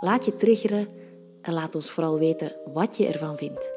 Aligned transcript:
laat 0.00 0.24
je 0.24 0.36
triggeren 0.36 0.88
en 1.42 1.52
laat 1.52 1.74
ons 1.74 1.90
vooral 1.90 2.18
weten 2.18 2.56
wat 2.72 2.96
je 2.96 3.06
ervan 3.06 3.36
vindt. 3.36 3.70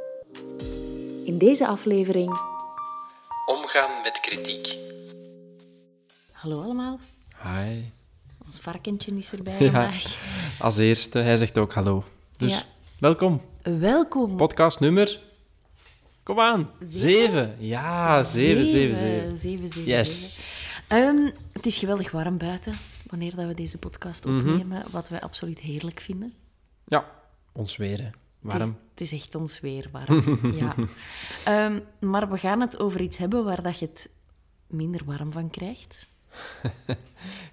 In 1.25 1.37
deze 1.37 1.67
aflevering 1.67 2.51
Omgaan 3.45 4.01
met 4.01 4.19
kritiek. 4.21 4.77
Hallo 6.31 6.61
allemaal, 6.61 6.99
Hi. 7.43 7.81
ons 8.45 8.59
varkentje 8.59 9.15
is 9.17 9.31
erbij 9.31 9.53
Ja. 9.59 9.71
vandaag. 9.71 10.17
Als 10.59 10.77
eerste, 10.77 11.17
hij 11.19 11.37
zegt 11.37 11.57
ook 11.57 11.73
hallo. 11.73 12.03
Dus 12.37 12.51
Ja. 12.53 12.63
welkom. 12.99 13.41
Welkom. 13.61 14.35
Podcast 14.37 14.79
nummer. 14.79 15.19
Kom 16.23 16.39
aan. 16.39 16.69
Zeven. 16.79 17.55
Ja, 17.59 18.23
zeven, 18.23 18.67
zeven, 18.69 18.97
zeven. 18.97 19.37
Zeven, 19.37 19.67
zeven, 19.69 19.89
Yes. 19.91 20.33
zeven. 20.33 20.43
Ehm, 20.87 21.29
het 21.51 21.65
is 21.65 21.77
geweldig 21.77 22.11
warm 22.11 22.37
buiten, 22.37 22.73
wanneer 23.13 23.35
dat 23.35 23.47
we 23.47 23.53
deze 23.53 23.77
podcast 23.77 24.25
Mhm. 24.25 24.37
opnemen, 24.37 24.83
wat 24.91 25.09
wij 25.09 25.21
absoluut 25.21 25.59
heerlijk 25.59 25.99
vinden. 25.99 26.33
Ja, 26.85 27.05
ons 27.51 27.77
weer, 27.77 27.97
hè. 27.97 28.03
Het 28.03 28.13
Warm. 28.39 28.61
is, 28.69 28.75
het 28.91 29.01
is 29.01 29.11
echt 29.11 29.35
ons 29.35 29.59
weer 29.59 29.89
warm, 29.91 30.39
ja. 30.61 30.75
Ehm, 31.45 31.79
maar 31.99 32.29
we 32.29 32.37
gaan 32.37 32.61
het 32.61 32.79
over 32.79 33.01
iets 33.01 33.17
hebben 33.17 33.43
waar 33.43 33.61
dat 33.61 33.79
je 33.79 33.85
het 33.85 34.09
minder 34.67 35.01
warm 35.05 35.31
van 35.31 35.49
krijgt. 35.49 36.07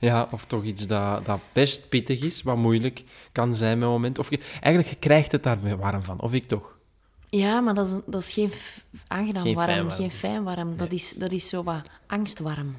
Ja, 0.01 0.29
of 0.31 0.45
toch 0.45 0.65
iets 0.65 0.87
dat, 0.87 1.25
dat 1.25 1.41
best 1.53 1.89
pittig 1.89 2.23
is, 2.23 2.43
wat 2.43 2.57
moeilijk 2.57 3.05
kan 3.33 3.55
zijn 3.55 3.79
met 3.79 3.89
moment. 3.89 4.19
Of 4.19 4.31
je, 4.31 4.39
eigenlijk, 4.53 4.89
je 4.89 4.97
krijgt 4.97 5.33
het 5.33 5.43
daar 5.43 5.77
warm 5.79 6.03
van. 6.03 6.21
Of 6.21 6.33
ik 6.33 6.49
toch? 6.49 6.79
Ja, 7.29 7.61
maar 7.61 7.75
dat 7.75 7.89
is, 7.89 7.99
dat 8.07 8.23
is 8.23 8.33
geen 8.33 8.53
aangenaam 9.07 9.43
Geen 9.43 9.55
warm, 9.55 9.69
fijn 9.71 9.85
warm. 9.85 9.97
geen 9.97 10.11
fijn 10.11 10.43
warm. 10.43 10.77
Dat, 10.77 10.93
is, 10.93 11.13
dat 11.13 11.33
is 11.33 11.49
zo 11.49 11.63
wat 11.63 11.83
angstwarm. 12.07 12.77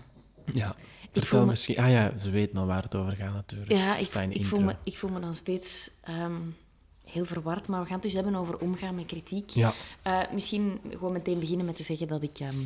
Ja. 0.54 0.76
Voel 1.14 1.22
Vertel 1.22 1.40
me- 1.40 1.46
misschien... 1.46 1.78
Ah 1.78 1.90
ja, 1.90 2.18
ze 2.18 2.30
weten 2.30 2.58
al 2.58 2.66
waar 2.66 2.84
het 2.84 2.96
over 2.96 3.16
gaat 3.16 3.34
natuurlijk. 3.34 3.72
Ja, 3.72 3.98
ik, 3.98 4.14
ik, 4.30 4.46
voel 4.46 4.62
me, 4.62 4.76
ik 4.84 4.98
voel 4.98 5.10
me 5.10 5.20
dan 5.20 5.34
steeds 5.34 5.92
ehm, 6.04 6.40
heel 7.06 7.26
verward. 7.26 7.68
Maar 7.68 7.80
we 7.80 7.86
gaan 7.86 7.94
het 7.94 8.04
dus 8.04 8.14
hebben 8.14 8.36
over 8.36 8.58
omgaan 8.58 8.96
met 8.96 9.06
kritiek. 9.06 9.50
Ja. 9.50 9.74
Eh, 10.02 10.20
misschien 10.34 10.82
gewoon 10.90 11.12
meteen 11.12 11.40
beginnen 11.40 11.66
met 11.66 11.76
te 11.76 11.84
zeggen 11.84 12.08
dat 12.08 12.24
ik, 12.24 12.40
ehm, 12.40 12.58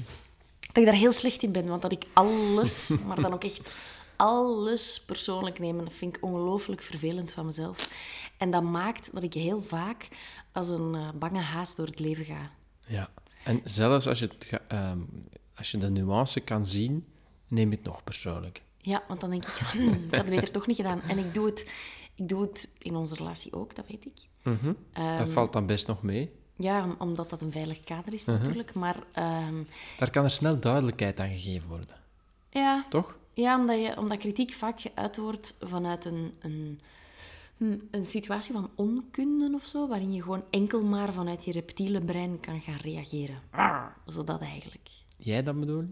dat 0.60 0.78
ik 0.78 0.86
daar 0.86 0.94
heel 0.94 1.12
slecht 1.12 1.44
in 1.44 1.52
ben. 1.52 1.68
Want 1.68 1.82
dat 1.82 1.92
ik 1.92 2.06
alles, 2.14 2.92
maar 3.08 3.22
dan 3.22 3.34
ook 3.34 3.44
echt 3.44 3.76
alles 4.16 5.04
persoonlijk 5.06 5.60
neem. 5.60 5.78
En 5.78 5.86
dat 5.86 5.94
vind 5.94 6.16
ik 6.16 6.24
ongelooflijk 6.24 6.82
vervelend 6.82 7.32
van 7.32 7.46
mezelf. 7.46 7.92
En 8.38 8.52
dat 8.52 8.64
maakt 8.64 9.10
dat 9.14 9.24
ik 9.24 9.34
heel 9.34 9.62
vaak 9.62 10.08
als 10.52 10.70
een 10.70 10.96
eh, 10.96 11.10
bange 11.16 11.40
haas 11.40 11.76
door 11.76 11.86
het 11.86 12.00
leven 12.00 12.26
ga. 12.26 12.52
Ja. 12.88 13.10
En 13.44 13.62
zelfs 13.64 14.08
als 14.08 14.20
je, 14.20 14.26
het, 14.26 14.62
ehm, 14.68 15.00
als 15.56 15.72
je 15.72 15.78
de 15.78 15.90
nuance 15.90 16.40
kan 16.40 16.68
zien, 16.68 17.06
neem 17.48 17.70
je 17.70 17.76
het 17.76 17.86
nog 17.86 18.04
persoonlijk. 18.04 18.62
Ja, 18.78 19.04
want 19.08 19.20
dan 19.22 19.30
denk 19.30 19.46
ik, 19.46 19.54
hm, 19.74 19.82
ik 19.94 20.16
had 20.16 20.26
het 20.26 20.30
beter 20.30 20.52
toch 20.52 20.68
niet 20.68 20.76
gedaan. 20.76 21.02
En 21.02 21.18
ik 21.18 21.34
doe 21.34 21.46
het, 21.46 21.72
ik 22.16 22.30
doe 22.30 22.42
het 22.42 22.70
in 22.80 22.96
onze 22.96 23.16
relatie 23.16 23.54
ook, 23.54 23.76
dat 23.76 23.88
weet 23.88 24.06
ik. 24.06 24.20
Mhm. 24.44 24.74
Ehm, 24.94 25.18
dat 25.18 25.30
valt 25.30 25.54
dan 25.54 25.66
best 25.66 25.88
nog 25.88 26.04
mee. 26.04 26.32
Ja, 26.58 26.84
om- 26.84 26.96
omdat 27.00 27.30
dat 27.30 27.42
een 27.42 27.52
veilig 27.52 27.80
kader 27.80 28.14
is 28.14 28.22
Uh-huh. 28.26 28.38
natuurlijk. 28.38 28.74
Maar 28.74 28.96
ehm, 29.12 29.64
Daar 29.98 30.10
kan 30.10 30.24
er 30.24 30.32
snel 30.32 30.60
duidelijkheid 30.60 31.20
aan 31.20 31.30
gegeven 31.30 31.68
worden, 31.68 31.96
ja, 32.50 32.86
toch? 32.90 33.18
ja 33.34 33.60
omdat, 33.60 33.80
je, 33.80 33.98
omdat 33.98 34.18
kritiek 34.18 34.52
vaak 34.54 34.80
geuit 34.82 35.18
wordt 35.18 35.56
vanuit 35.62 36.06
een, 36.06 36.34
een, 36.40 36.80
hm, 37.58 37.78
een 37.92 38.06
situatie 38.06 38.54
van 38.54 38.70
onkunde 38.76 39.52
of 39.54 39.66
zo, 39.66 39.88
waarin 39.88 40.14
je 40.14 40.22
gewoon 40.22 40.44
enkel 40.50 40.84
maar 40.84 41.14
vanuit 41.14 41.46
je 41.46 41.52
reptiele 41.52 42.02
brein 42.02 42.40
kan 42.40 42.62
gaan 42.62 42.78
reageren. 42.82 43.40
Zo 44.08 44.24
dat 44.24 44.42
eigenlijk. 44.42 44.90
Jij 45.18 45.44
dat 45.44 45.60
bedoel 45.60 45.82
je? 45.82 45.88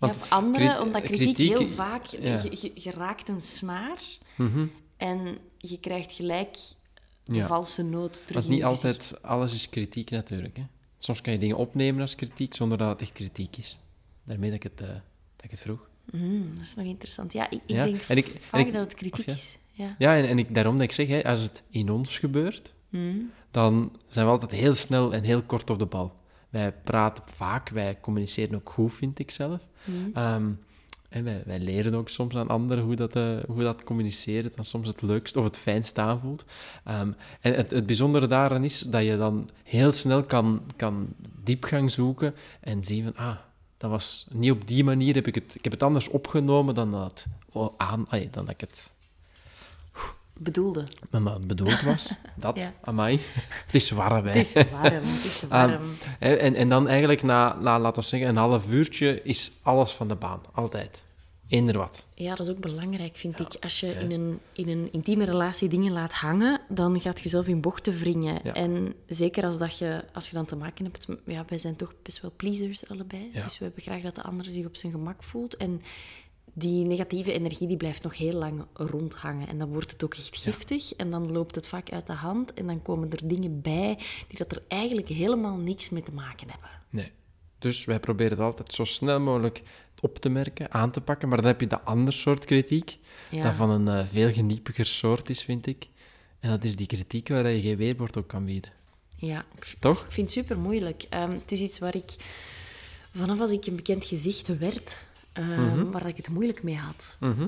Ja, 0.00 0.08
of 0.08 0.30
anderen, 0.30 0.80
omdat 0.82 1.02
kritiek, 1.02 1.34
kritiek- 1.34 1.58
heel 1.58 1.68
vaak... 1.68 2.06
ja. 2.06 2.42
Je, 2.74 2.90
raakt 2.90 3.28
een 3.28 3.42
snaar 3.42 4.02
Mhm. 4.36 4.66
en 4.96 5.38
je 5.58 5.80
krijgt 5.80 6.12
gelijk 6.12 6.56
de 7.24 7.34
Ja. 7.34 7.46
valse 7.46 7.82
noot 7.82 8.26
terug 8.26 8.42
Want 8.42 8.54
niet 8.54 8.64
altijd 8.64 9.14
alles 9.22 9.54
is 9.54 9.68
kritiek 9.68 10.10
natuurlijk. 10.10 10.56
Hè? 10.56 10.62
Soms 10.98 11.20
kan 11.20 11.32
je 11.32 11.38
dingen 11.38 11.56
opnemen 11.56 12.00
als 12.00 12.14
kritiek 12.14 12.54
zonder 12.54 12.78
dat 12.78 12.88
het 12.88 13.00
echt 13.00 13.12
kritiek 13.12 13.56
is. 13.56 13.78
Daarmee 14.24 14.50
dat 14.50 14.64
ik 14.64 14.70
het, 14.72 14.80
eh, 14.80 14.94
dat 15.36 15.44
ik 15.44 15.50
het 15.50 15.60
vroeg. 15.60 15.88
Mm, 16.12 16.50
dat 16.56 16.64
is 16.66 16.74
nog 16.74 16.86
interessant. 16.86 17.32
Ja, 17.32 17.50
ik, 17.50 17.60
ik 17.66 17.74
denk 17.76 18.00
en 18.08 18.16
ik- 18.16 18.26
en 18.26 18.40
vaak 18.40 18.66
ik- 18.66 18.72
dat 18.72 18.82
het 18.82 18.94
kritiek 18.94 19.26
is. 19.26 19.58
Ja. 19.72 19.94
Ja, 19.98 20.16
en, 20.16 20.28
en 20.28 20.38
ik, 20.38 20.54
daarom 20.54 20.74
dat 20.76 20.84
ik 20.84 20.92
zeg, 20.92 21.06
hè, 21.08 21.24
als 21.24 21.40
het 21.42 21.62
in 21.70 21.90
ons 21.90 22.18
gebeurt, 22.18 22.74
Mm. 22.88 23.30
dan 23.50 23.96
zijn 24.08 24.26
we 24.26 24.32
altijd 24.32 24.50
heel 24.50 24.74
snel 24.74 25.12
en 25.14 25.22
heel 25.22 25.42
kort 25.42 25.70
op 25.70 25.78
de 25.78 25.86
bal. 25.86 26.12
Wij 26.56 26.72
praten 26.72 27.22
vaak, 27.34 27.68
wij 27.68 27.98
communiceren 28.00 28.54
ook 28.54 28.70
goed, 28.70 28.94
vind 28.94 29.18
ik 29.18 29.30
zelf. 29.30 29.60
Mm. 29.84 30.10
Ehm, 30.14 30.50
en 31.08 31.24
wij, 31.24 31.42
wij 31.46 31.58
leren 31.58 31.94
ook 31.94 32.08
soms 32.08 32.34
aan 32.34 32.48
anderen 32.48 32.84
hoe 32.84 32.96
dat, 32.96 33.16
eh, 33.16 33.36
hoe 33.46 33.62
dat 33.62 33.84
communiceren 33.84 34.52
dan 34.54 34.64
soms 34.64 34.88
het 34.88 35.02
leukst 35.02 35.36
of 35.36 35.44
het 35.44 35.58
fijnst 35.58 35.98
aanvoelt. 35.98 36.44
Ehm, 36.84 37.12
en 37.40 37.54
het, 37.54 37.70
het 37.70 37.86
bijzondere 37.86 38.26
daaraan 38.26 38.64
is 38.64 38.80
dat 38.80 39.04
je 39.04 39.16
dan 39.16 39.50
heel 39.62 39.92
snel 39.92 40.22
kan, 40.22 40.62
kan 40.76 41.08
diepgang 41.44 41.90
zoeken 41.90 42.34
en 42.60 42.84
zien 42.84 43.04
van, 43.04 43.16
ah, 43.16 43.36
dat 43.76 43.90
was 43.90 44.26
niet 44.30 44.50
op 44.50 44.66
die 44.66 44.84
manier, 44.84 45.14
heb 45.14 45.26
ik, 45.26 45.34
het, 45.34 45.54
ik 45.54 45.64
heb 45.64 45.72
het 45.72 45.82
anders 45.82 46.08
opgenomen 46.08 46.74
dan 46.74 46.90
dat, 46.90 47.26
oh, 47.52 47.74
aan, 47.76 48.06
dan 48.10 48.28
dat 48.30 48.50
ik 48.50 48.60
het 48.60 48.92
Bedoelde. 50.38 50.84
dan 51.10 51.24
dat 51.24 51.34
het 51.34 51.46
bedoeld 51.46 51.80
was. 51.82 52.12
Dat, 52.34 52.58
Ja. 52.58 52.72
amai. 52.82 53.20
Het 53.66 53.74
is 53.74 53.90
warm, 53.90 54.26
hè. 54.26 54.32
Het 54.32 54.56
is 54.56 54.64
warm, 54.70 55.02
het 55.04 55.24
is 55.24 55.42
warm. 55.48 55.80
En, 56.18 56.54
en 56.54 56.68
dan 56.68 56.88
eigenlijk 56.88 57.22
na, 57.22 57.56
na, 57.60 57.78
laten 57.80 58.02
we 58.02 58.08
zeggen, 58.08 58.28
een 58.28 58.36
half 58.36 58.66
uurtje 58.68 59.22
is 59.22 59.52
alles 59.62 59.92
van 59.92 60.08
de 60.08 60.14
baan. 60.14 60.40
Altijd. 60.52 61.04
Eender 61.48 61.76
wat. 61.78 62.04
Ja, 62.14 62.34
dat 62.34 62.46
is 62.46 62.52
ook 62.54 62.60
belangrijk, 62.60 63.16
vind 63.16 63.38
ik. 63.40 63.56
Als 63.60 63.80
je 63.80 63.86
in 63.92 64.10
een, 64.10 64.38
in 64.52 64.68
een 64.68 64.88
intieme 64.92 65.24
relatie 65.24 65.68
dingen 65.68 65.92
laat 65.92 66.12
hangen, 66.12 66.60
dan 66.68 67.00
gaat 67.00 67.16
je 67.16 67.22
jezelf 67.24 67.46
in 67.46 67.60
bochten 67.60 67.98
wringen. 67.98 68.40
Ja. 68.44 68.54
En 68.54 68.94
zeker 69.06 69.44
als, 69.44 69.58
dat 69.58 69.78
je, 69.78 70.04
als 70.12 70.28
je 70.28 70.34
dan 70.34 70.44
te 70.46 70.56
maken 70.56 70.84
hebt... 70.84 71.08
met- 71.08 71.18
Ja, 71.26 71.44
wij 71.48 71.58
zijn 71.58 71.76
toch 71.76 71.94
best 72.02 72.20
wel 72.20 72.32
pleasers 72.36 72.88
allebei. 72.88 73.30
Ja. 73.32 73.42
Dus 73.42 73.58
we 73.58 73.64
hebben 73.64 73.82
graag 73.82 74.00
dat 74.00 74.14
de 74.14 74.22
ander 74.22 74.46
zich 74.50 74.66
op 74.66 74.76
zijn 74.76 74.92
gemak 74.92 75.22
voelt. 75.22 75.56
En 75.56 75.82
die 76.58 76.84
negatieve 76.84 77.32
energie 77.32 77.66
die 77.68 77.76
blijft 77.76 78.02
nog 78.02 78.16
heel 78.16 78.32
lang 78.32 78.64
rondhangen. 78.74 79.48
En 79.48 79.58
dan 79.58 79.68
wordt 79.68 79.90
het 79.92 80.04
ook 80.04 80.14
echt 80.14 80.36
giftig. 80.38 80.94
En 80.94 81.10
dan 81.10 81.32
loopt 81.32 81.54
het 81.54 81.68
vaak 81.68 81.90
uit 81.92 82.06
de 82.06 82.12
hand. 82.12 82.54
En 82.54 82.66
dan 82.66 82.82
komen 82.82 83.10
er 83.10 83.28
dingen 83.28 83.60
bij 83.60 83.98
die 84.28 84.38
dat 84.38 84.52
er 84.52 84.62
eigenlijk 84.68 85.08
helemaal 85.08 85.56
niks 85.56 85.90
mee 85.90 86.02
te 86.02 86.12
maken 86.12 86.50
hebben. 86.50 86.68
Nee. 86.90 87.12
Dus 87.58 87.84
wij 87.84 88.00
proberen 88.00 88.32
het 88.32 88.40
altijd 88.40 88.72
zo 88.72 88.84
snel 88.84 89.20
mogelijk 89.20 89.62
op 90.00 90.18
te 90.18 90.28
merken, 90.28 90.72
aan 90.72 90.90
te 90.90 91.00
pakken. 91.00 91.28
Maar 91.28 91.36
dan 91.38 91.46
heb 91.46 91.60
je 91.60 91.66
de 91.66 91.80
ander 91.80 92.12
soort 92.12 92.44
kritiek, 92.44 92.98
Ja. 93.30 93.42
dat 93.42 93.54
van 93.54 93.70
een 93.70 93.88
eh, 93.88 94.06
veel 94.06 94.32
geniepiger 94.32 94.86
soort 94.86 95.30
is, 95.30 95.42
vind 95.42 95.66
ik. 95.66 95.88
En 96.40 96.50
dat 96.50 96.64
is 96.64 96.76
die 96.76 96.86
kritiek 96.86 97.28
waar 97.28 97.50
je 97.50 97.60
geen 97.60 97.76
weerwoord 97.76 98.16
op 98.16 98.26
kan 98.28 98.44
bieden. 98.44 98.70
Ja, 99.16 99.44
Toch? 99.80 100.04
Ik 100.04 100.10
vind 100.10 100.34
het 100.34 100.44
super 100.44 100.58
moeilijk. 100.58 101.06
het 101.10 101.52
is 101.52 101.60
iets 101.60 101.78
waar 101.78 101.96
ik 101.96 102.14
vanaf 103.14 103.40
als 103.40 103.50
ik 103.50 103.66
een 103.66 103.76
bekend 103.76 104.04
gezicht 104.04 104.58
werd, 104.58 105.04
ehm, 105.36 105.90
waar 105.90 106.00
dat 106.02 106.10
ik 106.10 106.16
het 106.16 106.28
moeilijk 106.28 106.62
mee 106.62 106.76
had. 106.76 107.16
Mhm. 107.20 107.46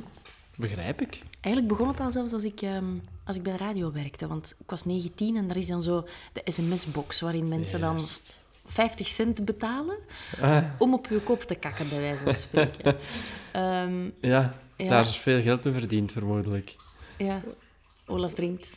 Begrijp 0.56 1.00
ik. 1.00 1.22
Eigenlijk 1.40 1.66
begon 1.74 1.88
het 1.92 2.00
al 2.00 2.10
zelfs 2.10 2.32
als 2.32 2.44
ik, 2.44 2.60
ehm, 2.62 2.84
als 3.24 3.36
ik 3.36 3.42
bij 3.42 3.52
de 3.52 3.58
radio 3.58 3.92
werkte. 3.92 4.26
Want 4.26 4.54
ik 4.58 4.70
was 4.70 4.84
19 4.84 5.36
en 5.36 5.50
er 5.50 5.56
is 5.56 5.66
dan 5.66 5.82
zo 5.82 6.06
de 6.32 6.40
sms-box 6.44 7.20
waarin 7.20 7.48
mensen 7.48 7.80
dan 7.80 7.96
Juist. 7.96 8.40
50 8.64 9.08
cent 9.08 9.44
betalen 9.44 9.96
Ah, 10.40 10.64
om 10.78 10.94
op 10.94 11.06
je 11.10 11.20
kop 11.20 11.42
te 11.42 11.54
kakken, 11.54 11.88
bij 11.88 12.00
wijze 12.00 12.24
van 12.24 12.36
spreken. 12.36 12.96
Ehm, 13.52 14.04
ja, 14.20 14.54
Ja. 14.76 14.88
daar 14.88 15.00
is 15.08 15.16
veel 15.16 15.42
geld 15.42 15.64
mee 15.64 15.72
verdiend, 15.72 16.12
vermoedelijk. 16.12 16.76
ja, 17.18 17.40
Olaf 18.06 18.34
drinkt. 18.34 18.70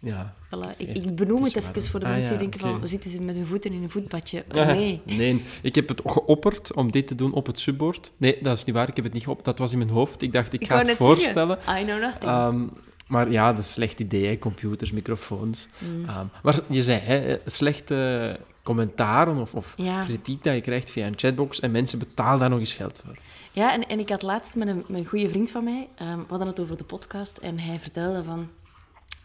Ja. 0.00 0.34
Voilà. 0.46 0.76
Ik, 0.76 0.94
ik 0.96 1.14
benoem 1.16 1.42
het 1.44 1.54
het 1.54 1.68
even 1.68 1.82
voor 1.90 2.00
de 2.00 2.06
warm. 2.06 2.18
mensen 2.18 2.34
Ah, 2.36 2.40
die 2.40 2.50
denken 2.50 2.78
van, 2.78 2.88
zitten 2.88 3.10
ze 3.10 3.20
met 3.20 3.34
hun 3.36 3.46
voeten 3.46 3.72
in 3.72 3.82
een 3.82 3.90
voetbadje? 3.90 4.44
Oh, 4.54 4.60
Ah, 4.60 4.66
nee. 4.66 5.00
nee, 5.04 5.44
ik 5.62 5.74
heb 5.74 5.88
het 5.88 6.02
geopperd 6.06 6.74
om 6.74 6.90
dit 6.92 7.06
te 7.06 7.14
doen 7.14 7.32
op 7.32 7.46
het 7.46 7.60
subboard. 7.60 8.10
Nee, 8.16 8.38
dat 8.42 8.56
is 8.56 8.64
niet 8.64 8.74
waar. 8.74 8.88
Ik 8.88 8.96
heb 8.96 9.04
het 9.04 9.14
niet 9.14 9.22
geopperd. 9.22 9.46
Dat 9.46 9.58
was 9.58 9.72
in 9.72 9.78
mijn 9.78 9.90
hoofd. 9.90 10.22
Ik 10.22 10.32
dacht, 10.32 10.52
ik, 10.52 10.60
Ik 10.60 10.66
ga 10.66 10.78
het 10.78 10.90
voorstellen. 10.90 11.58
I 11.80 11.84
know 11.84 12.00
nothing. 12.02 12.30
Ehm, 12.30 12.66
maar 13.06 13.30
ja, 13.30 13.50
dat 13.52 13.60
is 13.60 13.66
een 13.66 13.72
slecht 13.72 14.00
idee, 14.00 14.26
hè. 14.26 14.38
computers, 14.38 14.90
microfoons. 14.92 15.66
Mm. 15.78 16.04
Ehm, 16.04 16.24
maar 16.42 16.58
je 16.68 16.82
zei, 16.82 17.00
hè, 17.00 17.36
slechte 17.46 18.40
commentaren 18.62 19.36
of, 19.40 19.54
of 19.54 19.74
Ja. 19.76 20.04
kritiek 20.04 20.44
dat 20.44 20.54
je 20.54 20.60
krijgt 20.60 20.90
via 20.90 21.06
een 21.06 21.12
chatbox 21.18 21.60
en 21.60 21.70
mensen 21.70 21.98
betalen 21.98 22.40
daar 22.40 22.50
nog 22.50 22.58
eens 22.58 22.72
geld 22.72 23.00
voor. 23.04 23.16
Ja, 23.52 23.72
en, 23.72 23.88
en 23.88 23.98
ik 23.98 24.08
had 24.08 24.22
laatst 24.22 24.54
met 24.54 24.68
een, 24.68 24.84
met 24.88 24.98
een 25.00 25.06
goede 25.06 25.28
vriend 25.28 25.50
van 25.50 25.64
mij, 25.64 25.88
ehm, 25.94 26.16
we 26.18 26.24
hadden 26.28 26.46
het 26.48 26.60
over 26.60 26.76
de 26.76 26.84
podcast, 26.84 27.36
en 27.36 27.58
hij 27.58 27.78
vertelde 27.78 28.24
van... 28.24 28.48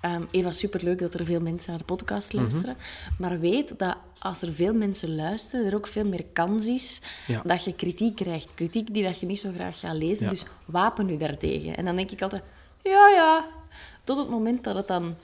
Ehm, 0.04 0.24
Eva, 0.32 0.52
superleuk 0.52 1.00
dat 1.00 1.14
er 1.14 1.26
veel 1.26 1.40
mensen 1.42 1.70
naar 1.70 1.80
de 1.80 1.86
podcast 1.86 2.34
Mhm. 2.34 2.42
luisteren. 2.42 2.78
Maar 3.18 3.40
weet 3.40 3.80
dat 3.80 3.96
als 4.20 4.42
er 4.42 4.54
veel 4.54 4.74
mensen 4.74 5.16
luisteren, 5.16 5.66
er 5.66 5.76
ook 5.76 5.88
veel 5.88 6.06
meer 6.06 6.26
kans 6.34 6.66
is 6.66 7.02
Ja. 7.28 7.42
dat 7.46 7.64
je 7.64 7.74
kritiek 7.76 8.16
krijgt. 8.16 8.54
Kritiek 8.56 8.94
die 8.94 9.04
dat 9.04 9.20
je 9.20 9.26
niet 9.26 9.40
zo 9.40 9.52
graag 9.56 9.80
gaat 9.80 9.96
lezen. 9.96 10.24
Ja. 10.26 10.30
Dus 10.32 10.46
wapen 10.66 11.10
u 11.10 11.18
daartegen. 11.18 11.78
En 11.78 11.86
dan 11.86 11.96
denk 11.96 12.12
ik 12.12 12.22
altijd, 12.22 12.44
ja, 12.84 13.10
ja. 13.10 13.46
Tot 14.04 14.18
het 14.18 14.30
moment 14.30 14.64
dat 14.64 14.76
het 14.76 14.88
dan 14.88 15.16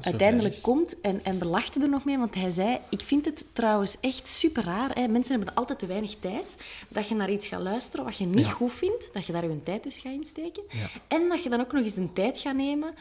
uiteindelijk 0.00 0.62
komt. 0.62 1.00
En, 1.00 1.24
en 1.24 1.38
we 1.38 1.44
lachten 1.44 1.82
er 1.82 1.88
nog 1.88 2.04
mee, 2.04 2.18
want 2.18 2.34
hij 2.34 2.50
zei... 2.50 2.78
Ik 2.88 3.00
vind 3.00 3.24
het 3.24 3.44
trouwens 3.52 4.00
echt 4.00 4.28
super 4.28 4.64
raar. 4.64 4.90
Hè? 4.94 5.08
Mensen 5.08 5.36
hebben 5.36 5.54
altijd 5.54 5.78
te 5.78 5.86
weinig 5.86 6.14
tijd. 6.20 6.56
Dat 6.88 7.08
je 7.08 7.14
naar 7.14 7.30
iets 7.30 7.46
gaat 7.46 7.62
luisteren 7.62 8.04
wat 8.04 8.16
je 8.16 8.26
niet 8.26 8.44
Ja. 8.46 8.50
goed 8.50 8.72
vindt. 8.72 9.10
Dat 9.12 9.26
je 9.26 9.32
daar 9.32 9.44
je 9.50 9.62
tijd 9.62 9.82
dus 9.82 9.98
gaat 9.98 10.12
insteken. 10.12 10.62
Ja. 10.70 10.86
En 11.08 11.28
dat 11.28 11.42
je 11.42 11.48
dan 11.48 11.60
ook 11.60 11.72
nog 11.72 11.82
eens 11.82 11.94
de 11.94 12.12
tijd 12.12 12.38
gaat 12.40 12.54
nemen 12.56 12.94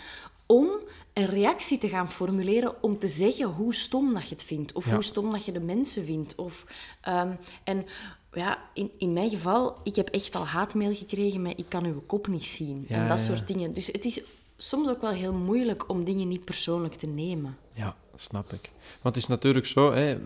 om 0.46 0.68
een 1.16 1.26
reactie 1.26 1.78
te 1.78 1.90
gaan 1.90 2.12
formuleren 2.12 2.84
om 2.84 3.00
te 3.00 3.08
zeggen 3.08 3.46
hoe 3.46 3.74
stom 3.74 4.14
dat 4.14 4.28
je 4.30 4.36
het 4.36 4.44
vindt. 4.44 4.74
Of 4.74 4.86
Ja. 4.86 4.94
hoe 4.94 5.04
stom 5.04 5.32
dat 5.32 5.46
je 5.46 5.52
de 5.52 5.60
mensen 5.60 6.06
vindt. 6.06 6.36
Of, 6.36 6.66
ehm, 7.02 7.32
en 7.64 7.86
ja, 8.34 8.60
in, 8.74 8.92
in 8.98 9.14
mijn 9.14 9.30
geval, 9.30 9.78
ik 9.84 9.96
heb 9.96 10.10
echt 10.10 10.36
al 10.36 10.46
haatmail 10.48 10.96
gekregen 10.96 11.42
met 11.42 11.58
ik 11.58 11.66
kan 11.70 11.86
uw 11.86 12.04
kop 12.06 12.28
niet 12.28 12.46
zien. 12.46 12.86
Ja, 12.88 12.96
en 12.96 13.08
dat 13.08 13.20
ja. 13.20 13.26
soort 13.26 13.48
dingen. 13.48 13.74
Dus 13.74 13.88
het 13.88 14.06
is 14.06 14.22
soms 14.58 14.90
ook 14.90 15.02
wel 15.02 15.12
heel 15.12 15.34
moeilijk 15.34 15.90
om 15.90 16.04
dingen 16.04 16.28
niet 16.28 16.46
persoonlijk 16.46 16.94
te 16.94 17.08
nemen. 17.08 17.58
Ja, 17.74 17.96
snap 18.16 18.54
ik. 18.54 18.72
Want 19.02 19.16
het 19.16 19.24
is 19.24 19.28
natuurlijk 19.28 19.66
zo, 19.66 19.94
hè, 19.94 20.18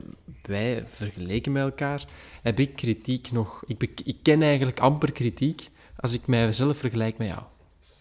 wij 0.41 0.85
vergeleken 0.93 1.51
met 1.51 1.63
elkaar, 1.63 2.05
heb 2.41 2.59
ik 2.59 2.75
kritiek 2.75 3.31
nog... 3.31 3.63
Ik, 3.67 4.01
ik 4.03 4.17
ken 4.21 4.41
eigenlijk 4.41 4.79
amper 4.79 5.11
kritiek 5.11 5.69
als 5.95 6.13
ik 6.13 6.27
mijzelf 6.27 6.77
vergelijk 6.77 7.17
met 7.17 7.27
jou. 7.27 7.41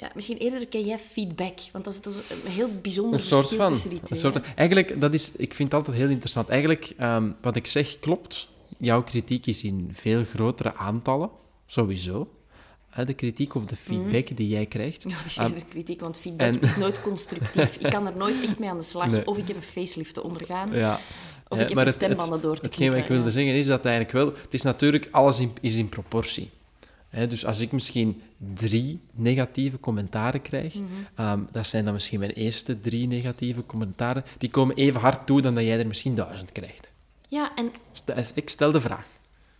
Ja, 0.00 0.10
misschien 0.14 0.36
eerder 0.36 0.66
ken 0.66 0.84
jij 0.84 0.98
feedback, 0.98 1.58
want 1.72 1.84
dat 1.84 1.94
is, 1.94 2.00
dat 2.02 2.12
is 2.14 2.20
een 2.44 2.50
heel 2.50 2.68
bijzonder 2.82 3.12
Een 3.14 3.26
soort 3.26 3.38
verschil 3.40 3.58
van. 3.58 3.68
tussen 3.68 3.90
die 3.90 3.98
Een 3.98 4.04
twee. 4.04 4.18
soort, 4.18 4.34
hè. 4.34 4.40
eigenlijk, 4.54 5.00
dat 5.00 5.14
is, 5.14 5.32
ik 5.36 5.54
vind 5.54 5.72
het 5.72 5.78
altijd 5.80 5.96
heel 5.96 6.08
interessant. 6.08 6.48
Eigenlijk, 6.48 6.92
ehm, 6.98 7.30
wat 7.40 7.56
ik 7.56 7.66
zeg 7.66 7.98
klopt. 7.98 8.48
Jouw 8.78 9.02
kritiek 9.02 9.46
is 9.46 9.62
in 9.62 9.90
veel 9.94 10.24
grotere 10.24 10.74
aantallen, 10.74 11.30
sowieso. 11.66 12.28
De 13.06 13.14
kritiek 13.14 13.54
of 13.54 13.64
de 13.64 13.76
feedback 13.76 14.36
die 14.36 14.48
jij 14.48 14.66
krijgt. 14.66 15.02
Ja, 15.08 15.16
het 15.16 15.26
is 15.26 15.36
Ehm, 15.36 15.48
eerder 15.48 15.64
kritiek, 15.68 16.00
want 16.00 16.16
feedback 16.16 16.54
en- 16.54 16.60
is 16.60 16.76
nooit 16.76 17.00
constructief. 17.00 17.76
Ik 17.76 17.90
kan 17.90 18.06
er 18.06 18.16
nooit 18.16 18.42
echt 18.42 18.58
mee 18.58 18.70
aan 18.70 18.76
de 18.76 18.82
slag. 18.82 19.10
Nee. 19.10 19.26
Of 19.26 19.38
ik 19.38 19.46
heb 19.48 19.56
een 19.56 19.62
facelift 19.62 20.14
te 20.14 20.22
ondergaan. 20.22 20.72
Ja. 20.72 20.94
Of 20.94 21.00
ik 21.00 21.58
heb 21.58 21.58
maar 21.58 21.74
mijn 21.74 21.86
het- 21.86 21.94
stembanden 21.96 22.40
door 22.40 22.56
te 22.56 22.62
Hetgeen 22.66 22.90
wat 22.90 22.98
ik 22.98 23.06
wilde 23.06 23.24
ja. 23.24 23.30
zeggen 23.30 23.52
is 23.54 23.66
dat 23.66 23.84
eigenlijk 23.84 24.14
wel... 24.14 24.26
Het 24.26 24.54
is 24.54 24.62
natuurlijk, 24.62 25.08
alles 25.10 25.40
in, 25.40 25.52
is 25.60 25.76
in 25.76 25.88
proportie. 25.88 26.50
Dus 27.10 27.44
als 27.46 27.60
ik 27.60 27.72
misschien 27.72 28.22
drie 28.55 29.00
negatieve 29.12 29.81
commentaren 29.81 30.43
krijg, 30.43 30.75
Mhm. 30.75 30.84
ehm, 31.14 31.40
dat 31.52 31.66
zijn 31.66 31.84
dan 31.84 31.93
misschien 31.94 32.19
mijn 32.19 32.31
eerste 32.31 32.81
drie 32.81 33.06
negatieve 33.06 33.66
commentaren, 33.66 34.25
die 34.38 34.50
komen 34.50 34.76
even 34.76 35.00
hard 35.00 35.26
toe 35.26 35.40
dan 35.40 35.55
dat 35.55 35.64
jij 35.64 35.78
er 35.78 35.87
misschien 35.87 36.14
duizend 36.14 36.52
krijgt. 36.52 36.93
Ja, 37.28 37.55
en 37.55 37.72
Stel- 37.93 38.16
Ik 38.34 38.49
stel 38.50 38.70
de 38.70 38.81
vraag. 38.81 39.06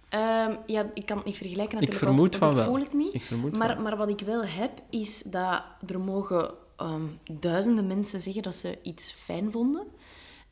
ehm, 0.09 0.53
ja, 0.67 0.91
ik 0.95 1.06
kan 1.06 1.17
het 1.17 1.27
niet 1.27 1.37
vergelijken 1.37 1.75
Ik 1.81 1.81
natuurlijk, 1.89 2.05
vermoed 2.05 2.37
want, 2.37 2.43
want 2.43 2.43
van 2.43 2.50
ik 2.50 2.56
wel. 2.56 2.75
voel 2.75 2.85
het 2.85 2.95
niet. 2.95 3.15
Ik 3.15 3.23
vermoed 3.23 3.56
maar, 3.56 3.81
maar 3.81 3.97
wat 3.97 4.09
ik 4.09 4.21
wel 4.21 4.45
heb, 4.45 4.71
is 4.91 5.23
dat 5.23 5.62
er 5.87 6.00
mogen 6.00 6.50
ehm, 6.77 7.03
duizenden 7.41 7.87
mensen 7.87 8.21
zeggen 8.21 8.43
dat 8.43 8.55
ze 8.55 8.79
iets 8.83 9.12
fijn 9.12 9.50
vonden. 9.53 9.83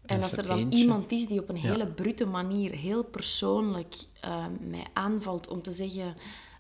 En 0.06 0.22
als 0.22 0.32
er 0.32 0.38
er 0.38 0.46
dan 0.46 0.58
eentje. 0.58 0.78
iemand 0.78 1.12
is 1.12 1.26
die 1.26 1.40
op 1.40 1.48
een 1.48 1.56
Ja. 1.60 1.62
hele 1.72 1.86
brute 1.86 2.26
manier, 2.26 2.72
heel 2.74 3.02
persoonlijk 3.04 3.94
mij 4.60 4.84
aanvalt 4.92 5.48
om 5.48 5.62
te 5.62 5.70
zeggen 5.70 6.14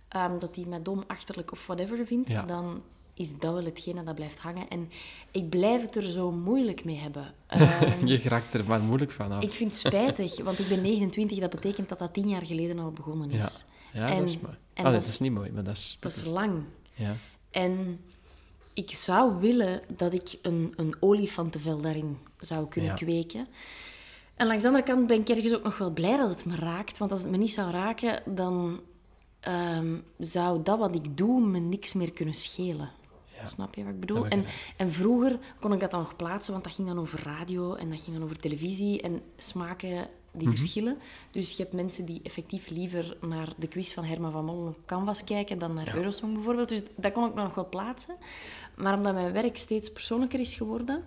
ehm, 0.08 0.38
dat 0.38 0.56
hij 0.56 0.64
mij 0.64 0.82
dom, 0.82 1.04
achterlijk 1.06 1.52
of 1.52 1.66
whatever 1.66 2.06
vindt, 2.06 2.30
Ja. 2.30 2.42
dan 2.42 2.82
is 3.14 3.38
dat 3.38 3.52
wel 3.54 3.64
hetgene 3.64 4.04
dat 4.04 4.14
blijft 4.14 4.38
hangen. 4.38 4.68
En 4.68 4.90
ik 5.30 5.48
blijf 5.48 5.82
het 5.82 5.96
er 5.96 6.02
zo 6.02 6.30
moeilijk 6.32 6.84
mee 6.84 6.96
hebben. 6.98 7.34
Ehm, 7.46 8.06
Je 8.06 8.18
raakt 8.22 8.54
er 8.54 8.64
maar 8.64 8.80
moeilijk 8.80 9.10
van 9.12 9.32
af. 9.32 9.42
ik 9.42 9.50
vind 9.50 9.70
het 9.70 9.80
spijtig, 9.86 10.40
want 10.44 10.58
ik 10.58 10.68
ben 10.68 10.82
29, 10.82 11.38
dat 11.38 11.50
betekent 11.50 11.88
dat 11.88 11.98
dat 11.98 12.12
tien 12.14 12.28
jaar 12.28 12.46
geleden 12.46 12.78
al 12.78 12.90
begonnen 12.90 13.30
Ja, 13.30 13.36
is. 13.44 13.64
ja 13.92 14.08
En- 14.08 14.18
dat 14.18 14.28
is 14.28 14.40
mooi. 14.40 14.54
en 14.74 14.84
dat 14.84 14.92
dat 14.92 15.02
is- 15.02 15.08
is 15.08 15.18
niet 15.18 15.32
mooi, 15.32 15.50
maar 15.52 15.64
dat 15.64 15.76
is... 15.76 15.96
Dat 16.00 16.12
is 16.12 16.24
lang. 16.24 16.62
Ja. 16.94 17.16
En 17.50 18.00
ik 18.74 18.90
zou 18.90 19.36
willen 19.40 19.80
dat 19.96 20.12
ik 20.12 20.38
een, 20.42 20.72
een 20.76 20.94
olifantenvel 21.00 21.80
daarin 21.80 22.18
zou 22.40 22.68
kunnen 22.68 22.90
Ja. 22.90 22.96
kweken. 22.96 23.46
En 24.34 24.46
langs 24.46 24.62
de 24.62 24.68
andere 24.68 24.86
kant 24.86 25.06
ben 25.06 25.20
ik 25.20 25.28
ergens 25.28 25.54
ook 25.54 25.62
nog 25.62 25.78
wel 25.78 25.90
blij 25.90 26.16
dat 26.16 26.28
het 26.30 26.44
me 26.44 26.56
raakt. 26.56 26.98
Want 26.98 27.10
als 27.10 27.22
het 27.22 27.30
me 27.30 27.36
niet 27.36 27.52
zou 27.52 27.70
raken, 27.70 28.22
dan 28.34 28.80
ehm, 29.46 29.96
zou 30.18 30.62
dat 30.62 30.78
wat 30.78 30.94
ik 30.94 31.16
doe 31.16 31.40
me 31.40 31.58
niks 31.58 31.92
meer 31.92 32.12
kunnen 32.12 32.34
schelen. 32.34 32.90
Ja. 33.38 33.46
Snap 33.46 33.74
je 33.74 33.84
wat 33.84 33.92
ik 33.92 34.00
bedoel? 34.00 34.26
En, 34.26 34.44
en 34.76 34.92
vroeger 34.92 35.38
kon 35.60 35.72
ik 35.72 35.80
dat 35.80 35.90
dan 35.90 36.00
nog 36.00 36.16
plaatsen, 36.16 36.52
want 36.52 36.64
dat 36.64 36.74
ging 36.74 36.88
dan 36.88 36.98
over 36.98 37.22
radio 37.22 37.74
en 37.74 37.90
dat 37.90 38.00
ging 38.00 38.16
dan 38.16 38.24
over 38.24 38.38
televisie 38.38 39.00
en 39.02 39.22
smaken 39.36 40.08
die 40.32 40.46
Mhm. 40.48 40.56
verschillen. 40.56 40.98
Dus 41.30 41.56
je 41.56 41.62
hebt 41.62 41.74
mensen 41.74 42.04
die 42.04 42.20
effectief 42.22 42.68
liever 42.68 43.16
naar 43.20 43.52
de 43.56 43.68
quiz 43.68 43.92
van 43.92 44.04
Herman 44.04 44.32
van 44.32 44.44
Mollen 44.44 44.68
op 44.68 44.78
Canvas 44.86 45.24
kijken 45.24 45.58
dan 45.58 45.74
naar 45.74 45.96
Eurosong 45.96 46.34
bijvoorbeeld. 46.34 46.68
Dus 46.68 46.82
dat 46.96 47.12
kon 47.12 47.28
ik 47.28 47.34
nog 47.34 47.54
wel 47.54 47.68
plaatsen. 47.68 48.16
Maar 48.76 48.94
omdat 48.94 49.14
mijn 49.14 49.32
werk 49.32 49.56
steeds 49.56 49.92
persoonlijker 49.92 50.40
is 50.40 50.54
geworden... 50.54 51.04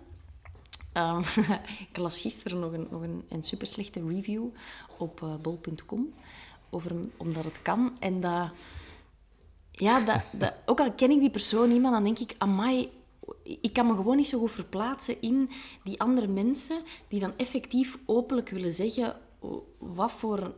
ehm, 0.93 1.21
ik 1.89 1.97
las 1.97 2.21
gisteren 2.21 2.59
nog 2.59 2.71
een, 2.73 2.87
nog 2.91 3.01
een, 3.01 3.23
een 3.29 3.43
super 3.43 3.67
slechte 3.67 4.01
review 4.07 4.43
op 4.97 5.21
eh, 5.23 5.35
bol.com 5.41 6.13
over 6.69 6.91
omdat 7.17 7.43
het 7.43 7.61
kan. 7.61 7.91
En 7.99 8.19
dat... 8.19 8.49
Ja, 9.71 9.99
dat, 10.05 10.21
dat, 10.31 10.53
ook 10.65 10.79
al 10.79 10.91
ken 10.91 11.11
ik 11.11 11.19
die 11.19 11.29
persoon 11.29 11.69
niet, 11.69 11.81
maar 11.81 11.91
dan 11.91 12.03
denk 12.03 12.19
ik, 12.19 12.35
amai, 12.37 12.89
ik 13.43 13.73
kan 13.73 13.87
me 13.87 13.95
gewoon 13.95 14.17
niet 14.17 14.27
zo 14.27 14.39
goed 14.39 14.51
verplaatsen 14.51 15.21
in 15.21 15.49
die 15.83 15.99
andere 16.01 16.27
mensen 16.27 16.81
die 17.07 17.19
dan 17.19 17.33
effectief 17.37 17.97
openlijk 18.05 18.49
willen 18.49 18.73
zeggen 18.73 19.15
wat 19.77 20.11
voor 20.11 20.53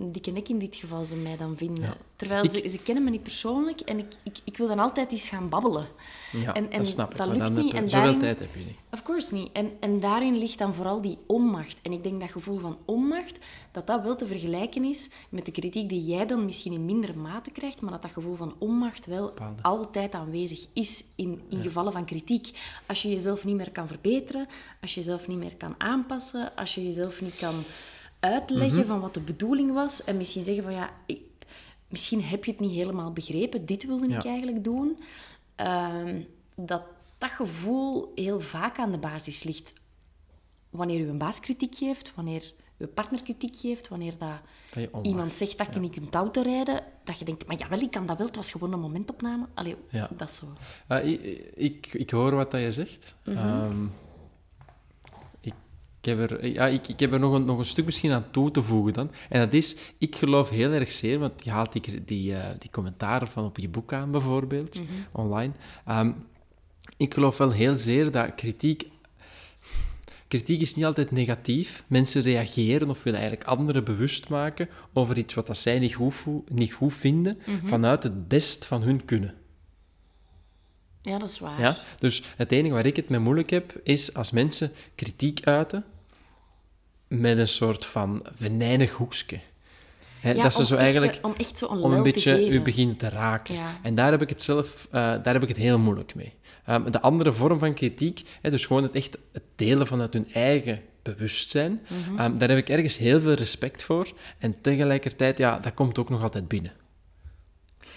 dikke 0.00 0.30
nek 0.30 0.48
in 0.48 0.58
dit 0.58 0.76
geval 0.76 1.04
ze 1.04 1.16
mij 1.16 1.36
dan 1.36 1.56
vinden. 1.56 1.84
Ja. 1.84 1.96
Terwijl 2.16 2.44
Ik- 2.44 2.50
ze, 2.50 2.68
ze 2.68 2.78
kennen 2.82 3.04
me 3.04 3.10
niet 3.10 3.22
persoonlijk 3.22 3.80
en 3.80 3.98
ik, 3.98 4.12
ik, 4.22 4.38
ik 4.44 4.56
wil 4.56 4.66
dan 4.68 4.78
altijd 4.78 5.12
eens 5.12 5.28
gaan 5.28 5.48
babbelen. 5.48 5.86
Ja, 6.32 6.54
En- 6.54 6.70
en 6.70 6.78
dat 6.78 6.88
snap 6.88 7.10
ik. 7.10 7.16
dat 7.16 7.26
maar 7.26 7.36
lukt 7.36 7.54
dan 7.54 7.64
niet 7.64 7.72
en 7.74 7.88
Zoveel 7.88 8.00
daarin- 8.00 8.18
tijd 8.18 8.38
heb 8.38 8.54
je 8.54 8.64
niet. 8.64 8.76
Of 9.02 9.08
course 9.08 9.34
niet. 9.34 9.52
En, 9.52 9.70
en 9.80 10.00
daarin 10.00 10.36
ligt 10.38 10.58
dan 10.58 10.74
vooral 10.74 11.00
die 11.00 11.18
onmacht. 11.26 11.78
En 11.82 11.92
ik 11.92 12.02
denk 12.02 12.20
dat 12.20 12.30
gevoel 12.30 12.58
van 12.58 12.78
onmacht, 12.84 13.38
dat 13.72 13.86
dat 13.86 14.02
wel 14.02 14.16
te 14.16 14.26
vergelijken 14.26 14.84
is 14.84 15.10
met 15.28 15.44
de 15.44 15.50
kritiek 15.52 15.88
die 15.88 16.04
jij 16.04 16.26
dan 16.26 16.44
misschien 16.44 16.72
in 16.72 16.84
mindere 16.84 17.14
mate 17.14 17.50
krijgt, 17.50 17.80
maar 17.80 17.90
dat 17.92 18.02
dat 18.02 18.10
gevoel 18.10 18.34
van 18.34 18.54
onmacht 18.58 19.06
wel 19.06 19.24
Bepaalde. 19.26 19.62
altijd 19.62 20.14
aanwezig 20.14 20.66
is 20.72 21.04
in, 21.16 21.40
in 21.48 21.62
gevallen 21.62 21.92
van 21.92 22.04
kritiek. 22.04 22.50
Als 22.86 23.02
je 23.02 23.08
jezelf 23.08 23.44
niet 23.44 23.56
meer 23.56 23.70
kan 23.70 23.86
verbeteren, 23.86 24.46
als 24.80 24.94
je 24.94 25.00
jezelf 25.00 25.26
niet 25.28 25.38
meer 25.38 25.54
kan 25.56 25.74
aanpassen, 25.78 26.56
als 26.56 26.74
je 26.74 26.84
jezelf 26.84 27.20
niet 27.20 27.36
kan 27.36 27.54
uitleggen 28.20 28.78
Mhm. 28.78 28.86
van 28.88 29.00
wat 29.00 29.14
de 29.14 29.20
bedoeling 29.20 29.72
was 29.72 30.04
en 30.04 30.16
misschien 30.16 30.42
zeggen 30.44 30.62
van 30.64 30.72
ja, 30.72 30.90
ik- 31.06 31.20
misschien 31.88 32.22
heb 32.22 32.44
je 32.44 32.50
het 32.50 32.60
niet 32.60 32.70
helemaal 32.72 33.12
begrepen, 33.12 33.66
dit 33.66 33.86
wilde 33.86 34.06
ik 34.08 34.24
eigenlijk 34.24 34.64
doen. 34.64 34.98
Ehm, 35.54 36.20
dat 36.54 36.82
dat 37.22 37.30
gevoel 37.30 38.12
heel 38.14 38.40
vaak 38.40 38.78
aan 38.78 38.92
de 38.92 38.98
basis 38.98 39.42
ligt 39.42 39.72
wanneer 40.70 41.00
u 41.00 41.08
een 41.08 41.18
baas 41.18 41.40
kritiek 41.40 41.74
geeft, 41.74 42.12
wanneer 42.14 42.52
uw 42.78 42.86
partner 42.86 43.22
kritiek 43.22 43.56
geeft, 43.56 43.88
wanneer 43.88 44.14
dat 44.18 44.88
iemand 45.02 45.34
zegt 45.34 45.58
dat 45.58 45.74
je 45.74 45.80
niet 45.80 45.92
kunt 45.92 46.14
auto 46.14 46.42
rijden, 46.42 46.82
dat 47.04 47.18
je 47.18 47.24
denkt, 47.24 47.46
maar 47.46 47.56
jawel, 47.56 47.80
ik 47.80 47.90
kan 47.90 48.06
dat 48.06 48.16
wel, 48.16 48.26
het 48.26 48.36
was 48.36 48.50
gewoon 48.50 48.72
een 48.72 48.80
momentopname. 48.80 49.46
Allee, 49.54 49.76
Ja. 49.90 50.08
dat 50.16 50.28
is 50.28 50.36
zo. 50.36 50.46
Ah, 50.88 51.04
ik, 51.06 51.20
ik, 51.54 51.86
ik 51.92 52.10
hoor 52.10 52.34
wat 52.34 52.50
dat 52.50 52.60
je 52.60 52.72
zegt. 52.72 53.14
Mhm. 53.24 53.36
Ehm, 53.36 53.84
ik, 55.40 55.54
ik 56.00 56.04
heb 56.04 56.30
er, 56.30 56.46
ja, 56.46 56.66
ik, 56.66 56.88
ik 56.88 57.00
heb 57.00 57.12
er 57.12 57.18
nog, 57.20 57.32
een, 57.34 57.44
nog 57.44 57.58
een 57.58 57.66
stuk 57.66 57.84
misschien 57.84 58.12
aan 58.12 58.30
toe 58.30 58.50
te 58.50 58.62
voegen 58.62 58.92
dan. 58.92 59.10
En 59.28 59.40
dat 59.40 59.52
is, 59.52 59.76
ik 59.98 60.16
geloof 60.16 60.48
heel 60.50 60.70
erg 60.72 60.92
zeer, 60.92 61.18
want 61.18 61.44
je 61.44 61.50
haalt 61.50 61.72
die, 61.72 62.04
die, 62.04 62.36
eh, 62.36 62.50
die 62.58 62.70
commentaren 62.70 63.28
van 63.28 63.44
op 63.44 63.58
je 63.58 63.68
boek 63.68 63.92
aan 63.92 64.10
bijvoorbeeld, 64.10 64.78
Mhm. 64.80 64.88
online. 65.12 65.52
Ehm, 65.86 66.12
ik 67.02 67.14
geloof 67.14 67.36
wel 67.38 67.50
heel 67.50 67.76
zeer 67.76 68.10
dat 68.10 68.34
kritiek... 68.34 68.90
Kritiek 70.28 70.60
is 70.60 70.74
niet 70.74 70.84
altijd 70.84 71.10
negatief. 71.10 71.84
Mensen 71.86 72.22
reageren 72.22 72.90
of 72.90 73.02
willen 73.02 73.18
eigenlijk 73.20 73.48
anderen 73.50 73.84
bewust 73.84 74.28
maken 74.28 74.68
over 74.92 75.18
iets 75.18 75.34
wat 75.34 75.46
dat 75.46 75.58
zij 75.58 75.78
niet 75.78 75.94
goed, 75.94 76.50
niet 76.50 76.72
goed 76.72 76.94
vinden, 76.94 77.38
Mhm. 77.46 77.66
vanuit 77.66 78.02
het 78.02 78.28
best 78.28 78.66
van 78.66 78.82
hun 78.82 79.04
kunnen. 79.04 79.34
Ja, 81.02 81.18
dat 81.18 81.28
is 81.30 81.38
waar. 81.38 81.60
Ja? 81.60 81.76
Dus 81.98 82.22
het 82.36 82.52
enige 82.52 82.74
waar 82.74 82.86
ik 82.86 82.96
het 82.96 83.08
mee 83.08 83.20
moeilijk 83.20 83.50
heb, 83.50 83.80
is 83.82 84.14
als 84.14 84.30
mensen 84.30 84.72
kritiek 84.94 85.46
uiten 85.46 85.84
met 87.08 87.38
een 87.38 87.48
soort 87.48 87.86
van 87.86 88.26
venijnig 88.34 88.92
hoekje. 88.92 89.40
Ja, 90.22 90.42
dat 90.42 90.54
ze 90.54 90.64
zo 90.64 90.76
eigenlijk 90.76 91.12
te- 91.12 91.18
om 91.22 91.34
echt 91.36 91.58
zo 91.58 91.68
een 91.70 91.78
om 91.78 91.92
een 91.92 92.02
beetje 92.02 92.48
u 92.48 92.60
begint 92.62 92.98
te 92.98 93.08
raken. 93.08 93.54
Ja. 93.54 93.78
En 93.82 93.94
daar 93.94 94.10
heb 94.10 94.22
ik 94.22 94.28
het 94.28 94.42
zelf 94.42 94.86
eh, 94.90 94.92
daar 95.00 95.32
heb 95.32 95.42
ik 95.42 95.48
het 95.48 95.56
heel 95.56 95.78
moeilijk 95.78 96.14
mee. 96.14 96.32
Ehm, 96.64 96.90
de 96.90 97.00
andere 97.00 97.32
vorm 97.32 97.58
van 97.58 97.74
kritiek, 97.74 98.22
dus 98.42 98.66
gewoon 98.66 98.82
het 98.82 98.92
echt 98.94 99.18
het 99.32 99.42
delen 99.56 99.86
vanuit 99.86 100.12
hun 100.12 100.32
eigen 100.32 100.80
bewustzijn, 101.02 101.80
ehm, 102.16 102.38
daar 102.38 102.48
heb 102.48 102.58
ik 102.58 102.68
ergens 102.68 102.96
heel 102.98 103.20
veel 103.20 103.32
respect 103.34 103.82
voor. 103.82 104.12
En 104.38 104.60
tegelijkertijd, 104.60 105.38
ja, 105.38 105.58
dat 105.58 105.74
komt 105.74 105.98
ook 105.98 106.08
nog 106.08 106.22
altijd 106.22 106.48
binnen. 106.48 106.72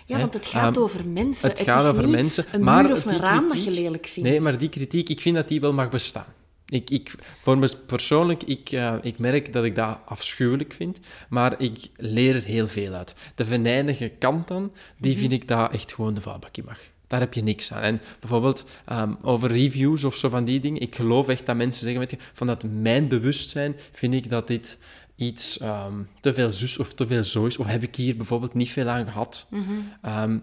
Ja, 0.06 0.18
want 0.20 0.34
het 0.34 0.46
gaat 0.46 0.76
Ehm, 0.76 0.84
over 0.84 1.08
mensen. 1.08 1.50
Het 1.50 1.62
gaat 1.62 1.84
is 1.84 1.90
over 1.90 2.04
niet 2.04 2.12
mensen. 2.12 2.46
een 2.52 2.64
maar 2.64 2.92
of 2.92 3.06
een 3.06 3.20
raam 3.20 3.48
dat 3.48 3.58
je 3.58 3.64
kritiek- 3.64 3.84
lelijk 3.84 4.06
vindt. 4.06 4.30
Nee, 4.30 4.42
maar 4.42 4.58
die 4.58 4.70
kritiek, 4.70 5.10
ik 5.10 5.22
vind 5.22 5.36
dat 5.36 5.48
die 5.48 5.62
wel 5.62 5.74
mag 5.74 5.90
bestaan. 5.90 6.26
Ik, 6.70 6.90
ik, 6.90 7.16
voor 7.42 7.58
me 7.58 7.76
persoonlijk, 7.86 8.44
ik, 8.44 8.70
eh, 8.72 8.96
ik 9.02 9.18
merk 9.18 9.54
dat 9.54 9.64
ik 9.64 9.76
dat 9.76 10.00
afschuwelijk 10.06 10.74
vind, 10.74 11.00
maar 11.30 11.62
ik 11.62 11.80
leer 11.98 12.36
er 12.36 12.44
heel 12.44 12.68
veel 12.68 12.94
uit. 12.94 13.16
De 13.36 13.46
venijnige 13.46 14.12
kant 14.20 14.48
dan, 14.48 14.72
die 14.98 15.12
Mhm. 15.12 15.20
vind 15.20 15.32
ik 15.32 15.48
dat 15.48 15.72
echt 15.72 15.94
gewoon 15.94 16.14
de 16.14 16.22
vuilbakje 16.22 16.64
mag. 16.66 16.80
Daar 17.08 17.20
heb 17.20 17.34
je 17.34 17.44
niks 17.44 17.74
aan. 17.74 17.82
En 17.82 18.02
bijvoorbeeld 18.20 18.66
ehm, 18.86 19.14
over 19.22 19.50
reviews 19.52 20.04
of 20.04 20.16
zo 20.18 20.30
van 20.30 20.46
die 20.46 20.60
dingen, 20.60 20.82
ik 20.82 20.96
geloof 20.96 21.28
echt 21.28 21.46
dat 21.46 21.56
mensen 21.56 21.82
zeggen, 21.84 22.00
weet 22.00 22.12
je, 22.12 22.18
vanuit 22.34 22.64
mijn 22.82 23.08
bewustzijn 23.08 23.76
vind 23.92 24.14
ik 24.14 24.30
dat 24.30 24.48
dit 24.48 24.78
iets 25.16 25.58
ehm, 25.60 25.94
te 26.22 26.34
veel 26.34 26.52
zus 26.52 26.78
of 26.78 26.94
te 26.94 27.08
veel 27.08 27.24
zo 27.24 27.46
is, 27.46 27.58
of 27.58 27.66
heb 27.66 27.84
ik 27.84 27.96
hier 27.96 28.16
bijvoorbeeld 28.18 28.54
niet 28.54 28.70
veel 28.70 28.88
aan 28.88 29.06
gehad. 29.06 29.48
Mhm. 29.50 29.64
Ehm, 30.02 30.38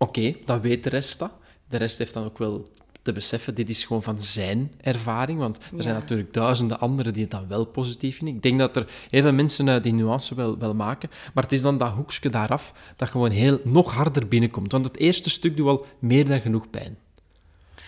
Oké, 0.00 0.34
dan 0.44 0.60
weet 0.60 0.84
de 0.84 0.90
rest 0.90 1.18
dat. 1.18 1.32
De 1.68 1.76
rest 1.76 1.98
heeft 1.98 2.14
dan 2.14 2.24
ook 2.24 2.38
wel 2.38 2.68
te 3.08 3.14
beseffen, 3.14 3.54
dit 3.54 3.68
is 3.68 3.84
gewoon 3.84 4.02
van 4.02 4.20
zijn 4.20 4.72
ervaring, 4.80 5.38
want 5.38 5.58
er 5.76 5.82
zijn 5.82 5.94
natuurlijk 5.94 6.32
duizenden 6.32 6.80
anderen 6.80 7.12
die 7.12 7.22
het 7.22 7.30
dan 7.30 7.48
wel 7.48 7.64
positief 7.64 8.16
vinden. 8.16 8.34
Ik 8.34 8.42
denk 8.42 8.58
dat 8.58 8.76
er 8.76 8.86
heel 9.10 9.22
veel 9.22 9.32
mensen 9.32 9.68
eh, 9.68 9.82
die 9.82 9.92
nuance 9.92 10.34
wel, 10.34 10.58
wel 10.58 10.74
maken, 10.74 11.10
maar 11.34 11.42
het 11.42 11.52
is 11.52 11.62
dan 11.62 11.78
dat 11.78 11.92
hoekje 11.92 12.30
daaraf 12.30 12.72
dat 12.96 13.08
gewoon 13.08 13.30
heel, 13.30 13.60
nog 13.64 13.92
harder 13.92 14.28
binnenkomt. 14.28 14.72
Want 14.72 14.84
het 14.84 14.96
eerste 14.96 15.30
stuk 15.30 15.56
doet 15.56 15.68
al 15.68 15.86
meer 15.98 16.28
dan 16.28 16.40
genoeg 16.40 16.70
pijn. 16.70 16.96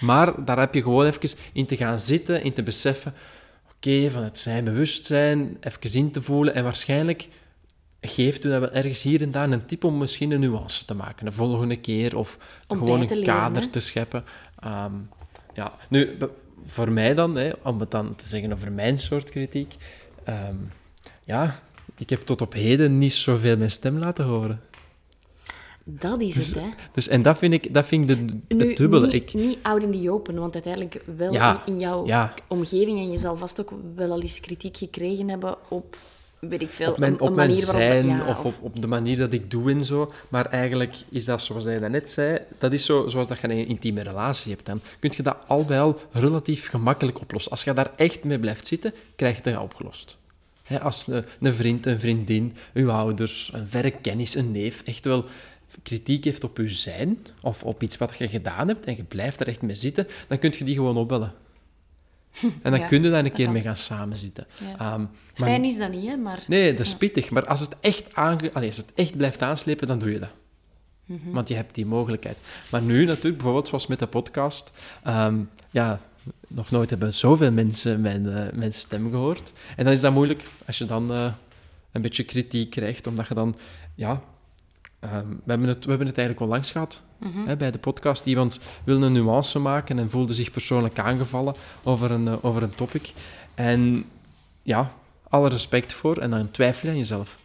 Maar 0.00 0.44
daar 0.44 0.58
heb 0.58 0.74
je 0.74 0.82
gewoon 0.82 1.06
even 1.06 1.38
in 1.52 1.66
te 1.66 1.76
gaan 1.76 2.00
zitten, 2.00 2.42
in 2.42 2.52
te 2.52 2.62
beseffen, 2.62 3.14
oké, 3.76 4.10
van 4.10 4.22
het 4.22 4.38
zijn 4.38 4.64
bewustzijn, 4.64 5.56
even 5.60 5.92
in 5.92 6.10
te 6.10 6.22
voelen 6.22 6.54
en 6.54 6.64
waarschijnlijk 6.64 7.28
geeft 8.00 8.44
u 8.44 8.50
dat 8.50 8.60
wel 8.60 8.70
ergens 8.70 9.02
hier 9.02 9.22
en 9.22 9.30
daar 9.30 9.50
een 9.50 9.66
tip 9.66 9.84
om 9.84 9.98
misschien 9.98 10.30
een 10.30 10.40
nuance 10.40 10.84
te 10.84 10.94
maken, 10.94 11.24
de 11.24 11.32
volgende 11.32 11.76
keer, 11.76 12.16
of 12.16 12.38
Om 12.66 12.78
gewoon 12.78 13.00
een 13.00 13.08
leren, 13.08 13.24
kader 13.24 13.62
hè? 13.62 13.68
te 13.68 13.80
scheppen. 13.80 14.24
Ehm, 14.60 14.92
ja, 15.54 15.72
nu, 15.88 16.16
voor 16.64 16.92
mij 16.92 17.14
dan, 17.14 17.36
hè, 17.36 17.50
om 17.62 17.80
het 17.80 17.90
dan 17.90 18.14
te 18.14 18.26
zeggen 18.26 18.52
over 18.52 18.72
mijn 18.72 18.98
soort 18.98 19.30
kritiek, 19.30 19.76
ehm, 20.24 20.56
ja, 21.24 21.60
ik 21.96 22.10
heb 22.10 22.20
tot 22.20 22.40
op 22.40 22.52
heden 22.52 22.98
niet 22.98 23.12
zoveel 23.14 23.56
mijn 23.56 23.70
stem 23.70 23.98
laten 23.98 24.24
horen. 24.24 24.60
Dat 25.84 26.20
is 26.20 26.36
het, 26.36 26.54
hè. 26.54 26.68
Dus, 26.92 27.08
en 27.08 27.22
dat 27.22 27.38
vind 27.38 27.52
ik, 27.52 27.74
dat 27.74 27.86
vind 27.86 28.10
ik 28.10 28.16
de, 28.16 28.54
Nu, 28.56 28.68
het 28.68 28.76
dubbele. 28.76 29.06
Niet, 29.06 29.14
ik, 29.14 29.34
niet 29.34 29.58
out 29.62 29.82
in 29.82 30.02
the 30.02 30.10
open, 30.10 30.34
want 30.34 30.54
uiteindelijk 30.54 31.02
wel 31.16 31.32
Ja, 31.32 31.62
in, 31.66 31.72
in 31.72 31.80
jouw 31.80 32.06
ja. 32.06 32.34
omgeving, 32.48 32.98
en 32.98 33.10
je 33.10 33.18
zal 33.18 33.36
vast 33.36 33.60
ook 33.60 33.72
wel 33.94 34.10
al 34.10 34.20
eens 34.20 34.40
kritiek 34.40 34.76
gekregen 34.76 35.28
hebben 35.28 35.56
op, 35.68 35.96
weet 36.40 36.62
ik 36.62 36.72
veel, 36.72 36.90
op 36.90 36.98
mijn, 36.98 37.12
een, 37.12 37.20
op 37.20 37.34
mijn 37.34 37.50
waarop... 37.50 37.68
zijn 37.70 38.06
ja, 38.06 38.26
of 38.28 38.44
op, 38.44 38.54
op 38.60 38.80
de 38.80 38.86
manier 38.86 39.16
dat 39.16 39.32
ik 39.32 39.50
doe 39.50 39.70
en 39.70 39.84
zo. 39.84 40.12
Maar 40.28 40.46
eigenlijk 40.46 40.94
is 41.08 41.24
dat, 41.24 41.42
zoals 41.42 41.64
jij 41.64 41.88
net 41.88 42.10
zei, 42.10 42.38
dat 42.58 42.72
is 42.72 42.84
zo, 42.84 43.08
zoals 43.08 43.26
dat 43.26 43.40
je 43.40 43.50
een 43.50 43.66
intieme 43.66 44.02
relatie 44.02 44.52
hebt. 44.52 44.66
Dan 44.66 44.80
kun 44.98 45.12
je 45.16 45.22
dat 45.22 45.36
al 45.46 45.64
bij 45.64 45.80
al 45.80 46.00
relatief 46.12 46.68
gemakkelijk 46.68 47.20
oplossen. 47.20 47.50
Als 47.50 47.64
je 47.64 47.74
daar 47.74 47.92
echt 47.96 48.24
mee 48.24 48.38
blijft 48.38 48.66
zitten, 48.66 48.94
krijg 49.16 49.36
je 49.36 49.50
dat 49.50 49.62
opgelost. 49.62 50.16
Als 50.82 51.06
een, 51.06 51.24
een 51.40 51.54
vriend, 51.54 51.86
een 51.86 52.00
vriendin, 52.00 52.56
uw 52.74 52.90
ouders, 52.90 53.50
een 53.54 53.66
verre 53.68 53.90
kennis, 53.90 54.34
een 54.34 54.52
neef, 54.52 54.82
echt 54.84 55.04
wel 55.04 55.24
kritiek 55.82 56.24
heeft 56.24 56.44
op 56.44 56.58
uw 56.58 56.68
zijn 56.68 57.18
of 57.40 57.64
op 57.64 57.82
iets 57.82 57.96
wat 57.96 58.16
je 58.18 58.28
gedaan 58.28 58.68
hebt 58.68 58.86
en 58.86 58.96
je 58.96 59.02
blijft 59.02 59.40
er 59.40 59.48
echt 59.48 59.62
mee 59.62 59.74
zitten, 59.74 60.06
dan 60.28 60.38
kun 60.38 60.54
je 60.58 60.64
die 60.64 60.74
gewoon 60.74 60.96
opbellen. 60.96 61.32
En 62.62 62.70
dan 62.70 62.80
Ja, 62.80 62.86
kun 62.86 63.02
je 63.02 63.10
daar 63.10 63.24
een 63.24 63.32
keer 63.32 63.44
kan. 63.44 63.54
mee 63.54 63.62
gaan 63.62 63.76
samenzitten. 63.76 64.46
Ja. 64.58 64.72
Ehm, 64.92 65.00
maar- 65.00 65.08
Fijn 65.48 65.64
is 65.64 65.76
dat 65.78 65.90
niet, 65.90 66.06
hè, 66.06 66.16
maar... 66.16 66.42
Nee, 66.48 66.74
dat 66.74 66.86
is 66.86 66.96
pittig. 66.96 67.30
Maar 67.30 67.46
als 67.46 67.60
het 67.60 67.76
echt, 67.80 68.14
aange... 68.14 68.52
Allee, 68.52 68.68
als 68.68 68.76
het 68.76 68.92
echt 68.94 69.16
blijft 69.16 69.42
aanslepen, 69.42 69.88
dan 69.88 69.98
doe 69.98 70.10
je 70.12 70.18
dat. 70.18 70.30
Mhm. 71.04 71.30
Want 71.30 71.48
je 71.48 71.54
hebt 71.54 71.74
die 71.74 71.86
mogelijkheid. 71.86 72.36
Maar 72.70 72.82
nu 72.82 73.04
natuurlijk, 73.04 73.34
bijvoorbeeld 73.36 73.68
zoals 73.68 73.86
met 73.86 73.98
de 73.98 74.06
podcast... 74.06 74.70
ehm, 75.02 75.38
ja, 75.70 76.00
nog 76.48 76.70
nooit 76.70 76.90
hebben 76.90 77.14
zoveel 77.14 77.52
mensen 77.52 78.00
mijn, 78.00 78.28
eh, 78.32 78.52
mijn 78.52 78.74
stem 78.74 79.10
gehoord. 79.10 79.52
En 79.76 79.84
dan 79.84 79.92
is 79.92 80.00
dat 80.00 80.12
moeilijk 80.12 80.42
als 80.66 80.78
je 80.78 80.86
dan 80.86 81.12
eh, 81.12 81.32
een 81.92 82.02
beetje 82.02 82.24
kritiek 82.24 82.70
krijgt, 82.70 83.06
omdat 83.06 83.28
je 83.28 83.34
dan... 83.34 83.56
Ja, 83.94 84.22
ehm, 85.00 85.26
we, 85.44 85.50
hebben 85.50 85.68
het, 85.68 85.84
we 85.84 85.88
hebben 85.90 86.06
het 86.08 86.18
eigenlijk 86.18 86.46
onlangs 86.46 86.70
gehad 86.70 87.02
Mhm. 87.18 87.46
hè, 87.46 87.56
bij 87.56 87.70
de 87.70 87.78
podcast. 87.78 88.26
Iemand 88.26 88.58
wilde 88.84 89.06
een 89.06 89.12
nuance 89.12 89.58
maken 89.58 89.98
en 89.98 90.10
voelde 90.10 90.34
zich 90.34 90.50
persoonlijk 90.50 90.98
aangevallen 90.98 91.54
over 91.82 92.10
een, 92.10 92.28
eh, 92.28 92.34
over 92.44 92.62
een 92.62 92.70
topic. 92.74 93.12
En 93.54 94.04
ja, 94.62 94.92
alle 95.28 95.48
respect 95.48 95.92
voor. 95.92 96.16
En 96.18 96.30
dan 96.30 96.50
twijfel 96.50 96.86
je 96.88 96.92
aan 96.92 96.98
jezelf. 97.00 97.38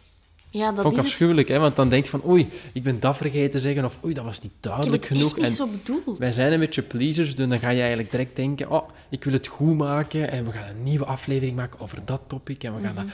Ja, 0.50 0.66
dat 0.72 0.74
Vond 0.74 0.86
ik 0.86 0.90
is 0.92 0.96
het. 0.98 1.06
afschuwelijk, 1.06 1.48
hè? 1.48 1.58
want 1.58 1.76
dan 1.76 1.88
denk 1.88 2.04
je 2.04 2.10
van 2.10 2.26
oei, 2.26 2.48
ik 2.72 2.82
ben 2.82 3.00
dat 3.00 3.16
vergeten 3.16 3.60
zeggen, 3.60 3.84
of 3.84 3.98
oei, 4.04 4.14
dat 4.14 4.24
was 4.24 4.40
niet 4.40 4.52
Ik 4.52 4.58
heb 4.60 4.72
duidelijk 4.72 5.08
het 5.08 5.12
genoeg. 5.18 5.38
echt 5.38 5.48
niet 5.48 5.56
zo 5.56 5.66
bedoeld. 5.66 6.18
wij 6.18 6.32
zijn 6.32 6.52
een 6.52 6.60
beetje 6.60 6.82
pleasers, 6.82 7.34
dus 7.34 7.48
dan 7.48 7.58
ga 7.58 7.68
je 7.70 7.78
eigenlijk 7.78 8.10
direct 8.10 8.36
denken, 8.36 8.70
oh, 8.70 8.88
ik 9.08 9.24
wil 9.24 9.32
het 9.32 9.46
goed 9.46 9.76
maken 9.76 10.30
en 10.30 10.44
we 10.44 10.52
gaan 10.52 10.68
een 10.68 10.82
nieuwe 10.82 11.04
aflevering 11.04 11.56
maken 11.56 11.80
over 11.80 11.98
dat 12.04 12.20
topic 12.26 12.64
en 12.64 12.74
we 12.74 12.82
gaan 12.82 12.94
Mhm. 12.94 13.06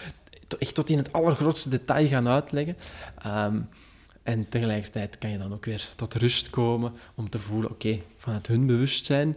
dat 0.46 0.58
echt 0.60 0.74
tot 0.74 0.88
in 0.90 0.96
het 0.98 1.12
allergrootste 1.12 1.68
detail 1.68 2.08
gaan 2.08 2.28
uitleggen. 2.28 2.76
Ehm, 3.22 3.56
en 4.22 4.48
tegelijkertijd 4.48 5.18
kan 5.18 5.30
je 5.30 5.38
dan 5.38 5.52
ook 5.52 5.64
weer 5.64 5.92
tot 5.96 6.14
rust 6.14 6.50
komen 6.50 6.92
om 7.14 7.28
te 7.30 7.38
voelen, 7.38 7.70
oké, 7.70 8.00
vanuit 8.16 8.46
hun 8.46 8.66
bewustzijn 8.66 9.36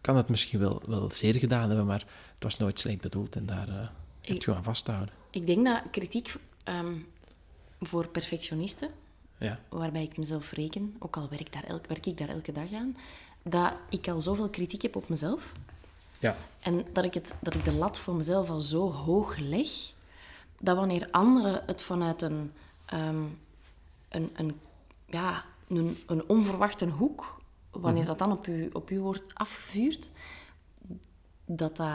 kan 0.00 0.16
het 0.16 0.28
misschien 0.28 0.58
wel, 0.58 0.82
wel 0.86 1.10
zeer 1.10 1.34
gedaan 1.34 1.68
hebben, 1.68 1.86
maar 1.86 2.04
het 2.34 2.42
was 2.42 2.56
nooit 2.56 2.80
slecht 2.80 3.00
bedoeld 3.00 3.36
en 3.36 3.46
daar 3.46 3.68
eh 3.68 3.74
heb 4.20 4.36
Ik- 4.36 4.44
je 4.44 4.54
aan 4.54 4.62
vasthouden. 4.64 5.14
Ik 5.30 5.46
denk 5.46 5.64
dat 5.66 5.82
kritiek 5.90 6.34
ehm, 6.64 6.94
voor 7.80 8.08
perfectionisten, 8.08 8.88
Ja. 9.38 9.58
waarbij 9.68 10.02
ik 10.02 10.16
mezelf 10.16 10.52
reken, 10.52 10.96
ook 10.98 11.16
al 11.16 11.28
werk, 11.28 11.52
daar 11.52 11.64
elk, 11.64 11.86
werk 11.86 12.06
ik 12.06 12.18
daar 12.18 12.28
elke 12.28 12.52
dag 12.52 12.72
aan, 12.72 12.96
dat 13.42 13.72
ik 13.90 14.08
al 14.08 14.20
zoveel 14.20 14.48
kritiek 14.48 14.82
heb 14.82 14.96
op 14.96 15.08
mezelf. 15.08 15.52
Ja. 16.18 16.36
En 16.60 16.84
dat 16.92 17.04
ik, 17.04 17.14
het, 17.14 17.34
dat 17.40 17.54
ik 17.54 17.64
de 17.64 17.72
lat 17.74 17.98
voor 17.98 18.14
mezelf 18.14 18.50
al 18.50 18.60
zo 18.60 18.92
hoog 18.92 19.36
leg, 19.38 19.68
dat 20.60 20.76
wanneer 20.76 21.08
anderen 21.10 21.62
het 21.66 21.82
vanuit 21.82 22.22
een, 22.22 22.52
ehm, 22.86 23.22
een, 24.08 24.30
een, 24.34 24.54
ja, 25.06 25.44
een, 25.68 25.96
een 26.06 26.28
onverwachte 26.28 26.86
hoek, 26.86 27.40
wanneer 27.70 27.98
Mhm. 28.02 28.06
dat 28.10 28.18
dan 28.18 28.32
op 28.32 28.46
u, 28.46 28.70
op 28.72 28.90
u 28.90 29.00
wordt 29.00 29.24
afgevuurd, 29.34 30.10
dat 31.46 31.76
dat 31.76 31.88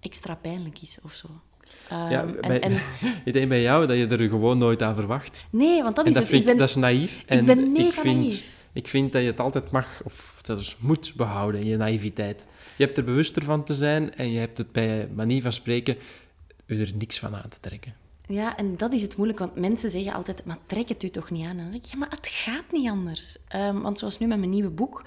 extra 0.00 0.34
pijnlijk 0.34 0.82
is 0.82 0.98
of 1.02 1.12
zo. 1.14 1.28
Ja, 1.90 2.24
Ehm, 2.24 2.34
en- 2.40 2.60
en, 2.62 2.72
ik 3.24 3.32
denk 3.32 3.48
bij 3.48 3.62
jou 3.62 3.86
dat 3.86 3.96
je 3.96 4.06
er 4.06 4.28
gewoon 4.28 4.58
nooit 4.58 4.82
aan 4.82 4.94
verwacht. 4.94 5.46
nee, 5.50 5.82
want 5.82 5.96
dat 5.96 6.04
en 6.04 6.10
is 6.10 6.16
dat, 6.16 6.22
het. 6.22 6.32
vind, 6.32 6.42
Ik 6.42 6.48
ben, 6.48 6.58
dat 6.58 6.68
is 6.68 6.74
naïef. 6.74 7.22
En 7.26 7.44
ben 7.44 7.72
mega 7.72 7.86
ik 7.86 7.92
vind, 7.92 8.16
naïef. 8.20 8.56
Ik 8.72 8.88
vind 8.88 9.12
dat 9.12 9.22
je 9.22 9.26
het 9.28 9.40
altijd 9.40 9.70
mag, 9.70 10.02
of 10.04 10.38
zelfs 10.42 10.76
moet 10.78 11.12
behouden, 11.16 11.64
je 11.66 11.76
naïviteit. 11.76 12.46
Je 12.76 12.84
hebt 12.84 12.98
er 12.98 13.04
bewuster 13.04 13.44
van 13.44 13.64
te 13.64 13.74
zijn 13.74 14.14
en 14.14 14.30
je 14.30 14.38
hebt 14.38 14.58
het 14.58 14.72
bij 14.72 15.08
manier 15.14 15.42
van 15.42 15.52
spreken 15.52 15.96
er 16.66 16.92
niks 16.94 17.18
van 17.18 17.34
aan 17.36 17.48
te 17.48 17.56
trekken. 17.60 17.94
Ja, 18.32 18.56
en 18.56 18.76
dat 18.76 18.92
is 18.92 19.02
het 19.02 19.16
moeilijk, 19.16 19.38
want 19.38 19.54
mensen 19.56 19.90
zeggen 19.90 20.12
altijd, 20.12 20.44
maar 20.44 20.58
trek 20.66 20.88
het 20.88 21.02
u 21.02 21.08
toch 21.08 21.30
niet 21.30 21.44
aan? 21.44 21.50
En 21.58 21.62
dan 21.62 21.72
zeg 21.72 21.80
ik, 21.80 21.86
ja, 21.86 21.98
maar 21.98 22.10
het 22.10 22.26
gaat 22.26 22.72
niet 22.72 22.88
anders. 22.90 23.36
Ehm, 23.48 23.80
want 23.80 23.98
zoals 23.98 24.18
nu 24.18 24.26
met 24.26 24.38
mijn 24.38 24.50
nieuwe 24.50 24.70
boek, 24.70 25.00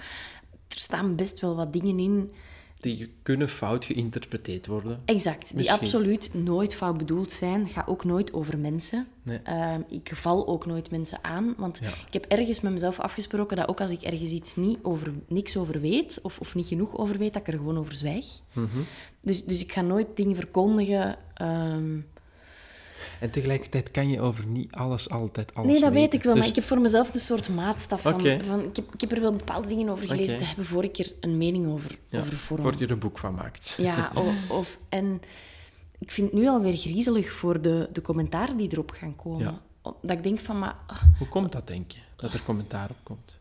er 0.68 0.78
staan 0.78 1.16
best 1.16 1.40
wel 1.40 1.56
wat 1.56 1.72
dingen 1.72 1.98
in, 1.98 2.32
Die 2.80 3.12
kunnen 3.22 3.48
fout 3.48 3.84
geïnterpreteerd 3.84 4.66
worden. 4.66 5.00
exact, 5.04 5.56
die 5.56 5.72
absoluut 5.72 6.34
nooit 6.34 6.74
fout 6.74 6.98
bedoeld 6.98 7.32
zijn. 7.32 7.68
Ga 7.68 7.84
ook 7.86 8.04
nooit 8.04 8.32
over 8.32 8.58
mensen. 8.58 9.06
Nee. 9.22 9.38
Ehm, 9.42 9.80
ik 9.88 10.10
val 10.14 10.46
ook 10.48 10.66
nooit 10.66 10.90
mensen 10.90 11.18
aan, 11.22 11.54
want 11.56 11.78
Ja. 11.82 11.88
ik 11.88 12.12
heb 12.12 12.24
ergens 12.24 12.60
met 12.60 12.72
mezelf 12.72 13.00
afgesproken 13.00 13.56
dat 13.56 13.68
ook 13.68 13.80
als 13.80 13.90
ik 13.90 14.02
ergens 14.02 14.30
iets 14.30 14.56
niet 14.56 14.78
over, 14.82 15.12
niks 15.28 15.56
over 15.56 15.80
weet, 15.80 16.18
of, 16.22 16.40
of 16.40 16.54
niet 16.54 16.66
genoeg 16.66 16.96
over 16.96 17.18
weet, 17.18 17.32
dat 17.32 17.42
ik 17.46 17.52
er 17.52 17.58
gewoon 17.58 17.78
over 17.78 17.94
zwijg. 17.94 18.26
Mhm. 18.52 18.78
Dus, 19.20 19.44
dus 19.44 19.62
ik 19.62 19.72
ga 19.72 19.80
nooit 19.80 20.16
dingen 20.16 20.36
verkondigen... 20.36 21.16
ehm, 21.34 21.98
En 23.20 23.30
tegelijkertijd 23.30 23.90
kan 23.90 24.08
je 24.08 24.20
over 24.20 24.46
niet 24.46 24.72
alles 24.72 25.10
altijd 25.10 25.54
alles 25.54 25.72
Nee, 25.72 25.80
dat 25.80 25.92
weet 25.92 26.14
ik 26.14 26.22
wel, 26.22 26.32
maar 26.32 26.40
Dus- 26.40 26.50
ik 26.50 26.56
heb 26.56 26.64
voor 26.64 26.80
mezelf 26.80 27.14
een 27.14 27.20
soort 27.20 27.48
maatstaf 27.48 28.00
van... 28.00 28.12
Van 28.44 28.64
ik, 28.64 28.76
heb, 28.76 28.94
ik 28.94 29.00
heb 29.00 29.12
er 29.12 29.20
wel 29.20 29.32
bepaalde 29.32 29.68
dingen 29.68 29.88
over 29.88 30.08
gelezen 30.08 30.38
te 30.38 30.44
hebben 30.44 30.64
voor 30.64 30.84
ik 30.84 30.98
er 30.98 31.12
een 31.20 31.36
mening 31.36 31.68
over, 31.68 31.98
ja, 32.08 32.20
over 32.20 32.36
vorm. 32.36 32.62
Voor 32.62 32.74
je 32.78 32.84
er 32.84 32.90
een 32.90 32.98
boek 32.98 33.18
van 33.18 33.34
maakt. 33.34 33.74
Ja, 33.76 34.10
of, 34.14 34.50
of... 34.50 34.78
En 34.88 35.20
ik 35.98 36.10
vind 36.10 36.30
het 36.30 36.40
nu 36.40 36.48
alweer 36.48 36.76
griezelig 36.76 37.32
voor 37.32 37.60
de, 37.60 37.88
de 37.92 38.00
commentaren 38.00 38.56
die 38.56 38.72
erop 38.72 38.90
gaan 38.90 39.16
komen. 39.16 39.44
Ja. 39.44 39.60
Dat 40.02 40.16
ik 40.16 40.22
denk 40.22 40.38
van, 40.38 40.58
maar... 40.58 40.76
ah, 40.86 41.02
Hoe 41.18 41.28
komt 41.28 41.52
dat, 41.52 41.66
denk 41.66 41.90
je, 41.90 41.98
dat 42.16 42.32
er 42.32 42.42
commentaar 42.42 42.90
op 42.90 42.96
komt? 43.02 43.38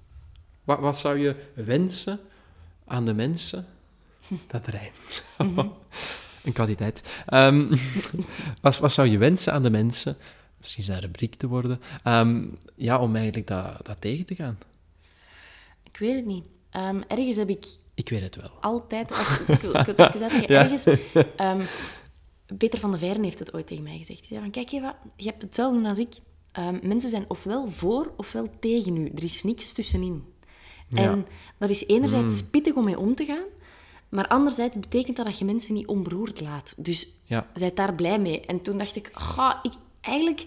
Wat, 0.63 0.79
wat 0.79 0.97
zou 0.97 1.17
je 1.17 1.35
wensen 1.53 2.19
aan 2.85 3.05
de 3.05 3.13
mensen? 3.13 3.65
Dat 4.47 4.67
rijmt. 4.67 5.23
Mhm. 5.37 5.67
Een 6.45 6.53
kwaliteit. 6.53 7.01
Ehm, 7.25 7.75
wat, 8.61 8.77
wat 8.77 8.91
zou 8.91 9.07
je 9.07 9.17
wensen 9.17 9.53
aan 9.53 9.63
de 9.63 9.69
mensen? 9.69 10.17
Misschien 10.59 10.83
zijn 10.83 10.99
rubriek 10.99 11.35
te 11.35 11.47
worden. 11.47 11.81
ehm, 12.03 12.43
ja, 12.75 12.99
om 12.99 13.15
eigenlijk 13.15 13.47
dat, 13.47 13.85
dat 13.85 14.01
tegen 14.01 14.25
te 14.25 14.35
gaan. 14.35 14.57
Ik 15.83 15.97
weet 15.97 16.15
het 16.15 16.25
niet. 16.25 16.43
Ehm, 16.69 17.01
ergens 17.07 17.35
heb 17.35 17.49
ik 17.49 17.65
Ik 17.93 18.09
weet 18.09 18.21
het 18.21 18.35
wel. 18.35 18.49
altijd... 18.61 19.09
wacht, 19.09 19.49
ik, 19.49 19.59
zeggen. 20.17 20.41
Ja. 20.53 20.63
Ergens... 20.63 20.85
Peter 22.57 22.79
van 22.79 22.91
de 22.91 22.97
Veeren 22.97 23.23
heeft 23.23 23.39
het 23.39 23.53
ooit 23.53 23.67
tegen 23.67 23.83
mij 23.83 23.97
gezegd. 23.97 24.19
Hij 24.19 24.27
zei 24.27 24.41
van, 24.41 24.51
kijk 24.51 24.71
Eva, 24.71 24.97
je 25.15 25.29
hebt 25.29 25.41
hetzelfde 25.41 25.87
als 25.87 25.99
ik. 25.99 26.13
mensen 26.81 27.09
zijn 27.09 27.25
ofwel 27.27 27.71
voor 27.71 28.13
ofwel 28.17 28.49
tegen 28.59 28.95
u. 28.97 29.11
Er 29.15 29.23
is 29.23 29.43
niks 29.43 29.73
tussenin. 29.73 30.23
Ja. 30.87 30.97
En 30.97 31.25
dat 31.57 31.69
is 31.69 31.85
enerzijds 31.87 32.43
pittig 32.43 32.73
om 32.73 32.83
mee 32.83 32.99
om 32.99 33.15
te 33.15 33.25
gaan, 33.25 33.45
maar 34.15 34.27
anderzijds 34.27 34.79
betekent 34.79 35.15
dat 35.17 35.25
dat 35.25 35.39
je 35.39 35.45
mensen 35.45 35.73
niet 35.73 35.87
onberoerd 35.87 36.41
laat. 36.41 36.73
Dus 36.77 37.07
Ja. 37.25 37.47
zijt 37.53 37.75
daar 37.75 37.93
blij 37.95 38.19
mee. 38.19 38.41
En 38.45 38.61
toen 38.61 38.77
dacht 38.77 38.95
ik, 38.95 39.09
ga 39.13 39.59
ik 39.63 39.73
eigenlijk... 40.01 40.45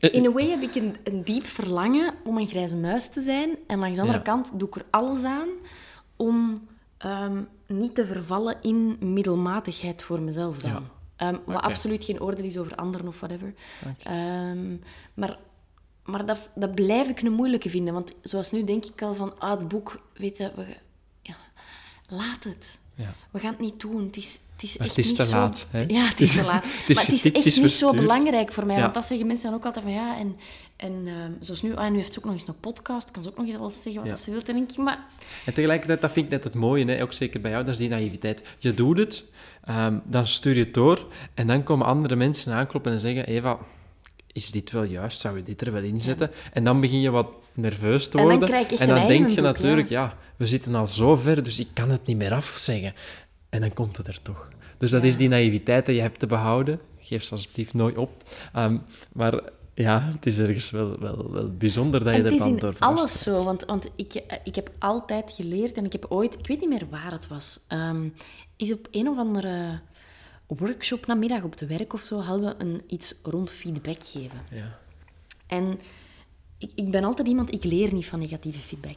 Eh, 0.00 0.14
In 0.14 0.24
een 0.24 0.32
way 0.32 0.48
heb 0.48 0.62
ik 0.62 0.74
een, 0.74 0.96
een 1.04 1.24
diep 1.24 1.46
verlangen 1.46 2.14
om 2.24 2.38
een 2.38 2.46
grijze 2.46 2.76
muis 2.76 3.08
te 3.10 3.20
zijn. 3.20 3.56
En 3.66 3.78
langs 3.78 3.94
de 3.96 4.00
andere 4.02 4.18
Ja. 4.18 4.24
kant 4.24 4.50
doe 4.54 4.68
ik 4.68 4.74
er 4.74 4.84
alles 4.90 5.24
aan 5.24 5.48
om 6.16 6.54
ehm, 6.98 7.42
niet 7.66 7.94
te 7.94 8.04
vervallen 8.04 8.56
in 8.62 8.96
middelmatigheid 9.12 10.02
voor 10.02 10.20
mezelf 10.20 10.58
dan. 10.58 10.70
Ja. 10.70 10.82
Ehm, 11.16 11.36
wat 11.46 11.62
absoluut 11.62 12.04
geen 12.04 12.20
oordeel 12.22 12.44
is 12.44 12.58
over 12.58 12.74
anderen 12.74 13.08
of 13.08 13.18
whatever. 13.20 13.54
Ehm, 14.02 14.76
maar 15.14 15.38
maar 16.04 16.26
dat, 16.26 16.50
dat 16.54 16.74
blijf 16.74 17.08
ik 17.08 17.20
een 17.20 17.32
moeilijke 17.32 17.68
vinden. 17.68 17.94
Want 17.94 18.12
zoals 18.22 18.50
nu 18.50 18.64
denk 18.64 18.84
ik 18.84 19.02
al 19.02 19.14
van, 19.14 19.38
ah, 19.40 19.50
het 19.50 19.68
boek, 19.68 20.00
weet 20.14 20.36
je, 20.36 20.52
we, 20.56 20.66
ja, 21.22 21.36
laat 22.08 22.44
het. 22.44 22.78
Ja. 22.98 23.14
We 23.30 23.38
gaan 23.38 23.50
het 23.50 23.60
niet 23.60 23.80
doen. 23.80 24.04
Het 24.06 24.16
is, 24.16 24.38
het 24.52 24.62
is 24.62 24.76
Maar 24.76 24.86
echt 24.86 24.96
het 24.96 25.04
is 25.04 25.10
niet 25.10 25.20
te 25.20 25.24
zo... 25.26 25.36
laat, 25.36 25.66
hè? 25.70 25.84
Ja, 25.88 26.04
het 26.08 26.20
is 26.20 26.32
te 26.32 26.42
laat. 26.42 26.64
is 26.88 26.96
maar 26.96 27.04
het 27.04 27.14
is 27.14 27.24
echt 27.24 27.34
het 27.34 27.46
is 27.46 27.56
niet 27.56 27.72
zo 27.72 27.92
belangrijk 27.92 28.52
voor 28.52 28.66
mij. 28.66 28.76
Ja. 28.76 28.82
Want 28.82 28.94
dat 28.94 29.04
zeggen 29.04 29.26
mensen 29.26 29.46
dan 29.50 29.58
ook 29.58 29.64
altijd 29.64 29.84
van, 29.84 29.94
ja, 29.94 30.18
en, 30.18 30.36
en 30.76 31.02
ehm, 31.06 31.30
zoals 31.40 31.62
nu, 31.62 31.74
ah, 31.76 31.90
nu 31.90 31.96
heeft 31.96 32.12
ze 32.12 32.18
ook 32.18 32.24
nog 32.24 32.34
eens 32.34 32.46
een 32.48 32.60
podcast, 32.60 33.10
kan 33.10 33.22
ze 33.22 33.28
ook 33.28 33.36
nog 33.36 33.46
eens 33.46 33.56
alles 33.56 33.82
zeggen 33.82 34.02
wat 34.02 34.10
Ja. 34.10 34.16
ze 34.16 34.30
wil. 34.30 34.40
En 34.46 34.54
denk 34.54 34.70
ik, 34.70 34.76
maar 34.76 35.06
En 35.44 35.54
tegelijkertijd, 35.54 36.00
dat 36.00 36.12
vind 36.12 36.24
ik 36.26 36.32
net 36.32 36.44
het 36.44 36.54
mooie, 36.54 36.84
hè? 36.84 37.02
ook 37.02 37.12
zeker 37.12 37.40
bij 37.40 37.50
jou, 37.50 37.64
dat 37.64 37.72
is 37.72 37.78
die 37.78 37.88
naïviteit. 37.88 38.42
Je 38.58 38.74
doet 38.74 38.98
het, 38.98 39.24
ehm, 39.64 39.98
dan 40.04 40.26
stuur 40.26 40.54
je 40.54 40.64
het 40.64 40.74
door 40.74 41.06
en 41.34 41.46
dan 41.46 41.62
komen 41.62 41.86
andere 41.86 42.16
mensen 42.16 42.52
aankloppen 42.52 42.92
en 42.92 43.00
zeggen, 43.00 43.26
Eva, 43.26 43.58
is 44.32 44.50
dit 44.50 44.70
wel 44.70 44.82
juist? 44.82 45.20
Zou 45.20 45.36
je 45.36 45.42
dit 45.42 45.60
er 45.60 45.72
wel 45.72 45.82
inzetten? 45.82 46.30
En 46.52 46.64
dan 46.64 46.80
begin 46.80 47.00
je 47.00 47.10
wat 47.10 47.28
nerveus 47.54 48.08
te 48.08 48.18
En 48.18 48.28
dan 48.28 48.38
worden. 48.38 48.66
en 48.78 48.86
dan 48.88 49.06
denk 49.06 49.28
je 49.28 49.34
boek, 49.34 49.44
natuurlijk, 49.44 49.88
ja. 49.88 50.02
ja. 50.02 50.16
we 50.36 50.46
zitten 50.46 50.74
al 50.74 50.86
zo 50.86 51.16
ver, 51.16 51.42
dus 51.42 51.58
ik 51.58 51.68
kan 51.72 51.90
het 51.90 52.06
niet 52.06 52.16
meer 52.16 52.32
afzeggen. 52.32 52.94
En 53.48 53.60
dan 53.60 53.72
komt 53.74 53.96
het 53.96 54.06
er 54.06 54.22
toch. 54.22 54.48
Dus 54.78 54.90
dat 54.90 55.02
Ja. 55.02 55.08
is 55.08 55.16
die 55.16 55.28
naïviteit 55.28 55.86
die 55.86 55.94
je 55.94 56.00
hebt 56.00 56.18
te 56.18 56.26
behouden. 56.26 56.80
Geef 56.98 57.24
ze 57.24 57.30
alsjeblieft 57.32 57.74
nooit 57.74 57.96
op. 57.96 58.22
Ehm, 58.52 58.76
maar 59.12 59.40
ja, 59.74 60.10
het 60.14 60.26
is 60.26 60.38
ergens 60.38 60.70
wel, 60.70 60.98
wel, 61.00 61.30
wel 61.32 61.56
bijzonder 61.56 62.04
dat 62.04 62.12
je 62.14 62.18
En 62.18 62.24
het 62.24 62.32
is 62.34 62.38
dan 62.38 62.48
in 62.48 62.56
door 62.58 62.74
verrast 62.74 62.98
alles 62.98 63.10
raakt. 63.12 63.22
zo, 63.22 63.44
want, 63.44 63.64
want 63.64 63.88
ik, 63.96 64.22
ik 64.44 64.54
heb 64.54 64.70
altijd 64.78 65.30
geleerd 65.36 65.76
en 65.76 65.84
ik 65.84 65.92
heb 65.92 66.06
ooit, 66.08 66.34
ik 66.38 66.46
weet 66.46 66.60
niet 66.60 66.68
meer 66.68 66.86
waar 66.90 67.12
het 67.12 67.28
was, 67.28 67.60
ehm, 67.68 68.08
is 68.56 68.72
op 68.72 68.88
een 68.90 69.08
of 69.08 69.18
andere 69.18 69.80
workshop 70.48 71.06
namiddag 71.06 71.42
op 71.42 71.50
het 71.50 71.66
werk 71.66 71.92
of 71.92 72.02
zo, 72.02 72.20
hadden 72.20 72.48
we 72.58 72.64
een, 72.64 72.82
iets 72.86 73.14
rond 73.22 73.50
feedback 73.50 74.04
geven. 74.04 74.40
Ja, 74.50 74.78
En 75.46 75.80
ik, 76.58 76.70
ik 76.74 76.90
ben 76.90 77.04
altijd 77.04 77.28
iemand, 77.28 77.52
ik 77.54 77.64
leer 77.64 77.92
niet 77.94 78.06
van 78.06 78.18
negatieve 78.18 78.58
feedback. 78.58 78.96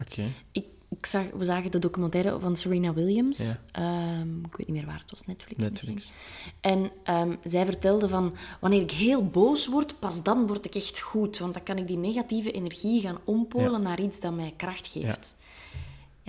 oké. 0.00 0.22
Ik, 0.52 0.64
ik 0.88 1.06
zag, 1.06 1.30
we 1.30 1.44
zagen 1.44 1.70
de 1.70 1.78
documentaire 1.78 2.40
van 2.40 2.56
Serena 2.56 2.92
Williams. 2.92 3.38
Ja. 3.38 3.60
Ehm, 3.72 4.38
ik 4.44 4.56
weet 4.56 4.66
niet 4.66 4.76
meer 4.76 4.86
waar 4.86 5.00
het 5.00 5.10
was, 5.10 5.26
Netflix, 5.26 5.60
Netflix. 5.62 5.94
misschien. 5.94 6.14
En 6.60 6.90
ehm, 7.02 7.34
zij 7.44 7.64
vertelde 7.64 8.08
van, 8.08 8.34
wanneer 8.60 8.82
ik 8.82 8.90
heel 8.90 9.26
boos 9.26 9.66
word, 9.66 9.98
pas 9.98 10.22
dan 10.22 10.46
word 10.46 10.64
ik 10.66 10.74
echt 10.74 10.98
goed. 11.00 11.38
Want 11.38 11.54
dan 11.54 11.62
kan 11.62 11.76
ik 11.78 11.86
die 11.86 11.96
negatieve 11.98 12.52
energie 12.52 13.00
gaan 13.00 13.18
ompolen 13.24 13.70
Ja. 13.70 13.78
naar 13.78 14.00
iets 14.00 14.20
dat 14.20 14.34
mij 14.34 14.54
kracht 14.56 14.86
geeft. 14.86 15.06
Ja, 15.38 15.44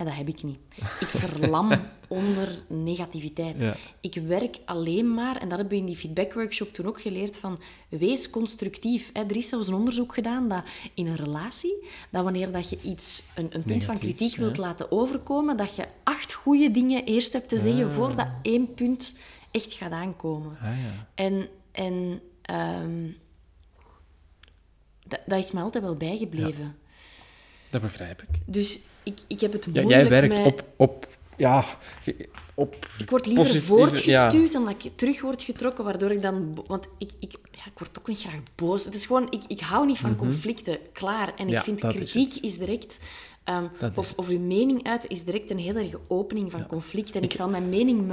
dat 0.03 0.13
heb 0.13 0.27
ik 0.27 0.43
niet. 0.43 0.57
Ik 0.99 1.07
verlam 1.07 1.71
onder 2.07 2.63
negativiteit. 2.67 3.61
Ja. 3.61 3.75
Ik 4.01 4.13
werk 4.13 4.59
alleen 4.65 5.13
maar, 5.13 5.35
en 5.35 5.49
dat 5.49 5.57
hebben 5.57 5.75
we 5.75 5.81
in 5.81 5.85
die 5.85 5.95
feedbackworkshop 5.95 6.73
toen 6.73 6.87
ook 6.87 7.01
geleerd, 7.01 7.39
van 7.39 7.59
wees 7.89 8.29
constructief. 8.29 9.09
hè. 9.13 9.21
Er 9.21 9.35
is 9.35 9.47
zelfs 9.47 9.67
een 9.67 9.73
onderzoek 9.73 10.13
gedaan 10.13 10.49
dat 10.49 10.63
in 10.93 11.07
een 11.07 11.15
relatie, 11.15 11.85
dat 12.09 12.23
wanneer 12.23 12.51
dat 12.51 12.69
je 12.69 12.77
iets, 12.83 13.23
een, 13.35 13.47
een 13.49 13.63
punt 13.63 13.83
van 13.83 13.97
kritiek 13.97 14.35
wilt 14.35 14.55
ja. 14.55 14.61
laten 14.61 14.91
overkomen, 14.91 15.57
dat 15.57 15.75
je 15.75 15.87
acht 16.03 16.33
goede 16.33 16.71
dingen 16.71 17.05
eerst 17.05 17.33
hebt 17.33 17.49
te 17.49 17.57
zeggen 17.57 17.91
voordat 17.91 18.27
één 18.41 18.73
punt 18.73 19.15
echt 19.51 19.73
gaat 19.73 19.91
aankomen. 19.91 20.57
Ah 20.61 20.81
ja. 20.81 21.07
En, 21.15 21.47
en 21.71 22.21
ehm, 22.41 23.09
dat, 25.07 25.19
dat 25.25 25.43
is 25.43 25.51
me 25.51 25.61
altijd 25.61 25.83
wel 25.83 25.95
bijgebleven. 25.95 26.75
Dat 27.69 27.81
begrijp 27.81 28.21
ik. 28.21 28.27
Dus 28.45 28.79
ik, 29.03 29.19
ik 29.27 29.41
heb 29.41 29.53
het 29.53 29.65
Ja, 29.65 29.71
moeilijk 29.71 30.01
jij 30.01 30.09
werkt 30.09 30.37
met... 30.37 30.45
op, 30.45 30.63
op, 30.75 31.07
ja, 31.37 31.65
op 32.53 32.87
Ik 32.97 33.09
word 33.09 33.25
liever 33.25 33.43
positieve- 33.45 33.73
voortgestuurd 33.73 34.51
dan 34.51 34.65
dat 34.65 34.83
ik 34.83 34.91
terug 34.95 35.21
word 35.21 35.41
getrokken, 35.41 35.83
waardoor 35.83 36.11
ik 36.11 36.21
dan... 36.21 36.63
Want 36.67 36.87
ik, 36.97 37.11
ik, 37.19 37.31
ja, 37.51 37.65
ik 37.65 37.77
word 37.79 37.99
ook 37.99 38.07
niet 38.07 38.19
graag 38.19 38.39
boos. 38.55 38.85
Het 38.85 38.93
is 38.93 39.05
gewoon... 39.05 39.27
Ik, 39.31 39.43
ik 39.47 39.59
hou 39.59 39.85
niet 39.85 39.97
van 39.97 40.15
conflicten, 40.15 40.77
klaar. 40.93 41.27
En 41.27 41.33
ik 41.33 41.45
Mhm. 41.45 41.53
Ja, 41.53 41.61
vind 41.63 41.83
is 41.83 41.89
kritiek 41.93 42.43
is, 42.43 42.57
direct... 42.57 42.99
is 43.45 43.89
of, 43.95 44.13
of 44.15 44.29
uw 44.29 44.39
mening 44.39 44.87
uiten 44.87 45.09
is 45.09 45.23
direct 45.23 45.49
een 45.49 45.59
hele 45.59 45.79
erge 45.79 45.99
opening 46.07 46.51
van 46.51 46.65
conflict. 46.67 47.15
En 47.15 47.21
ik, 47.21 47.33
zal 47.33 47.49
mijn 47.49 47.69
mening 47.69 48.11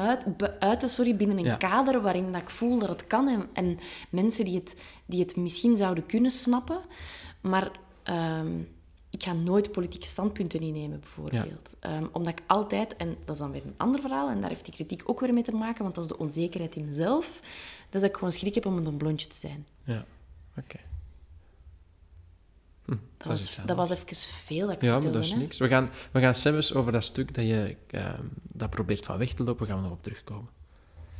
uiten 0.58 0.88
sorry, 0.90 1.16
binnen 1.16 1.38
een 1.38 1.44
Ja. 1.44 1.56
kader 1.56 2.00
waarin 2.00 2.32
dat 2.32 2.40
ik 2.40 2.50
voel 2.50 2.78
dat 2.78 2.88
het 2.88 3.06
kan. 3.06 3.28
En, 3.28 3.46
en 3.52 3.78
mensen 4.10 4.44
die 4.44 4.54
het, 4.54 4.76
die 5.06 5.20
het 5.20 5.36
misschien 5.36 5.76
zouden 5.76 6.06
kunnen 6.06 6.30
snappen. 6.30 6.80
Maar... 7.40 7.70
ehm, 8.02 8.48
ik 9.14 9.22
ga 9.22 9.32
nooit 9.32 9.72
politieke 9.72 10.06
standpunten 10.06 10.60
innemen, 10.60 11.00
bijvoorbeeld. 11.00 11.76
Ehm, 11.80 12.04
omdat 12.12 12.32
ik 12.38 12.44
altijd, 12.46 12.96
en 12.96 13.16
dat 13.24 13.34
is 13.34 13.40
dan 13.40 13.50
weer 13.50 13.64
een 13.64 13.74
ander 13.76 14.00
verhaal, 14.00 14.28
en 14.28 14.40
daar 14.40 14.48
heeft 14.50 14.64
die 14.64 14.74
kritiek 14.74 15.02
ook 15.06 15.20
weer 15.20 15.34
mee 15.34 15.42
te 15.42 15.52
maken, 15.52 15.82
want 15.82 15.94
dat 15.94 16.04
is 16.04 16.10
de 16.10 16.18
onzekerheid 16.18 16.76
in 16.76 16.84
mezelf, 16.84 17.26
dat 17.40 17.94
is 17.94 18.00
dat 18.00 18.10
ik 18.10 18.14
gewoon 18.14 18.32
schrik 18.32 18.54
heb 18.54 18.66
om 18.66 18.86
een 18.86 18.96
blondje 18.96 19.26
te 19.26 19.36
zijn. 19.36 19.66
Ja, 19.84 20.04
oké. 20.58 20.78
Dat, 22.86 22.98
Dat 23.18 23.26
was, 23.26 23.56
dat 23.66 23.76
was 23.76 23.90
even 23.90 24.06
veel 24.44 24.66
dat 24.66 24.76
ik 24.76 24.82
Ja, 24.82 24.92
maar 24.92 25.02
vertelde. 25.02 25.18
dat 25.18 25.24
is 25.26 25.30
hè. 25.30 25.36
niks. 25.38 25.58
We 25.58 25.68
gaan, 25.68 25.90
we 26.12 26.20
gaan 26.20 26.34
zelfs 26.34 26.74
over 26.74 26.92
dat 26.92 27.04
stuk 27.04 27.34
dat 27.34 27.44
je 27.46 27.76
ehm, 27.90 28.22
dat 28.42 28.70
probeert 28.70 29.04
van 29.04 29.18
weg 29.18 29.32
te 29.32 29.44
lopen, 29.44 29.66
gaan 29.66 29.76
we 29.76 29.82
nog 29.82 29.92
op 29.92 30.02
terugkomen. 30.02 30.48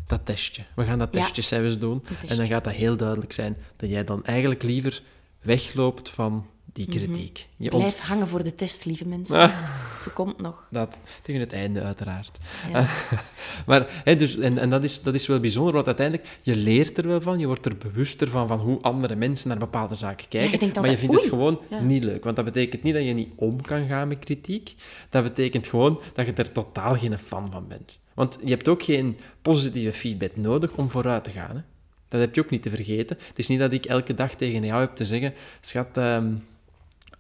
Dat 0.07 0.27
testje. 0.27 0.65
We 0.77 0.85
gaan 0.85 0.99
dat 0.99 1.09
Ja. 1.13 1.21
testje 1.21 1.43
zelfs 1.43 1.79
doen. 1.79 2.05
En 2.27 2.37
dan 2.37 2.47
gaat 2.47 2.65
dat 2.65 2.73
heel 2.73 2.97
duidelijk 2.97 3.33
zijn 3.33 3.57
dat 3.77 3.91
jij 3.91 4.05
dan 4.05 4.25
eigenlijk 4.25 4.63
liever 4.63 5.03
wegloopt 5.41 6.09
van 6.09 6.47
die 6.75 6.87
kritiek. 6.89 7.47
Je 7.57 7.65
ont- 7.65 7.73
Mhm. 7.73 7.91
Blijf 7.91 7.99
hangen 7.99 8.29
voor 8.29 8.43
de 8.43 8.55
test, 8.55 8.85
lieve 8.85 9.07
mensen. 9.07 9.37
Ah. 9.39 9.53
Ze 10.01 10.11
komt 10.11 10.41
nog. 10.41 10.67
Dat, 10.71 10.99
tegen 11.23 11.41
het 11.41 11.53
einde 11.53 11.83
uiteraard. 11.83 12.39
Ja. 12.73 12.89
maar, 13.67 13.87
hè, 14.05 14.17
dus, 14.17 14.37
en, 14.39 14.59
en 14.59 14.71
dat, 14.71 14.83
is, 14.85 15.03
dat 15.03 15.15
is 15.15 15.27
wel 15.27 15.41
bijzonder, 15.41 15.73
want 15.75 15.87
uiteindelijk, 15.87 16.29
je 16.43 16.57
leert 16.57 16.99
er 16.99 17.07
wel 17.09 17.21
van, 17.21 17.39
je 17.39 17.47
wordt 17.47 17.65
er 17.67 17.77
bewuster 17.77 18.29
van, 18.29 18.49
van 18.49 18.59
hoe 18.59 18.81
andere 18.81 19.15
mensen 19.17 19.49
naar 19.49 19.59
bepaalde 19.59 19.95
zaken 19.95 20.29
kijken, 20.29 20.71
maar 20.81 20.91
je 20.91 20.99
vindt 20.99 21.15
het 21.15 21.25
gewoon 21.25 21.61
Ja. 21.71 21.81
niet 21.81 22.05
leuk. 22.05 22.25
Want 22.25 22.37
dat 22.37 22.45
betekent 22.45 22.83
niet 22.83 22.95
dat 22.95 23.05
je 23.05 23.13
niet 23.13 23.33
om 23.35 23.61
kan 23.61 23.87
gaan 23.87 24.09
met 24.09 24.19
kritiek, 24.19 24.75
dat 25.11 25.23
betekent 25.23 25.67
gewoon 25.67 26.01
dat 26.15 26.27
je 26.27 26.33
er 26.33 26.53
totaal 26.53 26.95
geen 26.97 27.19
fan 27.19 27.51
van 27.53 27.69
bent. 27.69 28.01
Want 28.15 28.39
je 28.45 28.51
hebt 28.51 28.69
ook 28.69 28.83
geen 28.83 29.19
positieve 29.43 29.93
feedback 29.93 30.37
nodig 30.37 30.71
om 30.75 30.91
vooruit 30.91 31.25
te 31.25 31.31
gaan. 31.31 31.57
Hè? 31.57 31.63
Dat 32.09 32.21
heb 32.21 32.35
je 32.35 32.41
ook 32.41 32.51
niet 32.51 32.63
te 32.63 32.71
vergeten. 32.71 33.17
Het 33.29 33.39
is 33.39 33.49
niet 33.49 33.59
dat 33.59 33.73
ik 33.73 33.85
elke 33.85 34.15
dag 34.15 34.35
tegen 34.35 34.65
jou 34.65 34.81
heb 34.81 34.97
te 34.97 35.05
zeggen, 35.05 35.35
schat... 35.61 35.97
ehm, 35.97 36.33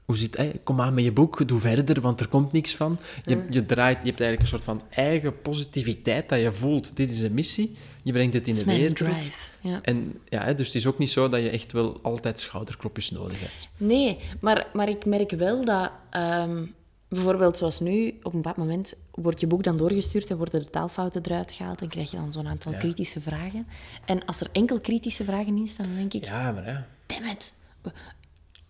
hoe 0.04 0.16
zit? 0.16 0.38
Kom 0.62 0.80
aan 0.80 0.94
met 0.94 1.04
je 1.04 1.12
boek, 1.12 1.48
doe 1.48 1.60
verder, 1.60 2.00
want 2.00 2.20
er 2.20 2.28
komt 2.28 2.52
niks 2.52 2.74
van. 2.76 2.98
Je, 3.24 3.46
je 3.50 3.66
draait, 3.66 3.98
je 4.02 4.08
hebt 4.08 4.20
eigenlijk 4.20 4.40
een 4.40 4.46
soort 4.46 4.64
van 4.64 4.82
eigen 4.90 5.40
positiviteit 5.42 6.28
dat 6.28 6.40
je 6.40 6.52
voelt. 6.52 6.96
Dit 6.96 7.10
is 7.10 7.20
een 7.22 7.34
missie. 7.34 7.76
Je 8.02 8.12
brengt 8.12 8.34
het 8.34 8.48
in 8.48 8.54
de 8.54 8.64
wereld. 8.64 8.96
drive. 8.96 9.32
Ja. 9.60 9.78
En 9.82 10.18
ja, 10.28 10.52
dus 10.52 10.66
het 10.66 10.76
is 10.76 10.86
ook 10.86 10.98
niet 10.98 11.10
zo 11.10 11.28
dat 11.28 11.42
je 11.42 11.50
echt 11.50 11.72
wel 11.72 11.98
altijd 12.02 12.40
schouderklopjes 12.40 13.10
nodig 13.10 13.40
hebt. 13.40 13.68
Nee, 13.76 14.18
maar, 14.40 14.66
maar 14.72 14.88
ik 14.88 15.04
merk 15.06 15.30
wel 15.30 15.64
dat... 15.64 15.90
ehm, 16.10 16.64
bijvoorbeeld 17.08 17.56
zoals 17.56 17.80
nu, 17.80 18.08
op 18.22 18.32
een 18.32 18.40
bepaald 18.42 18.56
moment 18.56 18.94
wordt 19.10 19.40
je 19.40 19.46
boek 19.46 19.62
dan 19.62 19.76
doorgestuurd 19.76 20.30
en 20.30 20.36
worden 20.36 20.62
de 20.62 20.70
taalfouten 20.70 21.22
eruit 21.24 21.52
gehaald 21.52 21.80
en 21.80 21.88
krijg 21.88 22.10
je 22.10 22.16
dan 22.16 22.32
zo'n 22.32 22.46
aantal 22.48 22.72
Ja. 22.72 22.78
kritische 22.78 23.20
vragen. 23.20 23.66
En 24.04 24.24
als 24.24 24.40
er 24.40 24.48
enkel 24.52 24.80
kritische 24.80 25.24
vragen 25.24 25.56
in 25.56 25.66
staan, 25.66 25.86
dan 25.86 25.96
denk 25.96 26.12
ik... 26.12 26.24
Ja, 26.24 26.52
maar 26.52 26.66
ja. 26.66 26.86
Damn 27.06 27.26
it. 27.28 27.52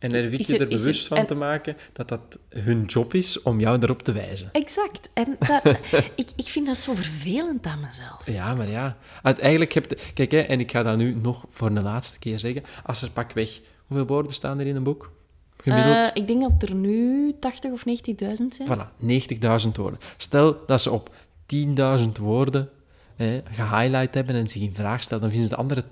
En 0.05 0.15
er 0.15 0.31
weet 0.31 0.47
je 0.47 0.53
er- 0.55 0.61
er 0.61 0.71
er- 0.73 0.77
bewust 0.77 1.07
van 1.07 1.17
en- 1.17 1.27
te 1.27 1.35
maken 1.35 1.77
dat 1.93 2.09
dat 2.09 2.39
hun 2.49 2.85
job 2.85 3.15
is 3.15 3.43
om 3.43 3.61
jou 3.61 3.79
erop 3.83 4.03
te 4.03 4.13
wijzen. 4.13 4.49
Exact. 4.53 5.09
En 5.15 5.37
dat, 5.39 5.65
ik, 6.17 6.31
ik 6.37 6.47
vind 6.47 6.67
dat 6.67 6.77
zo 6.77 6.95
vervelend 6.95 7.67
aan 7.67 7.81
mezelf. 7.81 8.27
Ja, 8.27 8.55
maar 8.55 8.69
ja. 8.69 8.97
Eigenlijk 9.23 9.73
heb 9.73 9.91
je... 9.91 9.99
Kijk, 10.15 10.31
hè, 10.31 10.41
en 10.41 10.61
ik 10.61 10.71
ga 10.71 10.83
dat 10.83 10.97
nu 10.97 11.15
nog 11.15 11.47
voor 11.51 11.75
de 11.75 11.83
laatste 11.83 12.19
keer 12.19 12.39
zeggen. 12.39 12.63
Als 12.85 13.03
er 13.03 13.11
pakweg... 13.11 13.61
Hoeveel 13.87 14.07
woorden 14.07 14.35
staan 14.35 14.59
er 14.59 14.67
in 14.67 14.77
een 14.77 14.83
boek? 14.83 15.13
Gemiddeld? 15.57 15.97
Eh, 15.97 16.07
ik 16.15 16.27
denk 16.27 16.41
dat 16.43 16.69
er 16.69 16.75
nu 16.75 17.33
80 17.41 17.71
of 17.73 17.83
90.000 17.87 18.25
zijn. 18.49 18.69
Voilà, 18.69 19.63
90.000 19.67 19.71
woorden. 19.75 19.99
Stel 20.17 20.57
dat 20.67 20.81
ze 20.83 20.91
op 20.91 21.11
10.000 21.57 22.05
woorden 22.21 22.69
hè, 23.17 23.43
gehighlight 23.51 24.15
hebben 24.15 24.35
en 24.35 24.49
zich 24.49 24.63
in 24.63 24.75
vraag 24.75 25.03
stellen, 25.03 25.23
dan 25.23 25.31
vinden 25.31 25.49
ze 25.49 25.55
de 25.55 25.61
andere 25.61 25.85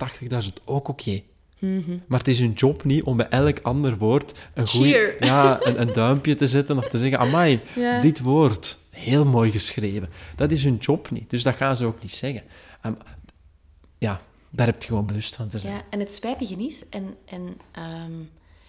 80.000 0.44 0.52
ook 0.64 0.88
oké. 0.88 1.22
Mhm. 1.62 1.96
Maar 2.06 2.18
het 2.18 2.28
is 2.28 2.38
hun 2.38 2.52
job 2.52 2.84
niet 2.84 3.02
om 3.02 3.16
bij 3.16 3.28
elk 3.28 3.58
ander 3.62 3.98
woord 3.98 4.38
een, 4.54 4.66
goeie- 4.66 5.14
ja, 5.24 5.66
een, 5.66 5.80
een 5.80 5.92
duimpje 5.92 6.34
te 6.34 6.46
zetten 6.46 6.78
of 6.78 6.88
te 6.88 6.98
zeggen, 6.98 7.18
amai, 7.18 7.60
dit 8.00 8.20
woord, 8.20 8.78
heel 8.90 9.24
mooi 9.24 9.50
geschreven. 9.50 10.08
Dat 10.36 10.50
is 10.50 10.64
hun 10.64 10.76
job 10.76 11.10
niet, 11.10 11.30
dus 11.30 11.42
dat 11.42 11.54
gaan 11.54 11.76
ze 11.76 11.84
ook 11.84 12.02
niet 12.02 12.12
zeggen. 12.12 12.42
Ehm, 12.82 12.94
ja, 13.98 14.20
Daar 14.50 14.66
heb 14.66 14.82
je 14.82 14.88
gewoon 14.88 15.06
bewust 15.06 15.34
van 15.36 15.48
te 15.48 15.58
zijn. 15.58 15.74
Ja, 15.74 15.82
en 15.90 15.98
het 16.00 16.12
spijtige 16.12 16.54
is, 16.66 16.88
en, 16.88 17.16
en 17.24 17.56
ehm, 17.72 18.12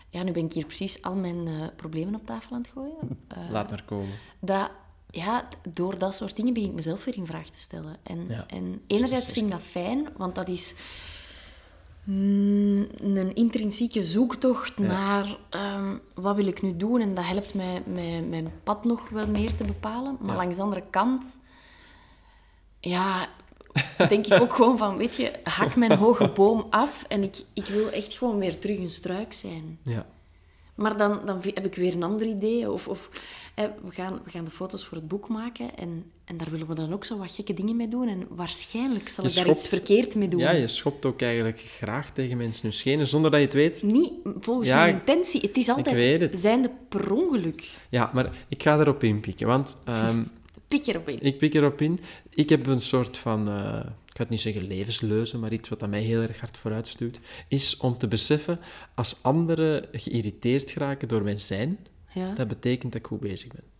ja, 0.09 0.23
nu 0.23 0.31
ben 0.31 0.45
ik 0.45 0.53
hier 0.53 0.65
precies 0.65 1.01
al 1.01 1.15
mijn 1.15 1.47
eh, 1.47 1.53
problemen 1.75 2.15
op 2.15 2.25
tafel 2.25 2.55
aan 2.55 2.61
het 2.61 2.71
gooien. 2.73 3.17
Eh, 3.27 3.37
Laat 3.51 3.69
maar 3.69 3.83
komen. 3.85 4.13
dat, 4.39 4.69
ja, 5.09 5.47
door 5.73 5.97
dat 5.97 6.15
soort 6.15 6.35
dingen 6.35 6.53
begin 6.53 6.69
ik 6.69 6.75
mezelf 6.75 7.05
weer 7.05 7.15
in 7.17 7.25
vraag 7.25 7.49
te 7.49 7.59
stellen. 7.59 7.95
En, 8.03 8.25
Ja. 8.29 8.43
en 8.47 8.81
enerzijds 8.87 9.31
vind 9.31 9.45
ik 9.45 9.51
dat 9.51 9.63
fijn, 9.63 10.07
want 10.17 10.35
dat 10.35 10.47
is 10.47 10.73
een 12.05 13.31
intrinsieke 13.33 14.03
zoektocht 14.05 14.77
naar 14.77 15.37
ehm, 15.49 15.97
wat 16.13 16.35
wil 16.35 16.47
ik 16.47 16.61
nu 16.61 16.77
doen. 16.77 17.01
En 17.01 17.13
dat 17.13 17.25
helpt 17.25 17.53
mij 17.53 17.83
mijn, 17.85 18.29
mijn 18.29 18.51
pad 18.63 18.85
nog 18.85 19.09
wel 19.09 19.27
meer 19.27 19.55
te 19.55 19.63
bepalen. 19.63 20.17
Maar 20.19 20.31
Ja. 20.31 20.41
langs 20.41 20.55
de 20.55 20.61
andere 20.61 20.83
kant, 20.89 21.39
ja, 22.79 23.27
denk 24.09 24.25
ik 24.27 24.41
ook 24.41 24.53
gewoon 24.53 24.77
van, 24.77 24.97
weet 24.97 25.15
je, 25.15 25.31
hak 25.43 25.75
mijn 25.75 25.97
hoge 25.97 26.29
boom 26.29 26.67
af 26.69 27.03
en 27.07 27.23
ik, 27.23 27.43
ik 27.53 27.65
wil 27.65 27.89
echt 27.91 28.17
gewoon 28.17 28.37
weer 28.37 28.59
terug 28.59 28.77
een 28.77 28.89
struik 28.89 29.33
zijn. 29.33 29.79
Ja. 29.83 30.05
Maar 30.75 30.97
dan, 30.97 31.19
dan 31.25 31.39
heb 31.53 31.65
ik 31.65 31.75
weer 31.75 31.93
een 31.93 32.03
ander 32.03 32.27
idee. 32.27 32.71
Of, 32.71 32.87
of 32.87 33.09
hè, 33.55 33.67
we, 33.83 33.91
gaan, 33.91 34.19
we 34.23 34.29
gaan 34.31 34.45
de 34.45 34.51
foto's 34.51 34.85
voor 34.85 34.97
het 34.97 35.07
boek 35.07 35.27
maken 35.27 35.75
en, 35.77 36.03
en 36.25 36.37
daar 36.37 36.49
willen 36.51 36.67
we 36.67 36.73
dan 36.75 36.93
ook 36.93 37.05
zo 37.05 37.17
wat 37.17 37.31
gekke 37.31 37.53
dingen 37.53 37.75
mee 37.75 37.87
doen. 37.87 38.07
En 38.07 38.25
waarschijnlijk 38.29 39.09
zal 39.09 39.23
Je 39.23 39.29
ik 39.29 39.35
daar 39.35 39.49
iets 39.49 39.67
verkeerd 39.67 40.15
mee 40.15 40.27
doen. 40.27 40.39
ja, 40.39 40.51
je 40.51 40.67
schopt 40.67 41.05
ook 41.05 41.21
eigenlijk 41.21 41.59
graag 41.59 42.11
tegen 42.11 42.37
mensen 42.37 42.63
hun 42.63 42.73
schenen, 42.73 43.07
zonder 43.07 43.31
dat 43.31 43.39
je 43.39 43.45
het 43.45 43.55
weet. 43.55 43.83
Niet 43.83 44.11
volgens 44.39 44.69
Ja, 44.69 44.75
mijn 44.83 44.93
intentie. 44.93 45.41
Het 45.41 45.57
is 45.57 45.69
altijd 45.69 46.21
het. 46.21 46.39
zijnde 46.39 46.71
per 46.89 47.13
ongeluk. 47.13 47.69
Ja, 47.89 48.11
maar 48.13 48.31
ik 48.47 48.63
ga 48.63 48.79
erop 48.79 49.03
inpikken, 49.03 49.47
want 49.47 49.77
ehm, 49.85 50.21
Pik 50.67 50.87
erop 50.87 51.09
in. 51.09 51.19
ik 51.21 51.37
pik 51.37 51.53
erop 51.53 51.81
in. 51.81 51.99
Ik 52.29 52.49
heb 52.49 52.65
een 52.67 52.81
soort 52.81 53.17
van, 53.17 53.47
eh, 53.49 53.79
ik 54.13 54.19
ga 54.19 54.25
het 54.25 54.29
niet 54.29 54.41
zeggen 54.41 54.67
levensleuze, 54.67 55.37
maar 55.37 55.53
iets 55.53 55.69
wat 55.69 55.89
mij 55.89 56.01
heel 56.01 56.21
erg 56.21 56.39
hard 56.39 56.57
vooruit 56.57 56.87
stuurt, 56.87 57.19
is 57.47 57.77
om 57.77 57.97
te 57.97 58.07
beseffen, 58.07 58.59
als 58.95 59.23
anderen 59.23 59.87
geïrriteerd 59.91 60.71
geraken 60.71 61.07
door 61.07 61.23
mijn 61.23 61.39
zijn, 61.39 61.87
Ja, 62.13 62.33
dat 62.33 62.47
betekent 62.47 62.91
dat 62.91 63.01
ik 63.01 63.07
goed 63.07 63.19
bezig 63.19 63.47
ben. 63.47 63.72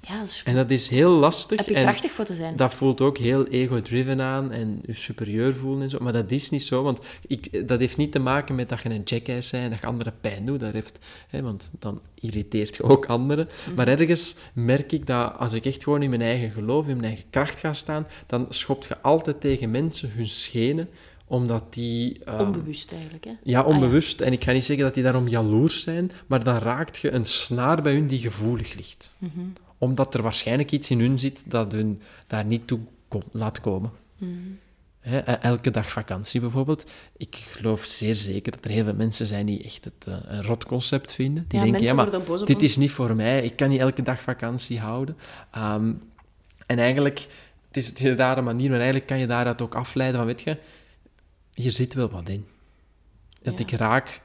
Ja 0.00 0.18
dat 0.18 0.28
is 0.28 0.42
En 0.44 0.54
dat 0.54 0.70
is 0.70 0.88
heel 0.88 1.10
lastig. 1.10 1.58
Heb 1.58 1.68
je 1.68 1.74
krachtig 1.74 2.10
voor 2.10 2.24
te 2.24 2.34
zijn. 2.34 2.56
Dat 2.56 2.74
voelt 2.74 3.00
ook 3.00 3.18
heel 3.18 3.46
ego-driven 3.46 4.20
aan 4.20 4.52
en 4.52 4.80
je 4.86 4.92
superieur 4.92 5.54
voelen 5.54 5.82
en 5.82 5.90
zo. 5.90 5.98
Maar 6.00 6.12
dat 6.12 6.30
is 6.30 6.50
niet 6.50 6.62
zo, 6.62 6.82
want 6.82 6.98
ik, 7.26 7.68
dat 7.68 7.80
heeft 7.80 7.96
niet 7.96 8.12
te 8.12 8.18
maken 8.18 8.54
met 8.54 8.68
dat 8.68 8.82
je 8.82 8.88
een 8.88 9.02
jackass 9.04 9.50
bent 9.50 9.64
en 9.64 9.70
dat 9.70 9.80
je 9.80 9.86
anderen 9.86 10.14
pijn 10.20 10.44
doet. 10.44 10.60
Dat 10.60 10.72
heeft, 10.72 10.98
hè, 11.28 11.42
want 11.42 11.70
dan 11.78 12.00
irriteert 12.14 12.76
je 12.76 12.82
ook 12.82 13.06
anderen. 13.06 13.48
Mhm. 13.66 13.74
Maar 13.74 13.88
ergens 13.88 14.34
merk 14.52 14.92
ik 14.92 15.06
dat 15.06 15.38
als 15.38 15.52
ik 15.52 15.66
echt 15.66 15.82
gewoon 15.82 16.02
in 16.02 16.10
mijn 16.10 16.22
eigen 16.22 16.50
geloof, 16.50 16.86
in 16.86 16.96
mijn 16.96 17.08
eigen 17.08 17.30
kracht 17.30 17.58
ga 17.58 17.72
staan, 17.72 18.06
dan 18.26 18.46
schopt 18.48 18.86
je 18.86 19.00
altijd 19.00 19.40
tegen 19.40 19.70
mensen 19.70 20.10
hun 20.14 20.28
schenen, 20.28 20.88
omdat 21.26 21.64
die... 21.70 22.18
ehm, 22.24 22.40
Onbewust 22.40 22.92
eigenlijk. 22.92 23.24
Hè? 23.24 23.32
ja, 23.42 23.62
onbewust. 23.62 24.20
En 24.20 24.32
ik 24.32 24.44
ga 24.44 24.52
niet 24.52 24.64
zeggen 24.64 24.84
dat 24.84 24.94
die 24.94 25.02
daarom 25.02 25.28
jaloers 25.28 25.82
zijn, 25.82 26.10
maar 26.26 26.44
dan 26.44 26.58
raakt 26.58 26.98
je 26.98 27.10
een 27.10 27.26
snaar 27.26 27.82
bij 27.82 27.92
hun 27.92 28.06
die 28.06 28.18
gevoelig 28.18 28.74
ligt. 28.74 29.14
Omdat 29.80 30.14
er 30.14 30.22
waarschijnlijk 30.22 30.70
iets 30.72 30.90
in 30.90 31.00
hun 31.00 31.18
zit 31.18 31.42
dat 31.46 31.72
hun 31.72 32.00
daar 32.26 32.44
niet 32.44 32.66
toe 32.66 32.80
kom- 33.08 33.22
laat 33.32 33.60
komen. 33.60 33.90
Hè, 35.00 35.18
eh, 35.18 35.44
elke 35.44 35.70
dag 35.70 35.90
vakantie 35.90 36.40
bijvoorbeeld. 36.40 36.90
Ik 37.16 37.36
geloof 37.36 37.84
zeer 37.84 38.14
zeker 38.14 38.52
dat 38.52 38.64
er 38.64 38.70
heel 38.70 38.84
veel 38.84 38.94
mensen 38.94 39.26
zijn 39.26 39.46
die 39.46 39.62
echt 39.64 39.84
het 39.84 40.06
eh, 40.06 40.14
een 40.26 40.42
rot 40.42 40.64
concept 40.64 41.12
vinden. 41.12 41.44
Die 41.48 41.58
Ja, 41.58 41.64
denken, 41.64 41.82
ja, 41.82 41.94
maar 41.94 42.22
boos 42.22 42.44
dit 42.44 42.62
is 42.62 42.76
niet 42.76 42.90
voor 42.90 43.16
mij. 43.16 43.42
Ik 43.42 43.56
kan 43.56 43.68
niet 43.68 43.80
elke 43.80 44.02
dag 44.02 44.20
vakantie 44.22 44.78
houden. 44.80 45.16
Ehm, 45.50 45.92
en 46.66 46.78
eigenlijk, 46.78 47.18
het 47.68 47.76
is, 47.76 47.86
het 47.86 48.00
is 48.00 48.14
een 48.18 48.44
manier, 48.44 48.68
maar 48.68 48.76
eigenlijk 48.78 49.06
kan 49.06 49.18
je 49.18 49.26
daaruit 49.26 49.62
ook 49.62 49.74
afleiden 49.74 50.16
van, 50.16 50.26
weet 50.26 50.42
je, 50.42 50.56
hier 51.54 51.72
zit 51.72 51.94
wel 51.94 52.10
wat 52.10 52.28
in. 52.28 52.46
Dat 53.42 53.54
Ja. 53.58 53.60
ik 53.64 53.70
raak 53.70 54.20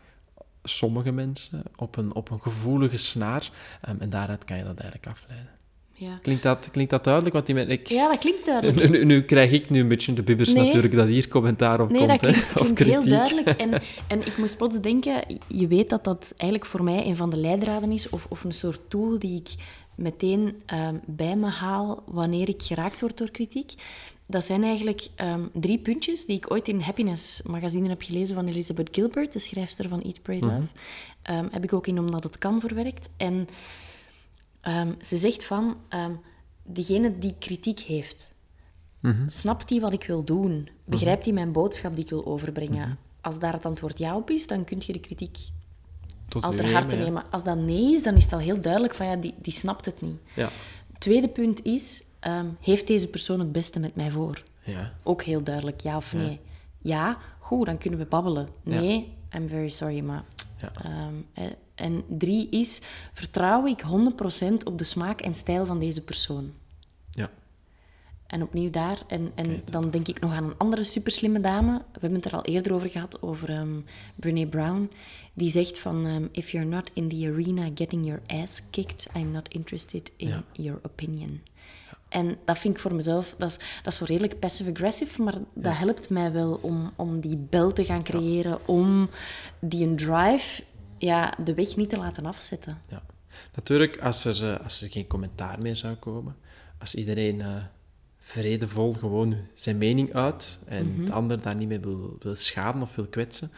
sommige 0.65 1.12
mensen 1.12 1.63
op 1.75 1.97
een, 1.97 2.13
op 2.15 2.30
een 2.32 2.41
gevoelige 2.41 2.97
snaar. 2.97 3.51
ehm, 3.82 3.95
en 3.99 4.10
daaruit 4.10 4.45
kan 4.45 4.58
je 4.58 4.63
dat 4.63 4.78
eigenlijk 4.80 5.12
afleiden. 5.12 5.49
Ja. 5.97 6.19
Klinkt 6.21 6.43
dat, 6.43 6.69
klinkt 6.71 6.91
dat 6.91 7.04
duidelijk? 7.04 7.34
Want 7.34 7.45
die, 7.45 7.56
men- 7.56 7.69
ik, 7.69 7.88
ja, 7.88 8.10
dat 8.10 8.17
klinkt 8.19 8.45
duidelijk. 8.45 8.89
nu, 8.89 9.06
nu- 9.06 9.21
krijg 9.23 9.51
ik 9.51 9.69
nu 9.69 9.80
een 9.80 9.88
beetje 9.88 10.13
de 10.13 10.23
bibbers 10.23 10.54
Nee. 10.54 10.63
natuurlijk, 10.65 10.93
dat 10.95 11.08
hier 11.08 11.28
commentaar 11.28 11.82
op 11.82 11.89
Nee, 11.89 11.97
komt. 12.08 12.10
dat 12.10 12.19
klinkt, 12.19 12.54
hè, 12.54 12.60
of 12.60 12.73
klinkt 12.73 12.80
heel 12.80 13.04
duidelijk. 13.17 13.47
En, 13.49 13.71
en 14.08 14.19
ik 14.25 14.38
moest 14.38 14.58
plots 14.58 14.82
denken, 14.82 15.39
je 15.47 15.67
weet 15.67 15.89
dat 15.89 16.04
dat 16.04 16.34
eigenlijk 16.38 16.69
voor 16.69 16.84
mij 16.84 17.06
een 17.06 17.15
van 17.15 17.30
de 17.30 17.38
leidraden 17.39 17.91
is, 17.91 18.10
of, 18.10 18.25
of 18.30 18.43
een 18.43 18.51
soort 18.51 18.80
tool 18.88 19.19
die 19.19 19.39
ik 19.39 19.49
meteen 19.95 20.62
ehm, 20.65 20.95
bij 21.06 21.36
me 21.36 21.47
haal 21.49 22.04
wanneer 22.06 22.49
ik 22.49 22.62
geraakt 22.63 23.01
word 23.01 23.17
door 23.17 23.32
kritiek. 23.32 23.73
Dat 24.27 24.45
zijn 24.45 24.63
eigenlijk 24.63 25.07
ehm, 25.15 25.45
drie 25.53 25.79
puntjes 25.79 26.25
die 26.25 26.38
ik 26.38 26.51
ooit 26.51 26.67
in 26.67 26.79
Happiness 26.79 27.41
magazine 27.41 27.89
heb 27.89 28.01
gelezen 28.01 28.35
van 28.35 28.47
Elizabeth 28.47 28.89
Gilbert, 28.91 29.33
de 29.33 29.39
schrijfster 29.39 29.89
van 29.89 30.01
Eat, 30.01 30.21
Pray, 30.21 30.39
Love. 30.39 30.67
Ehm, 31.21 31.47
heb 31.51 31.63
ik 31.63 31.73
ook 31.73 31.88
in 31.88 31.99
Omdat 31.99 32.23
het 32.23 32.38
kan 32.38 32.59
verwerkt. 32.59 33.09
En 33.17 33.47
ehm, 34.61 34.91
ze 35.01 35.17
zegt 35.17 35.45
van, 35.45 35.77
diegene 36.63 37.19
die 37.19 37.35
kritiek 37.39 37.79
heeft, 37.79 38.33
snapt 39.27 39.69
hij 39.69 39.79
wat 39.79 39.93
ik 39.93 40.03
wil 40.03 40.23
doen? 40.23 40.69
Begrijpt 40.85 41.25
hij 41.25 41.33
mijn 41.33 41.51
boodschap 41.51 41.95
die 41.95 42.03
ik 42.03 42.09
wil 42.09 42.25
overbrengen? 42.25 42.97
Als 43.21 43.39
daar 43.39 43.53
het 43.53 43.65
antwoord 43.65 43.97
ja 43.97 44.15
op 44.15 44.29
is, 44.29 44.47
dan 44.47 44.63
kun 44.63 44.81
je 44.85 44.93
de 44.93 44.99
kritiek 44.99 45.38
Tot 46.27 46.43
al 46.43 46.51
ter 46.51 46.63
nemen, 46.63 46.79
harte 46.79 46.97
ja. 46.97 47.03
nemen. 47.03 47.23
Als 47.31 47.43
dat 47.43 47.57
nee 47.57 47.93
is, 47.93 48.03
dan 48.03 48.15
is 48.15 48.23
het 48.23 48.33
al 48.33 48.39
heel 48.39 48.61
duidelijk 48.61 48.93
van 48.93 49.05
ja, 49.05 49.15
die, 49.15 49.33
die 49.41 49.53
snapt 49.53 49.85
het 49.85 50.01
niet. 50.01 50.17
Ja. 50.35 50.49
Tweede 50.97 51.27
punt 51.27 51.65
is, 51.65 52.03
ehm, 52.25 52.45
heeft 52.61 52.88
deze 52.88 53.07
persoon 53.07 53.39
het 53.39 53.51
beste 53.51 53.79
met 53.79 53.95
mij 53.95 54.11
voor? 54.11 54.43
Ja. 54.63 54.93
Ook 55.03 55.23
heel 55.23 55.43
duidelijk, 55.43 55.81
ja 55.81 55.97
of 55.97 56.13
nee. 56.13 56.39
Ja, 56.81 57.17
goed, 57.39 57.65
dan 57.65 57.77
kunnen 57.77 57.99
we 57.99 58.05
babbelen. 58.05 58.47
Ja. 58.63 58.79
Nee, 58.79 59.13
I'm 59.35 59.49
very 59.49 59.69
sorry, 59.69 59.99
maar... 59.99 60.23
Ja. 60.57 60.71
Ehm, 60.83 61.13
eh, 61.33 61.43
en 61.75 62.03
drie 62.07 62.49
is, 62.49 62.81
vertrouw 63.13 63.65
ik 63.65 63.81
100% 63.81 64.63
op 64.63 64.77
de 64.77 64.83
smaak 64.83 65.21
en 65.21 65.35
stijl 65.35 65.65
van 65.65 65.79
deze 65.79 66.03
persoon? 66.03 66.53
Ja. 67.11 67.29
En 68.27 68.41
opnieuw 68.41 68.69
daar. 68.69 69.01
En, 69.07 69.31
en 69.35 69.61
dan 69.71 69.89
denk 69.89 70.07
ik 70.07 70.19
nog 70.19 70.31
aan 70.31 70.43
een 70.43 70.57
andere 70.57 70.83
superslimme 70.83 71.41
dame. 71.41 71.71
We 71.77 71.99
hebben 71.99 72.13
het 72.19 72.25
er 72.25 72.33
al 72.35 72.43
eerder 72.45 72.73
over 72.73 72.89
gehad, 72.89 73.21
over 73.21 73.49
um, 73.49 73.85
Brene 74.15 74.47
Brown. 74.47 74.91
Die 75.33 75.49
zegt 75.49 75.79
van, 75.79 76.05
ehm, 76.05 76.27
if 76.31 76.49
you're 76.51 76.67
not 76.69 76.89
in 76.93 77.09
the 77.09 77.31
arena 77.33 77.69
getting 77.75 78.05
your 78.05 78.21
ass 78.27 78.61
kicked, 78.69 79.07
I'm 79.15 79.31
not 79.31 79.47
interested 79.47 80.11
in 80.17 80.27
Ja. 80.27 80.43
your 80.51 80.79
opinion. 80.83 81.41
En 82.09 82.37
dat 82.45 82.57
vind 82.57 82.75
ik 82.75 82.81
voor 82.81 82.93
mezelf, 82.93 83.35
dat 83.37 83.49
is, 83.49 83.57
dat 83.83 83.93
is 83.93 83.99
zo 83.99 84.05
redelijk 84.07 84.39
passive-aggressive, 84.39 85.21
maar 85.21 85.35
dat 85.53 85.77
helpt 85.77 86.09
mij 86.09 86.31
wel 86.31 86.59
om, 86.61 86.91
om 86.95 87.19
die 87.19 87.37
bel 87.37 87.73
te 87.73 87.85
gaan 87.85 88.03
creëren, 88.03 88.67
om 88.67 89.09
die 89.59 89.87
een 89.87 89.95
drive, 89.95 90.63
ja, 90.97 91.33
de 91.43 91.53
weg 91.53 91.75
niet 91.75 91.89
te 91.89 91.97
laten 91.97 92.25
afzetten. 92.25 92.77
Ja. 92.89 93.01
Natuurlijk, 93.55 93.99
als 94.01 94.25
er, 94.25 94.53
eh, 94.53 94.63
als 94.63 94.81
er 94.81 94.89
geen 94.89 95.07
commentaar 95.07 95.61
meer 95.61 95.75
zou 95.75 95.95
komen, 95.95 96.35
als 96.79 96.95
iedereen 96.95 97.41
eh, 97.41 97.55
vredevol 98.19 98.93
gewoon 98.93 99.37
zijn 99.53 99.77
mening 99.77 100.13
uit 100.13 100.59
en 100.65 100.93
Mhm. 100.95 101.05
de 101.05 101.11
ander 101.11 101.41
daar 101.41 101.55
niet 101.55 101.67
mee 101.67 101.79
wil, 101.79 102.15
wil 102.19 102.35
schaden 102.35 102.81
of 102.81 102.95
wil 102.95 103.05
kwetsen, 103.07 103.51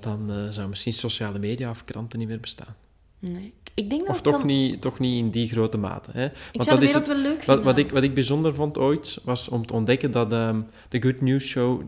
dan 0.00 0.30
eh, 0.30 0.48
zou 0.48 0.68
misschien 0.68 0.92
sociale 0.92 1.38
media 1.38 1.70
of 1.70 1.84
kranten 1.84 2.18
niet 2.18 2.28
meer 2.28 2.40
bestaan. 2.40 2.76
Nee. 3.18 3.54
Ik 3.74 3.90
denk 3.90 4.00
dat 4.06 4.10
Of 4.10 4.20
toch, 4.20 4.32
dan- 4.32 4.46
niet, 4.46 4.80
toch 4.80 4.98
niet 4.98 5.18
in 5.18 5.30
die 5.30 5.48
grote 5.48 5.78
mate. 5.78 6.10
Hè? 6.12 6.28
Want 6.52 6.64
zou 6.64 6.78
de 6.78 6.84
is 6.84 6.92
wel 6.92 7.16
leuk 7.16 7.36
wat, 7.36 7.44
vinden. 7.44 7.64
wat, 7.64 7.78
ik, 7.78 7.90
wat 7.90 8.02
ik 8.02 8.14
bijzonder 8.14 8.54
vond 8.54 8.78
ooit, 8.78 9.18
was 9.24 9.48
om 9.48 9.66
te 9.66 9.72
ontdekken 9.72 10.10
dat 10.10 10.32
ehm, 10.32 10.60
de 10.88 11.02
Good 11.02 11.20
News 11.20 11.44
Show 11.44 11.82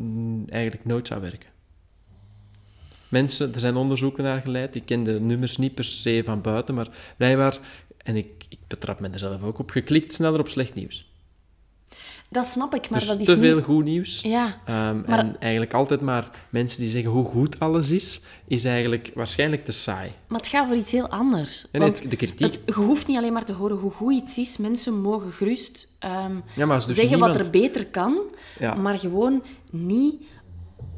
eigenlijk 0.48 0.84
nooit 0.84 1.06
zou 1.06 1.20
werken. 1.20 1.48
Mensen, 3.08 3.54
er 3.54 3.60
zijn 3.60 3.76
onderzoeken 3.76 4.24
naar 4.24 4.40
geleid, 4.40 4.74
ik 4.74 4.86
ken 4.86 5.02
de 5.02 5.20
nummers 5.20 5.56
niet 5.56 5.74
per 5.74 5.84
se 5.84 6.22
van 6.24 6.40
buiten, 6.40 6.74
maar 6.74 6.88
blijkbaar, 7.16 7.58
en 8.02 8.16
ik, 8.16 8.28
ik 8.48 8.58
betrap 8.66 9.00
me 9.00 9.08
er 9.08 9.18
zelf 9.18 9.42
ook 9.42 9.58
op, 9.58 9.70
geklikt 9.70 10.12
sneller 10.12 10.40
op 10.40 10.48
slecht 10.48 10.74
nieuws. 10.74 11.10
Dat 12.30 12.46
snap 12.46 12.74
ik, 12.74 12.90
maar 12.90 12.98
dus 12.98 13.08
dat 13.08 13.20
is 13.20 13.26
te 13.26 13.36
niet... 13.36 13.40
veel 13.50 13.60
goed 13.62 13.84
nieuws. 13.84 14.20
Ja, 14.20 14.60
maar- 14.66 15.18
En 15.18 15.36
eigenlijk 15.40 15.74
altijd 15.74 16.00
maar 16.00 16.30
mensen 16.50 16.80
die 16.80 16.90
zeggen 16.90 17.10
hoe 17.10 17.24
goed 17.24 17.58
alles 17.60 17.90
is, 17.90 18.20
is 18.46 18.64
eigenlijk 18.64 19.10
waarschijnlijk 19.14 19.64
te 19.64 19.72
saai. 19.72 20.12
maar 20.28 20.38
het 20.40 20.48
gaat 20.48 20.66
voor 20.66 20.76
iets 20.76 20.92
heel 20.92 21.08
anders. 21.08 21.66
En 21.72 21.82
het- 21.82 22.04
de 22.08 22.16
kritiek. 22.16 22.52
het- 22.52 22.60
je 22.66 22.72
hoeft 22.72 23.06
niet 23.06 23.16
alleen 23.16 23.32
maar 23.32 23.44
te 23.44 23.52
horen 23.52 23.76
hoe 23.76 23.90
goed 23.90 24.12
iets 24.12 24.38
is. 24.38 24.56
Mensen 24.56 25.00
mogen 25.00 25.30
gerust 25.32 25.96
ehm, 25.98 26.34
Ja, 26.56 26.66
dus 26.66 26.84
zeggen 26.94 27.18
wat 27.18 27.34
er 27.36 27.50
beter 27.50 27.86
kan, 27.86 28.18
Ja. 28.58 28.74
maar 28.74 28.98
gewoon 28.98 29.42
niet 29.70 30.22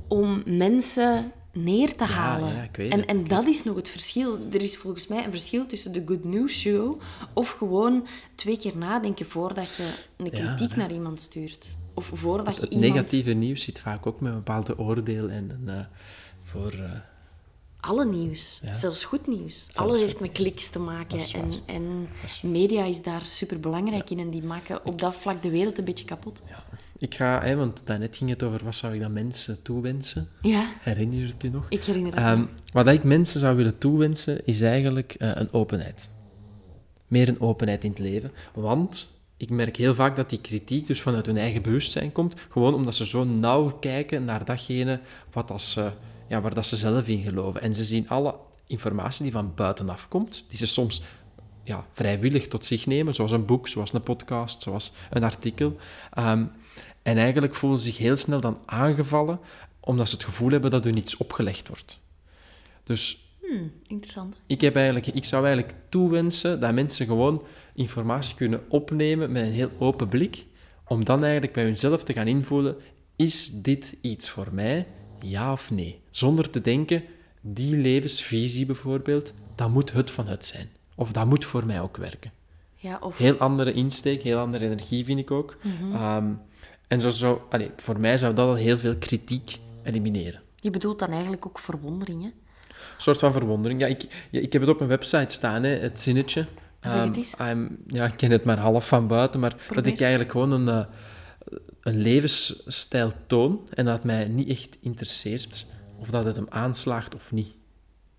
om 0.08 0.42
mensen 0.46 1.32
neer 1.52 1.94
te 1.96 2.04
halen. 2.04 2.54
ja, 2.54 2.68
en, 2.72 2.98
het. 2.98 3.06
en 3.06 3.26
dat 3.28 3.46
is 3.46 3.64
nog 3.64 3.76
het 3.76 3.88
verschil. 3.90 4.38
Er 4.52 4.62
is 4.62 4.76
volgens 4.76 5.06
mij 5.06 5.24
een 5.24 5.30
verschil 5.30 5.66
tussen 5.66 5.92
de 5.92 6.02
good 6.06 6.24
news 6.24 6.58
show 6.58 7.00
of 7.32 7.50
gewoon 7.50 8.06
twee 8.34 8.58
keer 8.58 8.76
nadenken 8.76 9.26
voordat 9.26 9.74
je 9.74 9.90
een 10.16 10.30
kritiek 10.30 10.76
naar 10.76 10.92
iemand 10.92 11.20
stuurt. 11.20 11.68
Of 11.94 12.10
voordat 12.14 12.54
je 12.56 12.60
Het 12.62 12.70
iemand... 12.72 12.92
negatieve 12.92 13.32
nieuws 13.32 13.62
zit 13.62 13.78
vaak 13.80 14.06
ook 14.06 14.20
met 14.20 14.30
een 14.32 14.38
bepaalde 14.38 14.78
oordeel 14.78 15.28
en 15.28 15.62
eh, 15.66 15.74
voor... 16.44 16.72
eh, 16.72 16.90
Alle 17.80 18.06
nieuws, 18.06 18.60
zelfs 18.70 19.04
goed 19.04 19.26
nieuws. 19.26 19.58
Zelfs 19.60 19.78
Alles 19.78 20.00
heeft 20.00 20.20
met 20.20 20.32
kliks 20.32 20.68
te 20.70 20.78
maken. 20.78 21.18
En, 21.34 21.52
en 21.66 22.08
is- 22.24 22.40
media 22.42 22.84
is 22.84 23.02
daar 23.02 23.24
super 23.24 23.60
belangrijk 23.60 24.10
in 24.10 24.18
en 24.18 24.30
die 24.30 24.42
maken 24.42 24.84
op 24.84 25.00
dat 25.00 25.14
vlak 25.14 25.42
de 25.42 25.50
wereld 25.50 25.78
een 25.78 25.84
beetje 25.84 26.04
kapot. 26.04 26.40
ja. 26.48 26.64
Ik 26.98 27.14
ga, 27.14 27.42
hè, 27.42 27.56
want 27.56 27.82
daarnet 27.84 28.16
ging 28.16 28.30
het 28.30 28.42
over 28.42 28.64
wat 28.64 28.74
zou 28.74 28.94
ik 28.94 29.00
dan 29.00 29.12
mensen 29.12 29.62
toewensen. 29.62 30.28
Ja, 30.42 30.66
Herinner 30.80 31.18
je 31.18 31.26
het 31.26 31.42
u 31.42 31.48
nog? 31.48 31.66
ik 31.68 31.84
herinner 31.84 32.14
het 32.14 32.22
Ehm, 32.22 32.44
wat 32.72 32.88
ik 32.88 33.04
mensen 33.04 33.40
zou 33.40 33.56
willen 33.56 33.78
toewensen, 33.78 34.46
is 34.46 34.60
eigenlijk 34.60 35.14
eh, 35.18 35.30
een 35.34 35.52
openheid. 35.52 36.08
Meer 37.06 37.28
een 37.28 37.40
openheid 37.40 37.84
in 37.84 37.90
het 37.90 37.98
leven. 37.98 38.32
Want 38.54 39.08
ik 39.36 39.50
merk 39.50 39.76
heel 39.76 39.94
vaak 39.94 40.16
dat 40.16 40.30
die 40.30 40.40
kritiek 40.40 40.86
dus 40.86 41.00
vanuit 41.00 41.26
hun 41.26 41.36
eigen 41.36 41.62
bewustzijn 41.62 42.12
komt, 42.12 42.34
gewoon 42.48 42.74
omdat 42.74 42.94
ze 42.94 43.06
zo 43.06 43.24
nauw 43.24 43.70
kijken 43.70 44.24
naar 44.24 44.44
datgene 44.44 45.00
wat 45.32 45.62
ze, 45.62 45.90
ja, 46.28 46.40
waar 46.40 46.54
dat 46.54 46.66
ze 46.66 46.76
zelf 46.76 47.08
in 47.08 47.22
geloven. 47.22 47.60
En 47.60 47.74
ze 47.74 47.84
zien 47.84 48.08
alle 48.08 48.34
informatie 48.66 49.22
die 49.22 49.32
van 49.32 49.52
buitenaf 49.54 50.08
komt, 50.08 50.44
die 50.48 50.58
ze 50.58 50.66
soms 50.66 51.02
ja, 51.64 51.86
vrijwillig 51.92 52.48
tot 52.48 52.64
zich 52.64 52.86
nemen, 52.86 53.14
zoals 53.14 53.32
een 53.32 53.44
boek, 53.44 53.68
zoals 53.68 53.92
een 53.92 54.02
podcast, 54.02 54.62
zoals 54.62 54.92
een 55.10 55.24
artikel. 55.24 55.76
Ehm, 56.12 56.44
en 57.08 57.18
eigenlijk 57.18 57.54
voelen 57.54 57.78
ze 57.78 57.84
zich 57.84 57.98
heel 57.98 58.16
snel 58.16 58.40
dan 58.40 58.58
aangevallen, 58.64 59.40
omdat 59.80 60.08
ze 60.08 60.14
het 60.14 60.24
gevoel 60.24 60.50
hebben 60.50 60.70
dat 60.70 60.84
hun 60.84 60.96
iets 60.96 61.16
opgelegd 61.16 61.68
wordt. 61.68 61.98
Dus 62.84 63.26
Hmm, 63.40 63.72
interessant. 63.86 64.36
ik, 64.46 64.60
heb 64.60 64.74
eigenlijk, 64.76 65.06
ik 65.06 65.24
zou 65.24 65.46
eigenlijk 65.46 65.76
toewensen 65.88 66.60
dat 66.60 66.72
mensen 66.72 67.06
gewoon 67.06 67.42
informatie 67.74 68.34
kunnen 68.34 68.64
opnemen 68.68 69.32
met 69.32 69.42
een 69.42 69.52
heel 69.52 69.70
open 69.78 70.08
blik, 70.08 70.44
om 70.86 71.04
dan 71.04 71.22
eigenlijk 71.22 71.52
bij 71.52 71.64
hunzelf 71.64 72.04
te 72.04 72.12
gaan 72.12 72.26
invoelen, 72.26 72.76
is 73.16 73.50
dit 73.62 73.96
iets 74.00 74.30
voor 74.30 74.48
mij, 74.52 74.86
ja 75.20 75.52
of 75.52 75.70
nee? 75.70 76.00
Zonder 76.10 76.50
te 76.50 76.60
denken, 76.60 77.02
die 77.40 77.76
levensvisie 77.76 78.66
bijvoorbeeld, 78.66 79.32
dat 79.54 79.70
moet 79.70 79.92
het 79.92 80.10
van 80.10 80.26
het 80.26 80.44
zijn. 80.44 80.68
Of 80.94 81.12
dat 81.12 81.26
moet 81.26 81.44
voor 81.44 81.66
mij 81.66 81.80
ook 81.80 81.96
werken. 81.96 82.32
Ja, 82.74 82.98
of... 83.00 83.18
Heel 83.18 83.36
andere 83.36 83.72
insteek, 83.72 84.22
heel 84.22 84.38
andere 84.38 84.64
energie 84.64 85.04
vind 85.04 85.18
ik 85.18 85.30
ook. 85.30 85.56
Ehm, 85.92 86.32
en 86.88 87.00
zo, 87.00 87.10
zo, 87.10 87.46
allee, 87.50 87.70
voor 87.76 88.00
mij 88.00 88.18
zou 88.18 88.34
dat 88.34 88.48
al 88.48 88.54
heel 88.54 88.78
veel 88.78 88.96
kritiek 88.96 89.58
elimineren. 89.82 90.40
Je 90.56 90.70
bedoelt 90.70 90.98
dan 90.98 91.10
eigenlijk 91.10 91.46
ook 91.46 91.58
verwondering, 91.58 92.22
hè? 92.22 92.28
Een 92.68 93.04
soort 93.04 93.18
van 93.18 93.32
verwondering. 93.32 93.80
Ja, 93.80 93.86
ik, 93.86 94.26
ja, 94.30 94.40
ik 94.40 94.52
heb 94.52 94.62
het 94.62 94.70
op 94.70 94.76
mijn 94.78 94.90
website 94.90 95.34
staan, 95.34 95.62
hè, 95.62 95.68
het 95.76 96.00
zinnetje. 96.00 96.46
Zeg 96.80 96.92
het 96.92 97.02
Ehm, 97.02 97.18
eens. 97.18 97.34
Ja, 97.86 98.04
ik 98.06 98.16
ken 98.16 98.30
het 98.30 98.44
maar 98.44 98.58
half 98.58 98.88
van 98.88 99.06
buiten, 99.06 99.40
maar 99.40 99.56
dat 99.72 99.86
ik 99.86 100.00
eigenlijk 100.00 100.30
gewoon 100.30 100.52
een, 100.52 100.68
eh, 100.68 100.84
een 101.80 101.96
levensstijl 101.96 103.12
toon 103.26 103.68
en 103.74 103.84
dat 103.84 103.94
het 103.94 104.04
mij 104.04 104.28
niet 104.28 104.48
echt 104.48 104.76
interesseert 104.80 105.66
of 105.98 106.08
dat 106.08 106.24
het 106.24 106.36
hem 106.36 106.46
aanslaagt 106.48 107.14
of 107.14 107.32
niet 107.32 107.48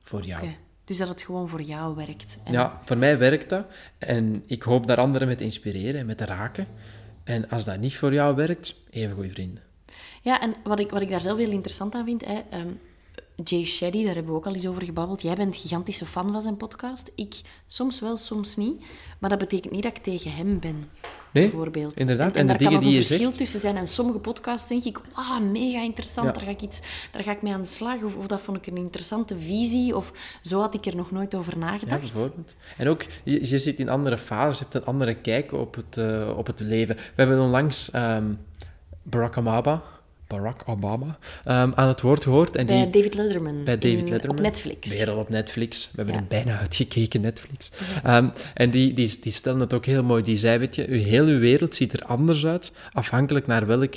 voor 0.04 0.24
jou. 0.26 0.44
Oké. 0.44 0.54
Dus 0.86 0.98
dat 0.98 1.08
het 1.08 1.22
gewoon 1.22 1.50
voor 1.50 1.62
jou 1.62 1.96
werkt. 1.96 2.38
En- 2.44 2.52
Ja, 2.54 2.82
voor 2.86 2.98
mij 2.98 3.18
werkt 3.18 3.50
dat. 3.50 3.66
En 3.98 4.44
ik 4.46 4.64
hoop 4.64 4.88
daar 4.88 4.98
anderen 4.98 5.28
mee 5.28 5.36
te 5.36 5.44
inspireren 5.44 6.00
en 6.00 6.06
mee 6.06 6.16
te 6.16 6.26
raken. 6.26 6.68
En 7.30 7.50
als 7.50 7.66
dat 7.66 7.80
niet 7.80 7.98
voor 7.98 8.14
jou 8.14 8.36
werkt, 8.36 8.76
even 8.90 9.16
goede 9.16 9.30
vrienden. 9.30 9.64
Ja, 10.22 10.42
en 10.42 10.56
wat 10.64 10.80
ik, 10.80 10.92
wat 10.92 11.02
ik 11.02 11.10
daar 11.10 11.22
zelf 11.22 11.38
heel 11.38 11.52
interessant 11.52 11.96
aan 11.96 12.06
vind, 12.06 12.26
hè, 12.26 12.40
ehm, 12.50 12.70
Jay 13.44 13.66
Shetty, 13.66 14.04
daar 14.06 14.14
hebben 14.14 14.32
we 14.34 14.38
ook 14.40 14.46
al 14.46 14.54
eens 14.54 14.68
over 14.68 14.84
gebabbeld. 14.86 15.22
Jij 15.22 15.36
bent 15.36 15.56
gigantische 15.58 16.06
fan 16.06 16.32
van 16.32 16.42
zijn 16.42 16.58
podcast. 16.58 17.12
Ik 17.16 17.42
soms 17.68 18.00
wel, 18.00 18.18
soms 18.18 18.56
niet. 18.56 18.82
Maar 19.20 19.30
dat 19.30 19.40
betekent 19.40 19.74
niet 19.74 19.84
dat 19.84 19.98
ik 19.98 20.04
tegen 20.04 20.32
hem 20.32 20.60
ben, 20.60 20.90
Nee, 21.34 21.50
bijvoorbeeld. 21.50 21.94
inderdaad. 22.00 22.34
En, 22.36 22.40
En 22.40 22.42
de 22.42 22.48
daar 22.48 22.58
dingen 22.58 22.74
kan 22.74 22.82
die 22.82 22.90
een 22.90 22.96
je 23.00 23.06
verschil 23.06 23.26
zegt- 23.26 23.38
tussen 23.38 23.60
zijn. 23.60 23.78
En 23.78 23.88
sommige 23.88 24.20
podcasts 24.20 24.68
denk 24.70 24.84
ik, 24.84 25.02
ah, 25.14 25.40
mega 25.42 25.82
interessant. 25.82 26.28
Ja. 26.28 26.34
Daar, 26.34 26.44
ga 26.44 26.50
ik 26.50 26.62
iets, 26.62 26.82
daar 27.12 27.24
ga 27.24 27.32
ik 27.32 27.42
mee 27.42 27.54
aan 27.54 27.62
de 27.62 27.68
slag. 27.68 28.02
Of, 28.04 28.16
of 28.16 28.28
dat 28.28 28.42
vond 28.42 28.58
ik 28.58 28.68
een 28.68 28.78
interessante 28.78 29.36
visie. 29.40 29.96
Of 29.96 30.12
zo 30.42 30.60
had 30.60 30.74
ik 30.74 30.86
er 30.86 30.96
nog 30.96 31.12
nooit 31.12 31.36
over 31.36 31.54
Ja, 31.54 31.60
nagedacht. 31.60 32.02
bijvoorbeeld. 32.14 32.54
En 32.78 32.88
ook, 32.88 33.06
je, 33.24 33.48
je 33.50 33.58
zit 33.58 33.78
in 33.80 33.90
andere 33.90 34.18
fases, 34.18 34.58
je 34.58 34.64
hebt 34.64 34.76
een 34.76 34.86
andere 34.86 35.16
kijk 35.16 35.54
op 35.54 35.76
het, 35.76 35.98
eh, 35.98 36.34
op 36.38 36.48
het 36.48 36.60
leven. 36.60 36.96
We 36.96 37.02
hebben 37.16 37.40
onlangs 37.42 37.92
ehm, 37.92 38.26
Barack 39.04 39.38
Obama, 39.38 39.84
Barack 40.30 40.62
Obama 40.66 41.18
ehm, 41.46 41.72
aan 41.76 41.88
het 41.88 42.02
woord 42.02 42.24
gehoord. 42.24 42.56
En 42.56 42.66
Bij 42.66 42.76
die, 42.84 42.90
David 43.02 43.14
Letterman. 43.16 43.64
bij 43.64 43.78
David 43.78 44.00
in- 44.04 44.10
Letterman. 44.10 44.38
Op 44.38 44.44
Netflix. 44.44 44.98
Weer 44.98 45.10
al 45.10 45.18
op 45.18 45.30
Netflix. 45.30 45.86
We 45.86 45.92
hebben 45.96 46.14
Ja. 46.14 46.20
hem 46.20 46.30
bijna 46.30 46.60
uitgekeken, 46.60 47.22
Netflix. 47.22 47.72
Ehm, 48.04 48.28
en 48.54 48.70
die, 48.70 48.94
die, 48.94 49.18
die 49.22 49.32
stelde 49.32 49.60
het 49.60 49.74
ook 49.74 49.86
heel 49.86 50.04
mooi. 50.04 50.24
Die 50.24 50.38
zei, 50.38 50.58
weet 50.58 50.76
je, 50.76 50.88
uw, 50.88 51.04
heel 51.04 51.26
uw 51.26 51.40
wereld 51.40 51.76
ziet 51.76 51.94
er 51.94 52.04
anders 52.06 52.46
uit, 52.46 52.72
afhankelijk 52.94 53.48
naar 53.48 53.66
welk, 53.68 53.96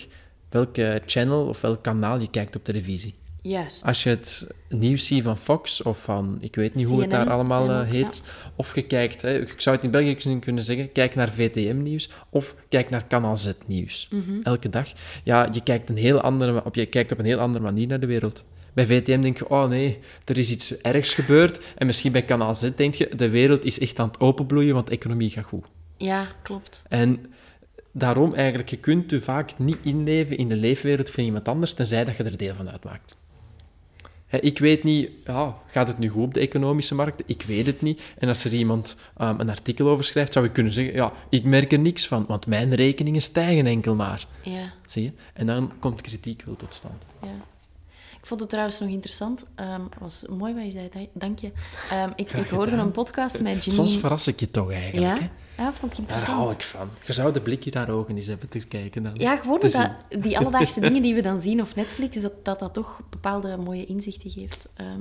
welke 0.51 1.03
channel 1.07 1.47
of 1.47 1.61
welk 1.61 1.83
kanaal 1.83 2.21
je 2.21 2.31
kijkt 2.31 2.57
op 2.57 2.65
televisie. 2.65 3.15
Juist. 3.43 3.85
Als 3.85 4.03
je 4.03 4.09
het 4.09 4.47
nieuws 4.69 5.07
ziet 5.07 5.23
van 5.23 5.37
Fox 5.37 5.83
of 5.83 6.03
van, 6.03 6.39
ik 6.41 6.55
weet 6.55 6.75
niet 6.75 6.87
hoe 6.87 7.01
het 7.01 7.11
daar 7.11 7.31
allemaal 7.31 7.71
eh, 7.71 7.91
heet, 7.91 8.23
of 8.57 8.75
je 8.75 8.83
kijkt, 8.83 9.23
hè, 9.23 9.41
ik 9.41 9.61
zou 9.61 9.77
het 9.77 9.85
in 9.85 9.91
België 9.91 10.39
kunnen 10.39 10.65
zeggen, 10.65 10.93
kijk 10.93 11.15
naar 11.15 11.31
VTM-nieuws 11.31 12.11
of 12.31 12.55
kijk 12.69 12.91
naar 12.91 13.07
Kanaal 13.07 13.37
Z-nieuws. 13.37 14.09
Mhm. 14.11 14.41
Elke 14.43 14.69
dag. 14.69 14.93
Ja, 15.25 15.49
je 15.53 15.63
kijkt, 15.63 15.89
een 15.89 15.97
heel 15.97 16.21
andere, 16.21 16.65
op, 16.65 16.75
je 16.75 16.87
kijkt 16.87 17.13
op 17.13 17.19
een 17.19 17.25
heel 17.25 17.39
andere 17.39 17.65
manier 17.65 17.87
naar 17.87 18.01
de 18.01 18.07
wereld. 18.07 18.45
Bij 18.73 18.87
VTM 18.87 19.21
denk 19.21 19.39
je, 19.39 19.49
oh 19.49 19.69
nee, 19.69 19.99
er 20.25 20.39
is 20.39 20.51
iets 20.51 20.81
ergs 20.81 21.15
gebeurd. 21.15 21.61
En 21.77 21.87
misschien 21.87 22.13
bij 22.13 22.23
Kanaal 22.23 22.55
Z 22.55 22.71
denk 22.77 22.95
je, 22.95 23.11
de 23.17 23.29
wereld 23.29 23.65
is 23.65 23.79
echt 23.79 23.99
aan 23.99 24.09
het 24.09 24.21
openbloeien, 24.21 24.75
want 24.75 24.87
de 24.87 24.93
economie 24.93 25.31
gaat 25.31 25.45
goed. 25.45 25.67
Ja, 25.97 26.29
klopt. 26.43 26.83
En 26.89 27.27
daarom 27.93 28.35
eigenlijk, 28.35 28.71
je 28.71 28.79
kunt 28.79 29.11
je 29.11 29.21
vaak 29.21 29.59
niet 29.59 29.79
inleven 29.83 30.37
in 30.37 30.49
de 30.49 30.57
leefwereld 30.57 31.11
van 31.11 31.25
iemand 31.25 31.49
anders, 31.49 31.73
tenzij 31.73 32.05
dat 32.05 32.17
je 32.17 32.25
er 32.25 32.37
deel 32.37 32.55
van 32.55 32.71
uitmaakt. 32.71 33.17
Ik 34.41 34.59
weet 34.59 34.83
niet, 34.85 35.11
ja, 35.27 35.57
gaat 35.67 35.87
het 35.89 35.99
nu 35.99 36.09
goed 36.09 36.23
op 36.25 36.35
de 36.35 36.41
economische 36.41 36.95
markt? 36.95 37.23
Ik 37.27 37.43
weet 37.43 37.67
het 37.67 37.83
niet. 37.83 38.03
En 38.19 38.29
als 38.29 38.45
er 38.45 38.53
iemand 38.55 38.97
ehm, 39.17 39.41
een 39.41 39.51
artikel 39.51 39.89
over 39.89 40.05
schrijft, 40.05 40.33
zou 40.33 40.45
ik 40.45 40.53
kunnen 40.53 40.73
zeggen, 40.73 40.95
ja, 40.95 41.13
ik 41.29 41.45
merk 41.45 41.73
er 41.73 41.79
niks 41.79 42.07
van, 42.09 42.25
want 42.29 42.47
mijn 42.47 42.75
rekeningen 42.75 43.23
stijgen 43.23 43.67
enkel 43.67 43.95
maar. 43.95 44.27
Ja. 44.43 44.73
Zie 44.87 45.03
je? 45.03 45.13
En 45.33 45.47
dan 45.47 45.73
komt 45.79 46.01
kritiek 46.01 46.43
wel 46.47 46.57
tot 46.57 46.75
stand. 46.75 47.03
Ja. 47.23 47.29
Ik 48.21 48.29
vond 48.29 48.41
het 48.41 48.49
trouwens 48.49 48.81
nog 48.81 48.89
interessant. 48.89 49.45
Ehm 49.55 49.81
was 49.99 50.25
mooi 50.39 50.55
wat 50.55 50.65
je 50.65 50.71
zei, 50.71 50.89
da- 50.93 51.07
dank 51.13 51.39
je. 51.39 51.51
Ehm, 51.91 52.11
ik, 52.17 52.33
ik 52.33 52.49
hoorde 52.49 52.77
een 52.77 52.91
podcast 52.91 53.41
met 53.41 53.63
Soms 53.63 53.77
Janine... 53.77 53.99
verras 53.99 54.27
ik 54.27 54.41
je 54.41 54.51
toch 54.51 54.73
eigenlijk, 54.73 55.19
hè? 55.21 55.29
Ja? 55.57 55.73
vond 55.73 55.93
ik 55.93 55.99
Daar 55.99 56.07
interessant. 56.07 56.39
hou 56.39 56.53
ik 56.53 56.63
van. 56.63 56.89
Je 57.07 57.13
zou 57.13 57.33
de 57.33 57.41
blikje 57.41 57.71
naar 57.75 57.91
ogen 57.91 58.17
eens 58.17 58.27
hebben 58.27 58.49
te 58.49 58.59
kijken. 58.59 59.03
Dan. 59.03 59.13
Ja, 59.15 59.37
gewoon 59.37 59.61
dat, 59.61 59.91
die 60.23 60.39
alledaagse 60.39 60.81
dingen 60.87 61.03
die 61.03 61.15
we 61.15 61.23
dan 61.23 61.41
zien 61.41 61.61
op 61.61 61.75
Netflix, 61.75 62.21
dat 62.21 62.45
dat, 62.45 62.59
dat 62.59 62.75
toch 62.75 63.01
bepaalde 63.11 63.57
mooie 63.57 63.85
inzichten 63.85 64.31
geeft. 64.31 64.69
Ehm, 64.77 65.01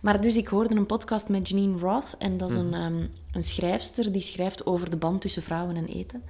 maar 0.00 0.20
dus 0.20 0.36
ik 0.36 0.48
hoorde 0.48 0.74
een 0.74 0.86
podcast 0.86 1.28
met 1.28 1.48
Janine 1.48 1.78
Roth 1.78 2.14
en 2.18 2.36
dat 2.36 2.50
is 2.50 2.56
een, 2.56 2.68
Mhm. 2.68 2.74
ehm, 2.80 3.06
een 3.32 3.42
schrijfster 3.42 4.12
die 4.12 4.22
schrijft 4.22 4.66
over 4.66 4.90
de 4.90 4.96
band 4.96 5.20
tussen 5.20 5.42
vrouwen 5.42 5.76
en 5.76 5.86
eten. 5.86 6.22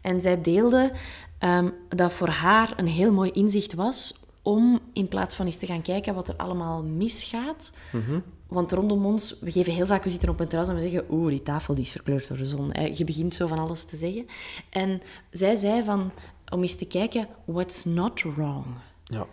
En 0.00 0.22
zij 0.22 0.42
deelde 0.42 0.92
ehm, 1.38 1.68
dat 1.88 2.12
voor 2.12 2.28
haar 2.28 2.72
een 2.76 2.86
heel 2.88 3.12
mooi 3.12 3.30
inzicht 3.30 3.74
was 3.74 4.14
om 4.42 4.80
in 4.92 5.08
plaats 5.08 5.34
van 5.34 5.46
eens 5.46 5.56
te 5.56 5.66
gaan 5.66 5.82
kijken 5.82 6.14
wat 6.14 6.28
er 6.28 6.36
allemaal 6.36 6.82
misgaat, 6.82 7.72
Mhm. 7.92 8.18
want 8.48 8.72
rondom 8.72 9.06
ons, 9.06 9.36
we 9.40 9.50
geven 9.50 9.72
heel 9.72 9.86
vaak, 9.86 10.04
we 10.04 10.10
zitten 10.10 10.28
op 10.28 10.40
een 10.40 10.48
terras 10.48 10.68
en 10.68 10.74
we 10.74 10.80
zeggen, 10.80 11.04
oeh, 11.10 11.28
die 11.30 11.42
tafel 11.42 11.74
die 11.74 11.84
is 11.84 11.90
verkleurd 11.90 12.28
door 12.28 12.36
de 12.36 12.46
zon. 12.46 12.70
Je 12.94 13.04
begint 13.04 13.34
zo 13.34 13.46
van 13.46 13.58
alles 13.58 13.84
te 13.84 13.96
zeggen. 13.96 14.26
En 14.70 15.02
zij 15.30 15.54
zei 15.54 15.82
van, 15.84 16.10
om 16.52 16.60
eens 16.62 16.74
te 16.76 16.86
kijken, 16.86 17.28
what's 17.44 17.84
not 17.84 18.22
wrong? 18.22 18.64
Ja. 19.04 19.26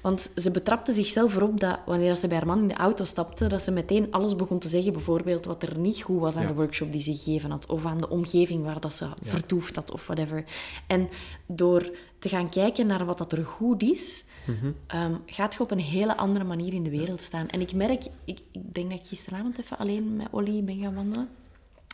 Want 0.00 0.32
ze 0.36 0.50
betrapte 0.50 0.92
zichzelf 0.92 1.36
erop 1.36 1.60
dat 1.60 1.78
wanneer 1.86 2.14
ze 2.16 2.28
bij 2.28 2.36
haar 2.36 2.46
man 2.46 2.58
in 2.60 2.68
de 2.68 2.74
auto 2.74 3.04
stapte, 3.04 3.46
dat 3.46 3.62
ze 3.62 3.70
meteen 3.70 4.12
alles 4.12 4.36
begon 4.36 4.58
te 4.58 4.68
zeggen, 4.68 4.92
bijvoorbeeld 4.92 5.44
wat 5.44 5.62
er 5.62 5.78
niet 5.78 6.02
goed 6.02 6.20
was 6.20 6.36
aan 6.36 6.42
Ja. 6.42 6.48
de 6.48 6.54
workshop 6.54 6.92
die 6.92 7.00
ze 7.00 7.12
gegeven 7.16 7.50
had, 7.50 7.66
of 7.66 7.84
aan 7.86 7.98
de 8.00 8.08
omgeving 8.08 8.64
waar 8.64 8.80
dat 8.80 8.92
ze 8.92 9.06
vertoefd 9.22 9.76
had, 9.76 9.90
of 9.92 10.06
whatever. 10.06 10.44
En 10.86 11.08
door 11.46 11.90
te 12.18 12.28
gaan 12.28 12.48
kijken 12.48 12.86
naar 12.86 13.04
wat 13.04 13.18
dat 13.18 13.32
er 13.32 13.44
goed 13.44 13.82
is, 13.82 14.24
Mhm. 14.46 14.72
ehm, 14.86 15.14
gaat 15.26 15.54
je 15.54 15.60
op 15.60 15.70
een 15.70 15.78
hele 15.80 16.16
andere 16.16 16.44
manier 16.44 16.72
in 16.72 16.82
de 16.82 16.90
wereld 16.90 17.20
staan. 17.20 17.48
En 17.48 17.60
ik 17.60 17.72
merk, 17.74 18.04
ik, 18.24 18.40
ik 18.52 18.74
denk 18.74 18.90
dat 18.90 18.98
ik 18.98 19.06
gisteravond 19.06 19.58
even 19.58 19.78
alleen 19.78 20.16
met 20.16 20.28
Olly 20.30 20.64
ben 20.64 20.78
gaan 20.78 20.94
wandelen. 20.94 21.28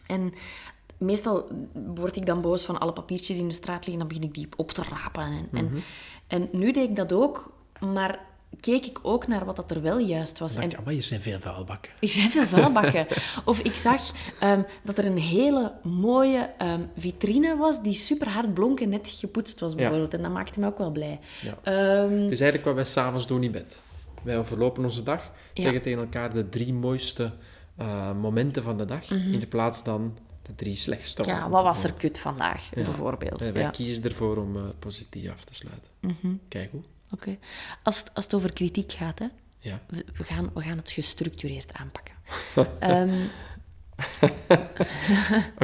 En 0.06 0.32
meestal 0.98 1.48
word 1.94 2.16
ik 2.16 2.26
dan 2.26 2.40
boos 2.40 2.64
van 2.64 2.78
alle 2.80 2.92
papiertjes 2.92 3.38
in 3.38 3.48
de 3.48 3.54
straat 3.54 3.86
liggen, 3.86 3.98
dan 3.98 4.08
begin 4.08 4.22
ik 4.22 4.34
die 4.34 4.48
op 4.56 4.70
te 4.72 4.82
rapen. 4.82 5.22
En, 5.22 5.48
en, 5.52 5.64
Mhm. 5.64 5.76
en 6.26 6.48
nu 6.52 6.72
deed 6.72 6.88
ik 6.88 6.96
dat 6.96 7.12
ook, 7.12 7.52
maar 7.80 8.20
keek 8.60 8.86
ik 8.86 8.98
ook 9.02 9.26
naar 9.26 9.44
wat 9.44 9.56
dat 9.56 9.70
er 9.70 9.82
wel 9.82 9.98
juist 9.98 10.38
was. 10.38 10.52
Dacht 10.54 10.64
En 10.64 10.70
je, 10.70 10.76
maar 10.84 10.92
hier 10.92 11.02
zijn 11.02 11.20
veel 11.20 11.38
vuilbakken. 11.40 11.92
er 12.00 12.08
zijn 12.08 12.30
veel 12.30 12.44
vuilbakken. 12.46 13.06
of 13.44 13.58
ik 13.60 13.76
zag 13.76 14.02
ehm, 14.40 14.62
dat 14.84 14.98
er 14.98 15.04
een 15.06 15.18
hele 15.18 15.72
mooie 15.82 16.50
ehm, 16.58 16.80
vitrine 16.96 17.56
was 17.56 17.82
die 17.82 17.94
super 17.94 18.28
hard 18.28 18.54
blonk 18.54 18.80
en 18.80 18.88
net 18.88 19.08
gepoetst 19.08 19.60
was, 19.60 19.74
bijvoorbeeld. 19.74 20.14
En 20.14 20.22
dat 20.22 20.32
maakte 20.32 20.60
me 20.60 20.66
ook 20.66 20.78
wel 20.78 20.90
blij. 20.90 21.20
Ja. 21.42 21.58
Ehm, 21.62 22.12
Het 22.22 22.32
is 22.32 22.40
eigenlijk 22.40 22.64
wat 22.64 22.74
wij 22.74 22.84
s'avonds 22.84 23.26
doen 23.26 23.42
in 23.42 23.52
bed. 23.52 23.80
Wij 24.22 24.38
overlopen 24.38 24.84
onze 24.84 25.02
dag, 25.02 25.22
Ja. 25.52 25.62
zeggen 25.62 25.82
tegen 25.82 25.98
elkaar 25.98 26.32
de 26.34 26.48
drie 26.48 26.72
mooiste 26.74 27.32
eh, 27.76 28.12
momenten 28.12 28.62
van 28.62 28.78
de 28.78 28.84
dag, 28.84 29.10
in 29.10 29.38
de 29.38 29.46
plaats 29.46 29.84
dan 29.84 30.18
de 30.42 30.54
drie 30.54 30.76
slechtste. 30.76 31.22
Mhm. 31.22 31.30
ja, 31.30 31.48
wat 31.50 31.62
was 31.62 31.84
er 31.84 31.92
kut 31.92 32.18
vandaag, 32.18 32.62
Ja. 32.74 32.82
bijvoorbeeld. 32.82 33.40
Wij 33.40 33.52
Ja. 33.62 33.70
kiezen 33.70 34.04
ervoor 34.04 34.36
om 34.36 34.56
eh, 34.56 34.62
positief 34.78 35.30
af 35.30 35.44
te 35.44 35.54
sluiten. 35.54 36.40
Kijk 36.48 36.70
hoe. 36.70 36.82
Oké. 37.10 37.36
Als, 37.82 37.98
het- 37.98 38.14
als 38.14 38.24
het 38.24 38.34
over 38.34 38.52
kritiek 38.52 38.92
gaat, 38.92 39.18
hè, 39.18 39.26
Ja. 39.58 39.80
we, 39.88 40.04
we 40.16 40.24
gaan, 40.24 40.50
we 40.54 40.60
gaan 40.62 40.76
het 40.76 40.90
gestructureerd 40.90 41.72
aanpakken. 41.74 42.14
Ehm, 42.80 43.14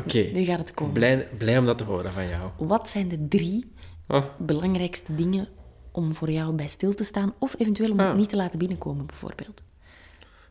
Oké, 0.01 0.19
nu 0.37 0.45
gaat 0.45 0.59
het 0.59 0.75
komen. 0.75 0.93
blij, 0.93 1.29
blij 1.39 1.59
om 1.59 1.65
dat 1.67 1.79
te 1.79 1.85
horen 1.85 2.13
van 2.13 2.29
jou. 2.29 2.51
Wat 2.59 2.89
zijn 2.91 3.09
de 3.09 3.29
drie 3.29 3.71
Oh. 4.09 4.25
belangrijkste 4.39 5.15
dingen 5.15 5.49
om 5.93 6.15
voor 6.15 6.31
jou 6.31 6.53
bij 6.55 6.67
stil 6.69 6.95
te 6.95 7.05
staan, 7.05 7.35
of 7.39 7.55
eventueel 7.59 7.91
om 7.91 8.01
Ah. 8.01 8.09
het 8.09 8.17
niet 8.17 8.29
te 8.29 8.37
laten 8.37 8.59
binnenkomen, 8.59 9.07
bijvoorbeeld. 9.07 9.63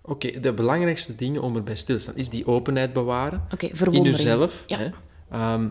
Oké, 0.02 0.40
de 0.40 0.54
belangrijkste 0.54 1.16
dingen 1.16 1.42
om 1.42 1.56
erbij 1.56 1.76
stil 1.76 1.96
te 1.96 2.02
staan 2.02 2.16
is 2.16 2.30
die 2.30 2.46
openheid 2.48 2.94
bewaren. 2.94 3.46
Oké, 3.54 3.66
in 3.92 4.04
jezelf. 4.04 4.64
Ja. 4.68 4.78
Hè? 4.78 4.90
Ehm, 5.32 5.68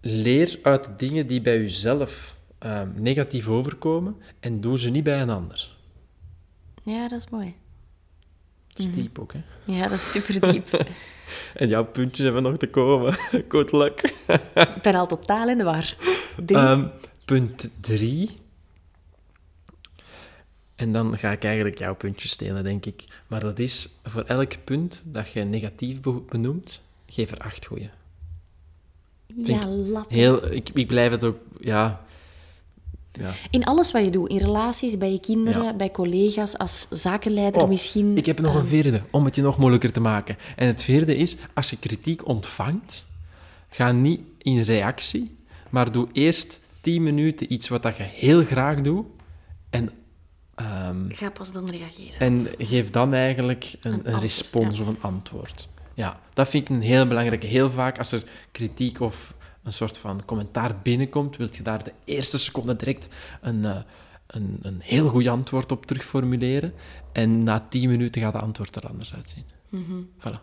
leer 0.00 0.58
uit 0.62 0.88
dingen 0.98 1.26
die 1.26 1.40
bij 1.40 1.58
jezelf 1.60 2.35
ehm, 2.70 2.88
negatief 2.94 3.48
overkomen 3.48 4.16
en 4.40 4.60
doe 4.60 4.78
ze 4.78 4.88
niet 4.90 5.04
bij 5.04 5.20
een 5.20 5.30
ander. 5.30 5.74
Ja, 6.82 7.08
dat 7.08 7.18
is 7.20 7.30
mooi. 7.30 7.54
Dat 8.68 8.86
is 8.86 8.92
diep 8.92 9.18
ook, 9.18 9.32
hè? 9.32 9.42
Ja, 9.64 9.82
dat 9.82 9.98
is 9.98 10.10
super 10.10 10.40
diep. 10.52 10.86
En 11.54 11.68
jouw 11.68 11.84
puntjes 11.84 12.24
hebben 12.24 12.42
nog 12.42 12.56
te 12.56 12.68
komen. 12.68 13.14
Good 13.48 13.72
luck. 13.72 14.14
ik 14.54 14.82
ben 14.82 14.94
al 14.94 15.06
totaal 15.06 15.48
in 15.48 15.58
de 15.58 15.64
war. 15.64 15.96
Ehm, 16.46 16.86
punt 17.24 17.70
drie. 17.80 18.30
En 20.74 20.92
dan 20.92 21.18
ga 21.18 21.30
ik 21.30 21.44
eigenlijk 21.44 21.78
jouw 21.78 21.94
puntje 21.94 22.28
stelen, 22.28 22.64
denk 22.64 22.86
ik. 22.86 23.04
Maar 23.26 23.40
dat 23.40 23.58
is 23.58 23.88
voor 24.04 24.22
elk 24.22 24.52
punt 24.64 25.02
dat 25.04 25.30
je 25.32 25.40
negatief 25.44 26.00
be- 26.00 26.22
benoemt, 26.28 26.80
geef 27.06 27.30
er 27.30 27.38
acht 27.38 27.66
goeie. 27.66 27.90
ja, 29.26 29.66
lap. 29.68 30.10
Heel, 30.10 30.52
ik, 30.52 30.68
ik 30.68 30.86
blijf 30.86 31.10
het 31.10 31.24
ook, 31.24 31.38
ja. 31.60 32.04
Ja. 33.18 33.32
In 33.50 33.64
alles 33.64 33.92
wat 33.92 34.04
je 34.04 34.10
doet, 34.10 34.28
in 34.28 34.36
relaties, 34.38 34.98
bij 34.98 35.10
je 35.12 35.20
kinderen, 35.20 35.62
Ja. 35.62 35.74
bij 35.74 35.90
collega's, 35.90 36.58
als 36.58 36.86
zakenleider 36.90 37.62
Oh, 37.62 37.68
misschien. 37.68 38.16
Ik 38.16 38.26
heb 38.26 38.40
nog 38.40 38.54
een 38.54 38.66
vierde, 38.66 39.02
om 39.10 39.24
het 39.24 39.34
je 39.34 39.42
nog 39.42 39.58
moeilijker 39.58 39.92
te 39.92 40.00
maken. 40.00 40.36
En 40.56 40.66
het 40.66 40.82
vierde 40.82 41.16
is, 41.16 41.36
als 41.54 41.70
je 41.70 41.78
kritiek 41.78 42.26
ontvangt, 42.28 43.06
ga 43.70 43.92
niet 43.92 44.20
in 44.38 44.60
reactie, 44.62 45.36
maar 45.70 45.92
doe 45.92 46.08
eerst 46.12 46.60
10 46.80 47.02
minuten 47.02 47.52
iets 47.52 47.68
wat 47.68 47.82
dat 47.82 47.96
je 47.96 48.02
heel 48.02 48.44
graag 48.44 48.80
doet. 48.80 49.06
En, 49.70 49.90
ehm, 50.54 51.08
Ga 51.08 51.30
pas 51.30 51.52
dan 51.52 51.70
reageren. 51.70 52.18
en 52.18 52.48
geef 52.58 52.90
dan 52.90 53.14
eigenlijk 53.14 53.74
een, 53.82 54.20
respons 54.20 54.76
ja. 54.76 54.82
of 54.82 54.88
een 54.88 55.00
antwoord. 55.02 55.68
Ja, 55.94 56.20
dat 56.34 56.48
vind 56.48 56.68
ik 56.68 56.76
een 56.76 56.82
heel 56.82 57.06
belangrijke. 57.06 57.46
Heel 57.46 57.70
vaak 57.70 57.98
als 57.98 58.12
er 58.12 58.22
kritiek 58.52 59.00
of 59.00 59.34
een 59.66 59.72
soort 59.72 59.98
van 59.98 60.24
commentaar 60.24 60.76
binnenkomt, 60.82 61.36
wil 61.36 61.48
je 61.52 61.62
daar 61.62 61.84
de 61.84 61.92
eerste 62.04 62.38
seconde 62.38 62.76
direct 62.76 63.08
een, 63.40 63.64
eh, 63.64 63.76
een, 64.26 64.58
een 64.62 64.78
heel 64.80 65.08
goed 65.08 65.26
antwoord 65.26 65.72
op 65.72 65.86
terugformuleren. 65.86 66.72
En 67.12 67.42
na 67.42 67.66
tien 67.68 67.88
minuten 67.90 68.22
gaat 68.22 68.32
de 68.32 68.38
antwoord 68.38 68.76
er 68.76 68.86
anders 68.88 69.14
uitzien. 69.14 69.44
Mhm. 69.68 70.02
Voilà. 70.20 70.40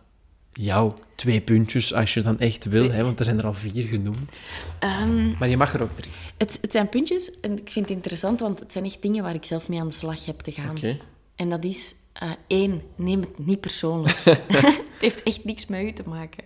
Jouw 0.53 0.93
twee 1.15 1.41
puntjes, 1.41 1.93
als 1.93 2.13
je 2.13 2.21
dan 2.21 2.39
echt 2.39 2.65
wil, 2.65 2.91
hè, 2.91 3.03
want 3.03 3.19
er 3.19 3.25
zijn 3.25 3.37
er 3.37 3.45
al 3.45 3.53
vier 3.53 3.85
genoemd. 3.87 4.37
Ehm, 4.79 5.37
Maar 5.37 5.49
je 5.49 5.57
mag 5.57 5.73
er 5.73 5.81
ook 5.81 5.95
drie. 5.95 6.11
het, 6.37 6.57
het 6.61 6.71
zijn 6.71 6.89
puntjes 6.89 7.39
en 7.39 7.51
ik 7.51 7.69
vind 7.69 7.85
het 7.87 7.95
interessant, 7.95 8.39
want 8.39 8.59
het 8.59 8.71
zijn 8.71 8.85
echt 8.85 9.01
dingen 9.01 9.23
waar 9.23 9.33
ik 9.35 9.45
zelf 9.45 9.67
mee 9.67 9.79
aan 9.79 9.87
de 9.87 9.93
slag 9.93 10.25
heb 10.25 10.39
te 10.39 10.51
gaan. 10.51 10.77
Oké. 10.77 10.97
En 11.35 11.49
dat 11.49 11.63
is, 11.63 11.95
eh, 12.13 12.31
één, 12.47 12.81
neem 12.95 13.19
het 13.21 13.45
niet 13.45 13.59
persoonlijk. 13.59 14.17
het 14.57 14.81
heeft 14.99 15.23
echt 15.23 15.43
niks 15.43 15.65
met 15.65 15.81
u 15.81 15.93
te 15.93 16.03
maken. 16.09 16.43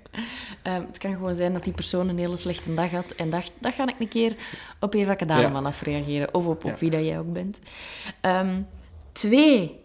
Ehm, 0.63 0.81
het 0.81 0.97
kan 0.97 1.13
gewoon 1.13 1.35
zijn 1.35 1.53
dat 1.53 1.63
die 1.63 1.73
persoon 1.73 2.09
een 2.09 2.17
hele 2.17 2.37
slechte 2.37 2.73
dag 2.73 2.91
had 2.91 3.11
en 3.11 3.29
dacht, 3.29 3.51
dat 3.59 3.73
ga 3.73 3.87
ik 3.87 3.95
een 3.99 4.07
keer 4.07 4.35
op 4.79 4.93
Eva 4.93 5.15
Kadaneman 5.15 5.61
Ja. 5.61 5.67
afreageren. 5.67 6.33
Of 6.33 6.45
op, 6.45 6.63
op 6.63 6.69
Ja. 6.71 6.77
wie 6.79 6.89
dat 6.89 7.05
jij 7.05 7.19
ook 7.19 7.33
bent. 7.33 7.59
Ehm, 8.21 8.61
twee, 9.11 9.79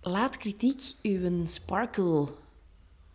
laat 0.00 0.36
kritiek 0.36 0.80
uw 1.02 1.46
sparkle 1.46 2.28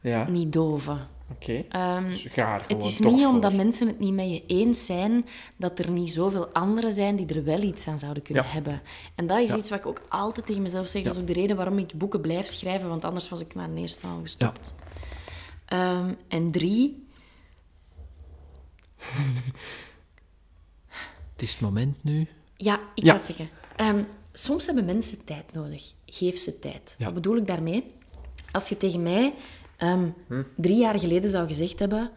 Ja, 0.01 0.29
niet 0.29 0.53
doven. 0.53 1.07
Oké. 1.35 1.63
Ehm, 1.69 2.07
Dus 2.07 2.23
het 2.67 2.83
is 2.83 2.97
toch 2.97 3.11
niet 3.11 3.23
voor. 3.23 3.33
omdat 3.33 3.53
mensen 3.53 3.87
het 3.87 3.99
niet 3.99 4.13
met 4.13 4.29
je 4.31 4.43
eens 4.47 4.85
zijn, 4.85 5.25
dat 5.57 5.79
er 5.79 5.89
niet 5.91 6.11
zoveel 6.11 6.47
anderen 6.47 6.91
zijn 6.91 7.15
die 7.15 7.27
er 7.35 7.43
wel 7.43 7.61
iets 7.61 7.87
aan 7.87 7.99
zouden 7.99 8.23
kunnen 8.23 8.43
Ja. 8.43 8.49
hebben. 8.49 8.81
En 9.15 9.27
dat 9.27 9.39
is 9.39 9.49
Ja. 9.49 9.57
iets 9.57 9.69
wat 9.69 9.79
ik 9.79 9.85
ook 9.85 10.01
altijd 10.09 10.45
tegen 10.45 10.61
mezelf 10.61 10.87
zeg. 10.89 11.03
Dat 11.03 11.15
is 11.15 11.21
ook 11.21 11.27
de 11.27 11.33
reden 11.33 11.55
waarom 11.55 11.77
ik 11.77 11.93
boeken 11.95 12.21
blijf 12.21 12.47
schrijven, 12.47 12.89
want 12.89 13.05
anders 13.05 13.29
was 13.29 13.41
ik 13.41 13.55
na 13.55 13.67
de 13.67 13.79
eerste 13.81 14.07
al 14.07 14.19
gestopt. 14.21 14.75
Ehm, 15.65 16.13
en 16.27 16.51
drie, 16.51 17.07
Het 21.33 21.41
is 21.41 21.51
het 21.51 21.61
moment 21.61 22.03
nu. 22.03 22.27
ja, 22.57 22.79
ik 22.95 23.03
Ja. 23.03 23.11
ga 23.11 23.17
het 23.17 23.25
zeggen. 23.25 23.49
Ehm, 23.75 24.03
soms 24.33 24.65
hebben 24.65 24.85
mensen 24.85 25.23
tijd 25.25 25.53
nodig. 25.53 25.93
Geef 26.05 26.39
ze 26.39 26.59
tijd. 26.59 26.95
Ja. 26.97 27.05
Wat 27.05 27.13
bedoel 27.13 27.35
ik 27.37 27.47
daarmee? 27.47 27.93
Als 28.51 28.69
je 28.69 28.77
tegen 28.77 29.03
mij 29.03 29.33
ehm, 29.77 30.07
Hm. 30.27 30.43
drie 30.55 30.77
jaar 30.77 30.99
geleden 30.99 31.29
zou 31.29 31.47
gezegd 31.47 31.79
hebben... 31.79 32.11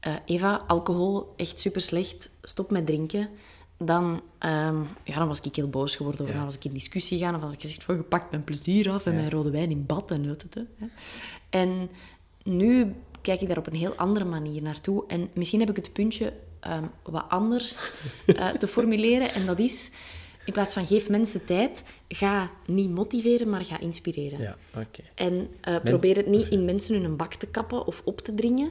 eh, 0.00 0.14
Eva, 0.26 0.64
alcohol, 0.66 1.32
echt 1.36 1.58
super 1.58 1.80
slecht. 1.80 2.30
Stop 2.42 2.70
met 2.70 2.86
drinken. 2.86 3.28
Dan, 3.78 4.20
ehm, 4.38 4.80
ja, 5.04 5.14
dan 5.18 5.26
was 5.28 5.40
ik 5.40 5.56
heel 5.56 5.68
boos 5.68 5.96
geworden. 5.96 6.22
Of 6.22 6.28
Ja. 6.30 6.34
dan 6.36 6.44
was 6.44 6.56
ik 6.56 6.64
in 6.64 6.72
discussie 6.72 7.18
gegaan. 7.18 7.34
Of 7.34 7.40
had 7.42 7.52
ik 7.52 7.60
gezegd 7.60 7.84
van, 7.84 7.94
je 7.96 8.02
pakt 8.02 8.30
mijn 8.30 8.44
plezier 8.44 8.90
af 8.90 9.06
en 9.06 9.14
mijn 9.14 9.30
rode 9.30 9.50
wijn 9.50 9.70
in 9.70 9.86
bad 9.86 10.10
en 10.10 10.24
het. 10.24 10.44
En 11.50 11.90
nu 12.42 12.94
kijk 13.20 13.40
ik 13.40 13.48
daar 13.48 13.58
op 13.58 13.66
een 13.66 13.74
heel 13.74 13.94
andere 13.96 14.24
manier 14.24 14.62
naartoe. 14.62 15.04
En 15.06 15.28
misschien 15.34 15.60
heb 15.60 15.70
ik 15.70 15.76
het 15.76 15.92
puntje 15.92 16.32
ehm, 16.60 16.84
wat 17.02 17.24
anders 17.28 17.92
eh, 18.26 18.48
te 18.48 18.66
formuleren. 18.66 19.32
En 19.34 19.46
dat 19.46 19.58
is, 19.58 19.90
in 20.44 20.52
plaats 20.52 20.74
van 20.74 20.86
geef 20.86 21.08
mensen 21.08 21.44
tijd, 21.44 21.84
ga 22.08 22.50
niet 22.66 22.90
motiveren, 22.90 23.48
maar 23.50 23.64
ga 23.64 23.80
inspireren. 23.80 24.40
Ja, 24.40 24.56
oké. 24.76 25.02
En 25.14 25.48
eh, 25.60 25.76
probeer 25.84 26.16
het 26.16 26.26
niet 26.26 26.48
in 26.48 26.64
mensen 26.64 27.02
hun 27.02 27.16
bak 27.16 27.34
te 27.34 27.46
kappen 27.46 27.86
of 27.86 28.02
op 28.04 28.20
te 28.20 28.34
dringen, 28.34 28.70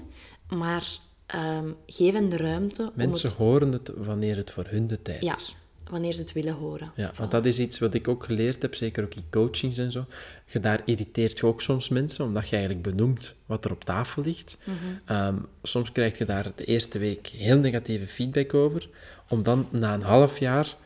maar 0.50 0.88
ehm, 1.26 1.70
geef 1.86 2.14
hen 2.14 2.30
de 2.30 2.38
ruimte 2.38 2.92
Mensen 2.96 3.24
om 3.24 3.36
het... 3.36 3.46
horen 3.48 3.72
het 3.72 3.92
wanneer 3.98 4.36
het 4.38 4.52
voor 4.52 4.66
hun 4.68 4.88
de 4.88 5.02
tijd 5.02 5.22
Ja, 5.24 5.38
is. 5.38 5.56
wanneer 5.90 6.12
ze 6.12 6.22
het 6.22 6.32
willen 6.32 6.54
horen. 6.54 6.92
Ja, 6.96 7.12
want 7.18 7.32
dat 7.32 7.46
is 7.46 7.60
iets 7.60 7.80
wat 7.80 7.94
ik 7.94 8.08
ook 8.08 8.24
geleerd 8.24 8.62
heb, 8.62 8.76
zeker 8.76 9.04
ook 9.04 9.16
in 9.16 9.24
coachings 9.30 9.78
en 9.78 9.92
zo. 9.92 10.06
Je 10.46 10.60
daar 10.60 10.82
irriteert 10.86 11.38
je 11.38 11.46
ook 11.46 11.62
soms 11.62 11.90
mensen, 11.90 12.26
omdat 12.26 12.50
je 12.50 12.56
eigenlijk 12.56 12.86
benoemt 12.86 13.34
wat 13.46 13.66
er 13.66 13.72
op 13.72 13.84
tafel 13.84 14.22
ligt. 14.24 14.58
Ehm, 15.06 15.36
soms 15.64 15.92
krijg 15.92 16.18
je 16.18 16.26
daar 16.26 16.52
de 16.56 16.66
eerste 16.66 16.98
week 17.00 17.28
heel 17.28 17.58
negatieve 17.58 18.08
feedback 18.08 18.54
over, 18.54 18.90
om 19.30 19.44
dan 19.44 19.68
na 19.70 19.94
een 19.94 20.02
half 20.02 20.40
jaar 20.40 20.78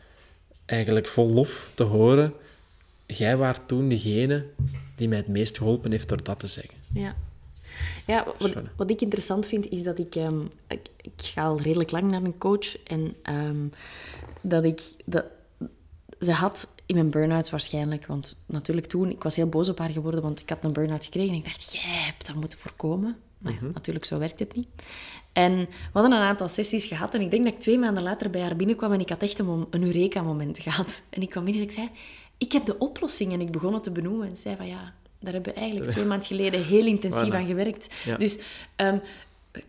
eigenlijk 0.66 1.08
vol 1.08 1.30
lof 1.30 1.70
te 1.74 1.82
horen, 1.82 2.34
jij 3.06 3.36
waart 3.36 3.68
toen 3.68 3.88
degene 3.88 4.44
die 4.96 5.08
mij 5.08 5.18
het 5.18 5.28
meest 5.28 5.58
geholpen 5.58 5.90
heeft 5.90 6.08
door 6.08 6.22
dat 6.22 6.38
te 6.38 6.46
zeggen. 6.46 6.74
Ja. 6.92 7.16
Ja, 8.06 8.26
wat, 8.76 8.90
ik 8.90 9.00
interessant 9.00 9.46
vind, 9.46 9.68
is 9.68 9.82
dat 9.82 9.98
ik, 9.98 10.14
ehm, 10.14 10.40
ik... 10.68 10.88
Ik 11.00 11.12
ga 11.22 11.44
al 11.44 11.60
redelijk 11.60 11.90
lang 11.90 12.10
naar 12.10 12.22
een 12.22 12.38
coach. 12.38 12.82
En 12.82 13.14
ehm, 13.22 13.66
dat 14.40 14.64
ik... 14.64 14.82
Dat, 15.04 15.24
ze 16.20 16.32
had 16.32 16.68
in 16.86 16.94
mijn 16.94 17.10
burn-out 17.10 17.50
waarschijnlijk... 17.50 18.06
Want 18.06 18.42
natuurlijk 18.46 18.86
toen... 18.86 19.10
Ik 19.10 19.22
was 19.22 19.36
heel 19.36 19.48
boos 19.48 19.68
op 19.68 19.78
haar 19.78 19.90
geworden, 19.90 20.22
want 20.22 20.40
ik 20.40 20.48
had 20.48 20.58
een 20.62 20.72
burn-out 20.72 21.04
gekregen. 21.04 21.30
En 21.30 21.38
ik 21.38 21.44
dacht, 21.44 21.72
jij 21.72 21.82
hebt 22.04 22.26
dat 22.26 22.36
moeten 22.36 22.58
voorkomen. 22.58 23.16
Maar 23.38 23.52
ja, 23.52 23.58
natuurlijk, 23.74 24.04
zo 24.04 24.18
werkt 24.18 24.38
het 24.38 24.54
niet. 24.54 24.68
En 25.32 25.56
we 25.58 25.66
hadden 25.92 26.12
een 26.12 26.26
aantal 26.26 26.48
sessies 26.48 26.84
gehad. 26.84 27.14
En 27.14 27.20
ik 27.20 27.30
denk 27.30 27.44
dat 27.44 27.52
ik 27.52 27.58
twee 27.60 27.78
maanden 27.78 28.02
later 28.02 28.30
bij 28.30 28.40
haar 28.40 28.56
binnenkwam. 28.56 28.92
En 28.92 29.00
ik 29.00 29.08
had 29.08 29.22
echt 29.22 29.38
een, 29.38 29.66
een 29.70 29.82
Eureka-moment 29.82 30.58
gehad. 30.68 31.02
En 31.10 31.22
ik 31.22 31.30
kwam 31.30 31.44
binnen 31.44 31.62
en 31.62 31.68
ik 31.68 31.74
zei... 31.74 31.90
Ik 32.38 32.52
heb 32.52 32.64
de 32.64 32.78
oplossing. 32.78 33.32
En 33.32 33.40
ik 33.40 33.50
begon 33.50 33.74
het 33.74 33.82
te 33.82 33.90
benoemen. 33.90 34.28
En 34.28 34.36
zei 34.36 34.56
van, 34.56 34.66
ja... 34.66 34.94
Daar 35.20 35.32
hebben 35.32 35.54
we 35.54 35.60
eigenlijk 35.60 35.90
twee 35.94 36.04
maanden 36.04 36.26
geleden 36.26 36.64
heel 36.64 36.86
intensief 36.86 37.32
Voilà. 37.32 37.34
aan 37.34 37.46
gewerkt. 37.46 37.94
Ja. 38.04 38.16
Dus 38.16 38.38
ehm, 38.76 38.98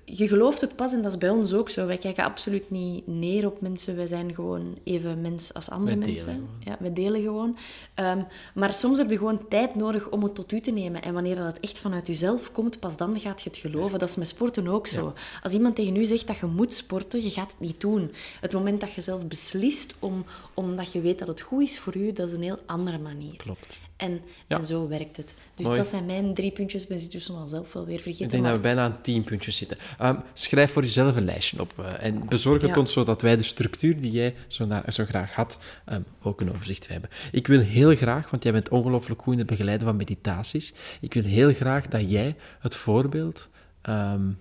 je 0.05 0.27
gelooft 0.27 0.61
het 0.61 0.75
pas, 0.75 0.93
en 0.93 1.01
dat 1.01 1.11
is 1.11 1.17
bij 1.17 1.29
ons 1.29 1.53
ook 1.53 1.69
zo. 1.69 1.85
Wij 1.85 1.97
kijken 1.97 2.23
absoluut 2.23 2.69
niet 2.69 3.07
neer 3.07 3.45
op 3.45 3.61
mensen. 3.61 3.95
Wij 3.95 4.07
zijn 4.07 4.35
gewoon 4.35 4.77
even 4.83 5.21
mens 5.21 5.53
als 5.53 5.69
andere 5.69 5.97
Wij 5.97 6.07
mensen. 6.07 6.29
gewoon. 6.33 6.49
Ja, 6.59 6.77
wij 6.79 6.93
delen 6.93 7.21
gewoon. 7.21 7.57
Ehm, 7.93 8.21
maar 8.53 8.73
soms 8.73 8.97
heb 8.97 9.09
je 9.09 9.17
gewoon 9.17 9.47
tijd 9.47 9.75
nodig 9.75 10.09
om 10.09 10.23
het 10.23 10.35
tot 10.35 10.51
u 10.51 10.59
te 10.59 10.71
nemen. 10.71 11.01
En 11.01 11.13
wanneer 11.13 11.35
dat 11.35 11.59
echt 11.59 11.79
vanuit 11.79 12.07
jezelf 12.07 12.51
komt, 12.51 12.79
pas 12.79 12.97
dan 12.97 13.19
gaat 13.19 13.41
je 13.41 13.49
het 13.49 13.59
geloven. 13.59 13.99
Dat 13.99 14.09
is 14.09 14.15
met 14.15 14.27
sporten 14.27 14.67
ook 14.67 14.87
zo. 14.87 15.13
Als 15.43 15.53
iemand 15.53 15.75
tegen 15.75 15.95
u 15.95 16.05
zegt 16.05 16.27
dat 16.27 16.37
je 16.37 16.45
moet 16.45 16.73
sporten, 16.73 17.23
je 17.23 17.29
gaat 17.29 17.51
het 17.51 17.59
niet 17.59 17.81
doen. 17.81 18.11
Het 18.41 18.53
moment 18.53 18.81
dat 18.81 18.93
je 18.93 19.01
zelf 19.01 19.27
beslist 19.27 19.95
om, 19.99 20.25
omdat 20.53 20.91
je 20.91 21.01
weet 21.01 21.19
dat 21.19 21.27
het 21.27 21.41
goed 21.41 21.61
is 21.61 21.79
voor 21.79 21.97
u, 21.97 22.11
dat 22.11 22.27
is 22.27 22.33
een 22.33 22.41
heel 22.41 22.59
andere 22.65 22.97
manier. 22.97 23.37
Klopt. 23.37 23.77
En, 23.97 24.21
Ja. 24.47 24.57
en 24.57 24.63
zo 24.65 24.87
werkt 24.87 25.17
het. 25.17 25.33
Dus 25.55 25.65
Mooi. 25.65 25.77
dat 25.77 25.87
zijn 25.87 26.05
mijn 26.05 26.33
drie 26.33 26.51
puntjes. 26.51 26.83
Ik 26.83 26.89
ben 26.89 26.99
ze 26.99 27.07
tussen 27.07 27.35
al 27.35 27.47
zelf 27.47 27.73
wel 27.73 27.85
weer 27.85 27.99
vergeten. 27.99 28.25
Ik 28.25 28.31
denk 28.31 28.43
maar- 28.43 28.51
dat 28.51 28.61
we 28.61 28.67
bijna 28.67 28.83
aan 28.83 29.01
tien 29.01 29.23
puntjes 29.23 29.57
zitten. 29.57 29.77
Ehm, 29.99 30.15
schrijf 30.33 30.71
voor 30.71 30.81
jezelf 30.81 31.15
een 31.15 31.25
lijstje 31.25 31.61
op 31.61 31.73
eh, 31.79 32.03
en 32.05 32.27
bezorg 32.27 32.61
het 32.61 32.75
Ja. 32.75 32.79
ons 32.81 32.93
zodat 32.93 33.21
wij 33.21 33.35
de 33.35 33.43
structuur 33.43 34.01
die 34.01 34.11
jij 34.11 34.35
zo, 34.47 34.65
na- 34.65 34.83
zo 34.91 35.05
graag 35.05 35.33
had 35.33 35.57
ehm, 35.85 36.01
ook 36.21 36.41
een 36.41 36.53
overzicht 36.53 36.87
hebben. 36.87 37.09
Ik 37.31 37.47
wil 37.47 37.59
heel 37.59 37.95
graag, 37.95 38.29
want 38.29 38.43
jij 38.43 38.51
bent 38.51 38.69
ongelooflijk 38.69 39.21
goed 39.21 39.33
in 39.33 39.39
het 39.39 39.47
begeleiden 39.47 39.87
van 39.87 39.95
meditaties, 39.95 40.73
ik 41.01 41.13
wil 41.13 41.23
heel 41.23 41.53
graag 41.53 41.87
dat 41.87 42.11
jij 42.11 42.35
het 42.59 42.75
voorbeeld 42.75 43.49
ehm, 43.81 44.31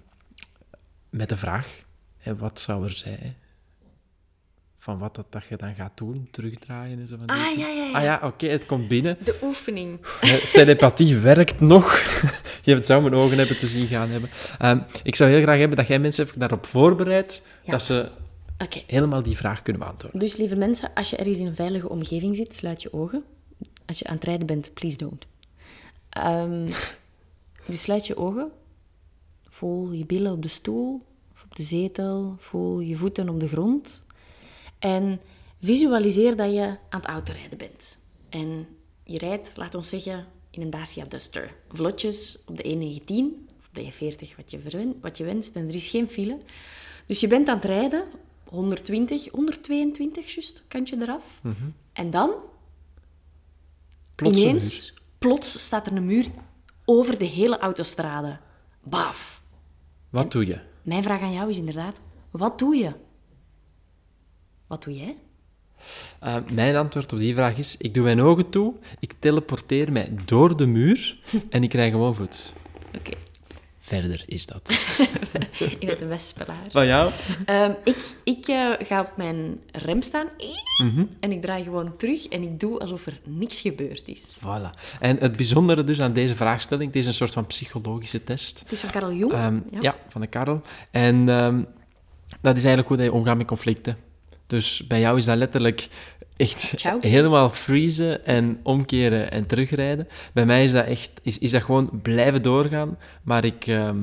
met 1.10 1.28
de 1.28 1.36
vraag, 1.36 1.82
hè, 2.18 2.36
wat 2.36 2.60
zou 2.60 2.84
er 2.84 2.92
zijn, 2.92 3.36
van 4.86 4.98
wat 4.98 5.14
dat, 5.14 5.26
dat 5.30 5.44
je 5.48 5.56
dan 5.56 5.74
gaat 5.74 5.96
doen, 5.96 6.28
terugdraaien 6.30 6.98
en 6.98 7.06
zo. 7.06 7.16
Van 7.16 7.26
Ah, 7.26 7.36
ja, 7.58 7.66
ja, 7.68 7.84
ja. 7.84 7.92
Ah 7.92 8.02
ja, 8.02 8.20
oké, 8.22 8.46
het 8.46 8.66
komt 8.66 8.88
binnen. 8.88 9.16
De 9.24 9.38
oefening. 9.42 9.98
Eh, 10.20 10.32
Telepathie 10.52 11.18
werkt 11.18 11.60
nog. 11.60 11.92
Je 12.64 12.72
hebt- 12.74 12.86
zou 12.86 13.02
mijn 13.02 13.14
ogen 13.14 13.38
hebben 13.38 13.58
te 13.58 13.66
zien 13.66 13.86
gaan 13.86 14.08
hebben. 14.08 14.30
Ehm, 14.58 14.78
ik 15.02 15.14
zou 15.16 15.30
heel 15.30 15.40
graag 15.42 15.58
hebben 15.58 15.76
dat 15.76 15.86
jij 15.86 15.98
mensen 15.98 16.28
daarop 16.36 16.66
voorbereidt 16.66 17.46
Ja. 17.64 17.70
dat 17.70 17.82
ze 17.82 18.08
helemaal 18.86 19.22
die 19.22 19.36
vraag 19.36 19.62
kunnen 19.62 19.82
beantwoorden. 19.82 20.20
Dus 20.20 20.36
lieve 20.36 20.56
mensen, 20.56 20.90
als 20.94 21.10
je 21.10 21.16
ergens 21.16 21.38
in 21.38 21.46
een 21.46 21.54
veilige 21.54 21.88
omgeving 21.88 22.36
zit, 22.36 22.54
sluit 22.54 22.82
je 22.82 22.92
ogen. 22.92 23.24
Als 23.86 23.98
je 23.98 24.04
aan 24.06 24.14
het 24.14 24.24
rijden 24.24 24.46
bent, 24.46 24.74
please 24.74 24.96
don't. 24.96 25.26
Ehm, 26.08 26.66
dus 27.68 27.82
sluit 27.82 28.06
je 28.06 28.16
ogen. 28.16 28.50
Voel 29.48 29.92
je 29.92 30.06
billen 30.06 30.32
op 30.32 30.42
de 30.42 30.48
stoel 30.48 31.02
of 31.34 31.42
op 31.44 31.56
de 31.56 31.62
zetel. 31.62 32.36
Voel 32.38 32.80
je 32.80 32.96
voeten 32.96 33.28
op 33.28 33.40
de 33.40 33.48
grond. 33.48 34.04
En 34.78 35.20
visualiseer 35.60 36.36
dat 36.36 36.52
je 36.52 36.76
aan 36.88 37.00
het 37.00 37.08
autorijden 37.08 37.58
bent. 37.58 37.98
En 38.28 38.66
je 39.04 39.18
rijdt, 39.18 39.56
laat 39.56 39.74
ons 39.74 39.88
zeggen, 39.88 40.26
in 40.50 40.62
een 40.62 40.70
Dacia 40.70 41.04
Duster. 41.04 41.54
Vlotjes 41.68 42.42
op 42.46 42.56
de 42.56 42.62
E19 42.62 43.14
of 43.58 43.68
op 43.68 43.74
de 43.74 43.92
E40, 43.92 44.36
wat 44.36 44.50
je, 44.50 44.94
wat 45.00 45.16
je 45.16 45.24
wenst. 45.24 45.56
En 45.56 45.68
er 45.68 45.74
is 45.74 45.88
geen 45.88 46.08
file. 46.08 46.38
Dus 47.06 47.20
je 47.20 47.26
bent 47.26 47.48
aan 47.48 47.56
het 47.56 47.64
rijden, 47.64 48.04
120, 48.48 49.30
122 49.30 50.34
juist, 50.34 50.64
kantje 50.68 50.96
eraf. 51.00 51.40
En 51.92 52.10
dan, 52.10 52.30
Plots 54.14 54.36
een 54.36 54.42
ineens, 54.42 54.94
plots 55.18 55.64
staat 55.64 55.86
er 55.86 55.96
een 55.96 56.06
muur 56.06 56.26
over 56.84 57.18
de 57.18 57.24
hele 57.24 57.58
autostrade. 57.58 58.38
Baaf. 58.82 59.42
muur. 60.10 60.22
Wat 60.22 60.32
doe 60.32 60.46
je? 60.46 60.60
Mijn 60.82 61.02
vraag 61.02 61.20
aan 61.20 61.32
jou 61.32 61.48
is 61.48 61.58
inderdaad, 61.58 62.00
wat 62.30 62.58
doe 62.58 62.76
je? 62.76 62.92
Wat 64.66 64.82
doe 64.84 64.94
jij? 64.94 65.16
Uh, 66.24 66.36
mijn 66.52 66.76
antwoord 66.76 67.12
op 67.12 67.18
die 67.18 67.34
vraag 67.34 67.56
is: 67.58 67.76
ik 67.78 67.94
doe 67.94 68.04
mijn 68.04 68.20
ogen 68.20 68.50
toe, 68.50 68.74
ik 69.00 69.14
teleporteer 69.18 69.92
mij 69.92 70.12
door 70.24 70.56
de 70.56 70.66
muur 70.66 71.18
en 71.50 71.62
ik 71.62 71.68
krijg 71.68 71.92
gewoon 71.92 72.14
voet. 72.14 72.52
Oké, 72.98 73.16
Verder 73.86 74.24
is 74.26 74.46
dat. 74.46 74.70
in 75.78 75.88
het 75.88 76.06
wespelaar. 76.06 76.66
Van 76.70 76.86
jou? 76.86 77.12
Ehm, 77.44 77.72
ik 77.84 78.14
ik 78.24 78.46
eh, 78.46 78.70
ga 78.78 79.00
op 79.00 79.12
mijn 79.16 79.60
rem 79.72 80.02
staan 80.02 80.28
en 81.20 81.32
ik 81.32 81.42
draai 81.42 81.64
gewoon 81.64 81.96
terug 81.96 82.28
en 82.28 82.42
ik 82.42 82.60
doe 82.60 82.78
alsof 82.78 83.06
er 83.06 83.20
niks 83.24 83.60
gebeurd 83.60 84.08
is. 84.08 84.38
Voilà. 84.40 84.98
En 85.00 85.16
het 85.18 85.36
bijzondere 85.36 85.84
dus 85.84 86.00
aan 86.00 86.12
deze 86.12 86.36
vraagstelling, 86.36 86.86
het 86.86 86.96
is 86.96 87.06
een 87.06 87.14
soort 87.14 87.32
van 87.32 87.46
psychologische 87.46 88.24
test. 88.24 88.60
Het 88.60 88.72
is 88.72 88.80
van 88.80 88.90
Karel 88.90 89.12
Jong. 89.12 89.32
Ehm, 89.32 89.60
ja. 89.70 89.78
ja. 89.80 89.96
van 90.08 90.20
de 90.20 90.26
Karel. 90.26 90.60
En 90.90 91.28
ehm, 91.28 91.62
dat 92.40 92.56
is 92.56 92.64
eigenlijk 92.64 92.88
hoe 92.88 92.96
dat 92.96 93.06
je 93.06 93.12
omgaat 93.12 93.36
met 93.36 93.46
conflicten. 93.46 93.96
Dus 94.46 94.86
bij 94.86 95.00
jou 95.00 95.18
is 95.18 95.24
dat 95.24 95.36
letterlijk 95.36 95.88
echt 96.36 96.72
Ciao, 96.76 96.98
helemaal 97.00 97.50
freezen 97.50 98.26
en 98.26 98.60
omkeren 98.62 99.30
en 99.30 99.46
terugrijden. 99.46 100.08
Bij 100.32 100.46
mij 100.46 100.64
is 100.64 100.72
dat 100.72 100.86
echt, 100.86 101.10
is, 101.22 101.38
is 101.38 101.50
dat 101.50 101.62
gewoon 101.62 101.90
blijven 102.02 102.42
doorgaan. 102.42 102.98
Maar 103.22 103.44
ik, 103.44 103.66
ehm, 103.66 103.96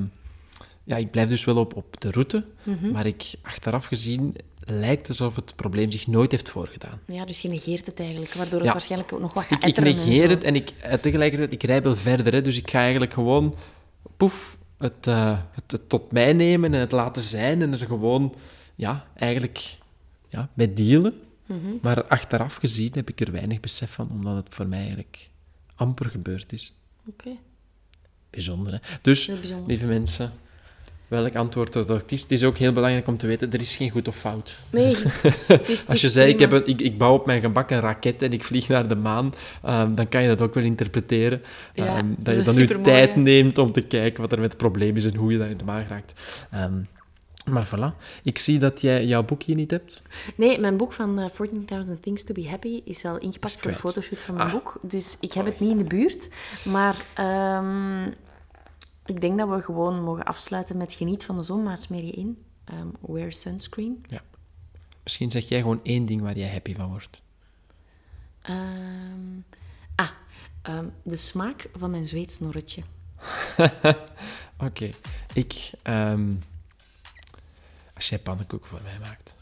ja, 0.84 0.96
ik 0.96 1.12
blijf 1.12 1.30
dus 1.30 1.46
wel 1.46 1.58
op, 1.58 1.76
op 1.76 2.02
de 2.02 2.12
route. 2.12 2.44
Mhm. 2.64 2.92
Maar 2.92 3.06
ik, 3.06 3.32
achteraf 3.42 3.86
gezien, 3.86 4.36
lijkt 4.66 5.08
alsof 5.08 5.36
het 5.36 5.56
probleem 5.56 5.92
zich 5.92 6.08
nooit 6.08 6.32
heeft 6.32 6.50
voorgedaan. 6.50 7.00
Ja, 7.08 7.26
dus 7.26 7.40
je 7.40 7.50
negeert 7.50 7.86
het 7.86 8.00
eigenlijk, 8.00 8.34
waardoor 8.34 8.58
het 8.58 8.66
Ja. 8.66 8.72
waarschijnlijk 8.72 9.14
ook 9.14 9.20
nog 9.20 9.34
wat 9.34 9.44
gaat 9.44 9.64
Ik, 9.64 9.70
ik 9.70 9.78
en 9.78 9.84
negeer 9.84 10.30
het 10.30 10.44
en 10.44 10.56
ik, 10.56 10.72
eh, 10.82 10.94
tegelijkertijd, 10.94 11.54
ik 11.54 11.64
rij 11.64 11.82
wel 11.82 11.96
verder. 11.96 12.34
Hè, 12.34 12.42
dus 12.42 12.58
ik 12.58 12.70
ga 12.70 12.80
eigenlijk 12.80 13.14
gewoon, 13.14 13.56
poef, 14.18 14.58
het, 14.78 15.08
eh, 15.08 15.38
het, 15.52 15.72
het 15.72 15.90
tot 15.90 16.12
mij 16.12 16.34
nemen 16.34 16.74
en 16.74 16.80
het 16.80 16.92
laten 16.92 17.22
zijn 17.22 17.62
en 17.62 17.72
er 17.72 17.86
gewoon, 17.86 18.36
ja, 18.76 19.06
eigenlijk 19.16 19.78
ja, 20.34 20.50
mee 20.54 20.74
dealen. 20.74 21.14
Mhm. 21.46 21.76
Maar 21.82 22.04
achteraf 22.04 22.56
gezien 22.56 22.92
heb 22.94 23.10
ik 23.10 23.20
er 23.20 23.32
weinig 23.32 23.60
besef 23.60 23.92
van, 23.92 24.10
omdat 24.12 24.36
het 24.36 24.48
voor 24.50 24.68
mij 24.68 24.80
eigenlijk 24.80 25.30
amper 25.76 26.06
gebeurd 26.06 26.54
is. 26.54 26.74
Oké. 27.08 27.30
Bijzonder, 28.30 28.74
hè? 28.74 28.80
Dus, 29.02 29.26
bijzonder. 29.26 29.68
lieve 29.68 29.86
mensen, 29.86 30.32
welk 31.08 31.36
antwoord 31.36 31.74
dat 31.74 31.90
ook 31.90 32.12
is, 32.12 32.22
het 32.22 32.32
is 32.32 32.44
ook 32.44 32.58
heel 32.58 32.72
belangrijk 32.72 33.08
om 33.08 33.18
te 33.18 33.28
weten, 33.28 33.52
er 33.52 33.60
is 33.60 33.76
geen 33.76 33.90
goed 33.90 34.08
of 34.08 34.16
fout. 34.16 34.60
Nee, 34.70 34.96
het 35.48 35.70
is, 35.70 35.80
het 35.80 35.90
Als 35.90 36.02
je 36.02 36.10
zei, 36.10 36.30
ik, 36.30 36.40
heb 36.40 36.52
een, 36.52 36.68
ik, 36.68 36.82
ik 36.82 36.98
bouw 36.98 37.14
op 37.14 37.26
mijn 37.26 37.42
gebak 37.42 37.72
een 37.72 37.80
raket 37.80 38.22
en 38.22 38.34
ik 38.34 38.44
vlieg 38.44 38.68
naar 38.68 38.88
de 38.88 38.96
maan, 38.96 39.34
ehm, 39.64 39.96
dan 39.96 40.10
kan 40.10 40.22
je 40.22 40.28
dat 40.28 40.42
ook 40.42 40.54
wel 40.54 40.64
interpreteren. 40.64 41.42
Ja, 41.74 41.86
Ehm, 41.86 42.08
dat 42.08 42.26
dat 42.26 42.36
je 42.36 42.44
dan 42.44 42.54
supermooi, 42.54 42.90
tijd 42.90 43.16
neemt 43.16 43.58
om 43.58 43.72
te 43.72 43.82
kijken 43.82 44.22
wat 44.22 44.32
er 44.32 44.40
met 44.40 44.50
het 44.50 44.58
probleem 44.58 44.96
is 44.96 45.06
en 45.06 45.16
hoe 45.16 45.32
je 45.32 45.38
dat 45.38 45.50
in 45.50 45.58
de 45.58 45.64
maan 45.64 45.86
raakt. 45.88 46.22
Ehm, 46.52 46.82
maar 47.46 47.68
voilà, 47.68 47.98
ik 48.24 48.38
zie 48.38 48.60
dat 48.60 48.82
jij 48.82 49.06
jouw 49.06 49.24
boek 49.24 49.44
hier 49.44 49.56
niet 49.56 49.72
hebt. 49.72 50.02
Nee, 50.36 50.60
mijn 50.60 50.78
boek 50.78 50.94
van 50.94 51.20
eh, 51.20 51.30
14.000 51.88 52.00
Things 52.00 52.24
to 52.24 52.34
be 52.34 52.50
Happy 52.50 52.82
is 52.86 53.06
al 53.06 53.18
ingepakt 53.18 53.54
Is 53.54 53.62
voor 53.62 53.72
de 53.72 53.78
kwijt. 53.78 53.94
fotoshoot 53.96 54.22
van 54.22 54.36
mijn 54.36 54.48
Ah. 54.48 54.54
boek. 54.54 54.78
Dus 54.82 55.18
ik 55.20 55.34
heb 55.34 55.46
het 55.46 55.60
niet 55.60 55.72
in 55.72 55.78
de 55.78 55.84
buurt. 55.84 56.30
Maar 56.66 57.06
ehm, 57.14 58.06
ik 59.06 59.22
denk 59.22 59.38
dat 59.38 59.50
we 59.50 59.62
gewoon 59.62 60.04
mogen 60.04 60.24
afsluiten 60.24 60.78
met 60.78 60.94
geniet 60.94 61.26
van 61.26 61.38
de 61.38 61.44
zon, 61.44 61.64
maar 61.64 61.78
smeer 61.78 62.04
je 62.06 62.12
in. 62.12 62.38
Ehm, 62.66 62.88
wear 63.00 63.34
sunscreen. 63.34 64.06
Misschien 65.04 65.32
zeg 65.32 65.50
jij 65.50 65.60
gewoon 65.62 65.80
één 65.84 66.06
ding 66.06 66.22
waar 66.22 66.38
jij 66.38 66.50
happy 66.52 66.76
van 66.76 66.90
wordt. 66.90 67.22
Ehm, 68.42 69.40
ah, 69.96 70.10
de 71.04 71.16
smaak 71.18 71.70
van 71.78 71.92
mijn 71.92 72.08
zweetsnorretje. 72.08 72.82
Oké, 74.68 74.90
ik... 75.34 75.72
als 78.04 78.12
jij 78.12 78.22
pannenkoek 78.22 78.66
voor 78.66 78.80
mij 78.84 79.00
maakt. 79.00 79.36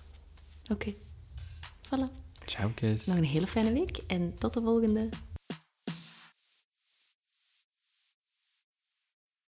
Oké. 0.72 0.94
Voilà. 1.86 2.22
Ciao. 2.46 2.72
Nog 3.06 3.18
een 3.18 3.24
hele 3.24 3.48
fijne 3.48 3.72
week 3.72 3.98
en 4.08 4.34
tot 4.38 4.54
de 4.54 4.62
volgende. 4.62 5.10